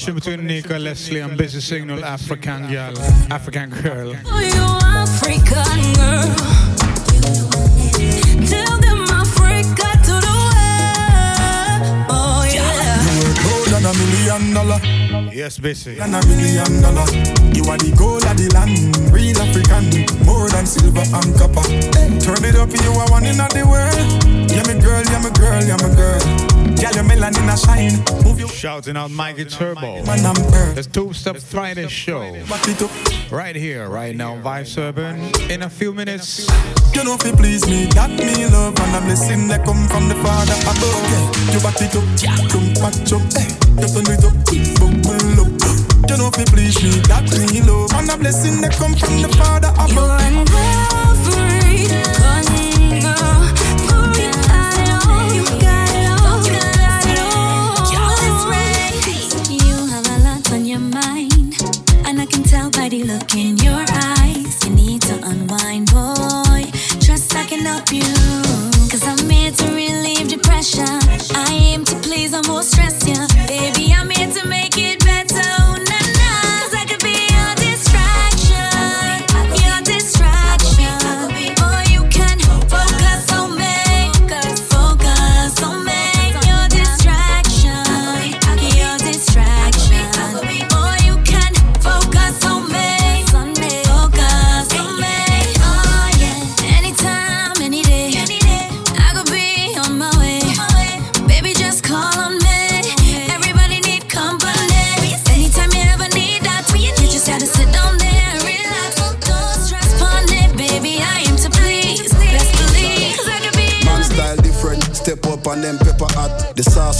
combination 0.00 0.14
between 0.14 0.46
Nika, 0.46 0.78
Leslie, 0.78 1.20
and 1.20 1.36
Busy 1.36 1.60
Signal, 1.60 2.04
African 2.04 2.70
girl, 2.70 2.98
African 3.30 3.70
girl. 3.70 4.14
Oh, 4.26 4.40
you 4.40 4.66
African 4.82 5.92
girl. 5.94 6.28
Tell 8.48 8.78
them 8.80 9.02
Africa 9.10 9.88
to 10.06 10.14
the 10.24 10.34
world. 10.46 11.82
Oh 12.08 12.48
yeah. 12.48 13.02
More 13.44 13.66
than 13.68 13.84
a 13.84 13.92
million 13.92 14.54
dollar. 14.54 14.80
Yes, 15.32 15.58
Busy. 15.58 15.94
Than 15.94 16.14
a 16.14 16.26
million 16.26 16.80
dollar. 16.80 17.06
You 17.52 17.64
are 17.68 17.78
the 17.78 17.92
gold 17.96 18.24
of 18.24 18.36
the 18.36 18.48
land, 18.54 18.96
real 19.12 19.38
African, 19.38 20.24
more 20.24 20.48
than 20.48 20.66
silver 20.66 21.04
and 21.04 21.34
copper. 21.36 21.66
Turn 22.20 22.44
it 22.44 22.56
up, 22.56 22.70
you 22.70 22.92
are 22.92 23.10
one 23.10 23.26
in 23.26 23.36
the 23.36 23.66
world. 23.68 24.50
Yeah, 24.50 24.62
me 24.66 24.80
girl, 24.80 25.04
yeah, 25.04 25.22
me 25.22 25.30
girl, 25.38 25.62
yeah, 25.62 25.76
me 25.76 25.94
girl. 25.94 26.49
Yeah, 26.80 26.90
your 26.94 27.04
melanin 27.04 27.52
a 27.52 27.56
shine. 27.56 28.24
Move 28.24 28.40
your 28.40 28.48
Shouting 28.48 28.96
out 28.96 29.10
Mikey 29.10 29.44
Turbo. 29.44 30.02
man, 30.04 30.24
I'm 30.24 30.36
earth. 30.54 30.76
The 30.76 30.82
Two 30.82 31.12
Step 31.12 31.36
Friday 31.36 31.88
show. 31.88 32.20
Right 33.30 33.54
here, 33.54 33.88
right 33.88 34.16
now, 34.16 34.36
Vibes 34.36 34.78
Urban. 34.78 35.30
In 35.50 35.62
a 35.62 35.70
few 35.70 35.92
minutes. 35.92 36.48
You 36.94 37.04
know 37.04 37.14
if 37.14 37.24
you 37.24 37.32
please 37.32 37.66
me, 37.68 37.86
that 37.94 38.10
me 38.10 38.46
love 38.46 38.78
and 38.80 38.96
a 38.96 39.00
blessing 39.00 39.46
that 39.48 39.64
come 39.64 39.86
from 39.88 40.08
the 40.08 40.14
Father 40.16 40.56
above. 40.64 41.04
Yeah, 41.12 41.52
you 41.52 41.60
back 41.60 41.80
it 41.80 41.94
up, 41.94 42.48
don't 42.48 42.74
patch 42.80 43.12
up, 43.12 43.22
eh. 43.36 43.48
You 43.80 43.88
turn 43.88 44.08
it 44.10 44.24
up, 44.24 44.34
bubble 44.80 45.40
up. 45.44 46.10
You 46.10 46.16
know 46.16 46.28
if 46.32 46.38
you 46.38 46.46
please 46.46 46.82
me, 46.82 46.98
that 47.06 47.28
me 47.30 47.60
love 47.62 47.92
and 47.94 48.10
a 48.10 48.16
blessing 48.18 48.60
that 48.62 48.72
come 48.72 48.94
from 48.96 49.22
the 49.22 49.28
Father 49.36 49.68
above. 49.76 49.90
You're 49.90 50.30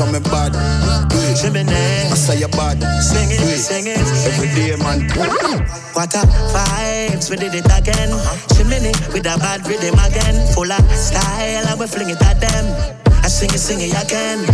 it. 0.00 0.06
Saw 0.06 0.12
me 0.12 0.20
bad, 0.20 0.54
it. 0.54 2.12
I 2.12 2.14
say 2.14 2.38
you're 2.38 2.48
bad, 2.48 2.80
sing 3.02 3.30
it, 3.30 3.40
sing 3.58 3.86
it. 3.86 3.98
Every 3.98 4.48
day, 4.48 4.76
man. 4.76 5.04
What 5.92 6.14
a 6.14 6.24
vibes, 6.52 7.30
we 7.30 7.36
did 7.36 7.54
it 7.54 7.66
again. 7.66 8.10
Chimney 8.56 8.92
with 9.12 9.26
a 9.26 9.36
bad 9.38 9.66
rhythm 9.66 9.98
again. 9.98 10.46
Full 10.54 10.70
of 10.72 10.96
style, 10.96 11.66
and 11.68 11.80
we 11.80 11.86
fling 11.86 12.10
it 12.10 12.22
at 12.22 12.40
them. 12.40 12.64
I 13.22 13.28
sing 13.28 13.50
it, 13.50 13.58
sing 13.58 13.80
it 13.80 13.92
again. 13.92 14.44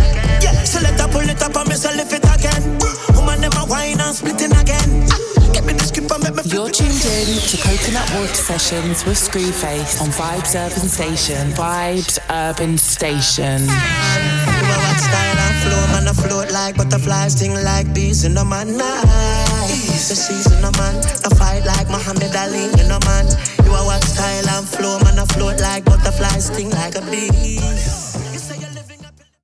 Yeah, 0.41 0.63
so 0.63 0.81
let 0.81 0.99
her 0.99 1.07
pull 1.07 1.21
it 1.21 1.41
up 1.41 1.55
and 1.55 1.69
me 1.69 1.75
so 1.75 1.91
lift 1.95 2.13
it 2.13 2.25
again. 2.25 2.79
Woman 3.15 3.41
never 3.41 3.63
whine 3.71 4.01
and 4.01 4.15
splitting 4.15 4.51
again. 4.51 5.36
You're 5.67 6.69
tuned 6.69 7.03
in 7.03 7.27
to 7.49 7.57
Coconut 7.57 8.09
Water 8.15 8.33
Sessions 8.33 9.05
with 9.05 9.17
Screwface 9.17 10.01
on 10.01 10.07
Vibes 10.09 10.55
Urban 10.55 10.87
Station. 10.87 11.51
Vibes 11.51 12.19
Urban 12.29 12.77
Station. 12.77 13.61
You 13.63 13.67
are 13.67 14.79
what 14.79 14.97
style 14.97 15.37
and 15.37 15.55
flow, 15.63 15.87
man, 15.91 16.07
I 16.07 16.13
float 16.13 16.51
like 16.51 16.77
butterflies, 16.77 17.33
sting 17.33 17.53
like 17.53 17.93
bees 17.93 18.23
in 18.23 18.33
the 18.33 18.45
man. 18.45 18.77
The 18.77 20.15
season, 20.15 20.61
no 20.61 20.71
man. 20.77 20.95
I 21.25 21.35
fight 21.35 21.65
like 21.65 21.89
Muhammad 21.89 22.33
Ali, 22.33 22.71
you 22.81 22.87
know, 22.87 22.99
man. 23.05 23.25
You 23.65 23.71
are 23.71 23.85
what 23.85 24.03
style 24.03 24.47
and 24.47 24.67
flow, 24.67 24.99
man, 24.99 25.19
I 25.19 25.25
float 25.25 25.59
like 25.59 25.83
butterflies, 25.83 26.45
sting 26.45 26.69
like 26.69 26.95
a 26.95 27.01
bee. 27.11 28.06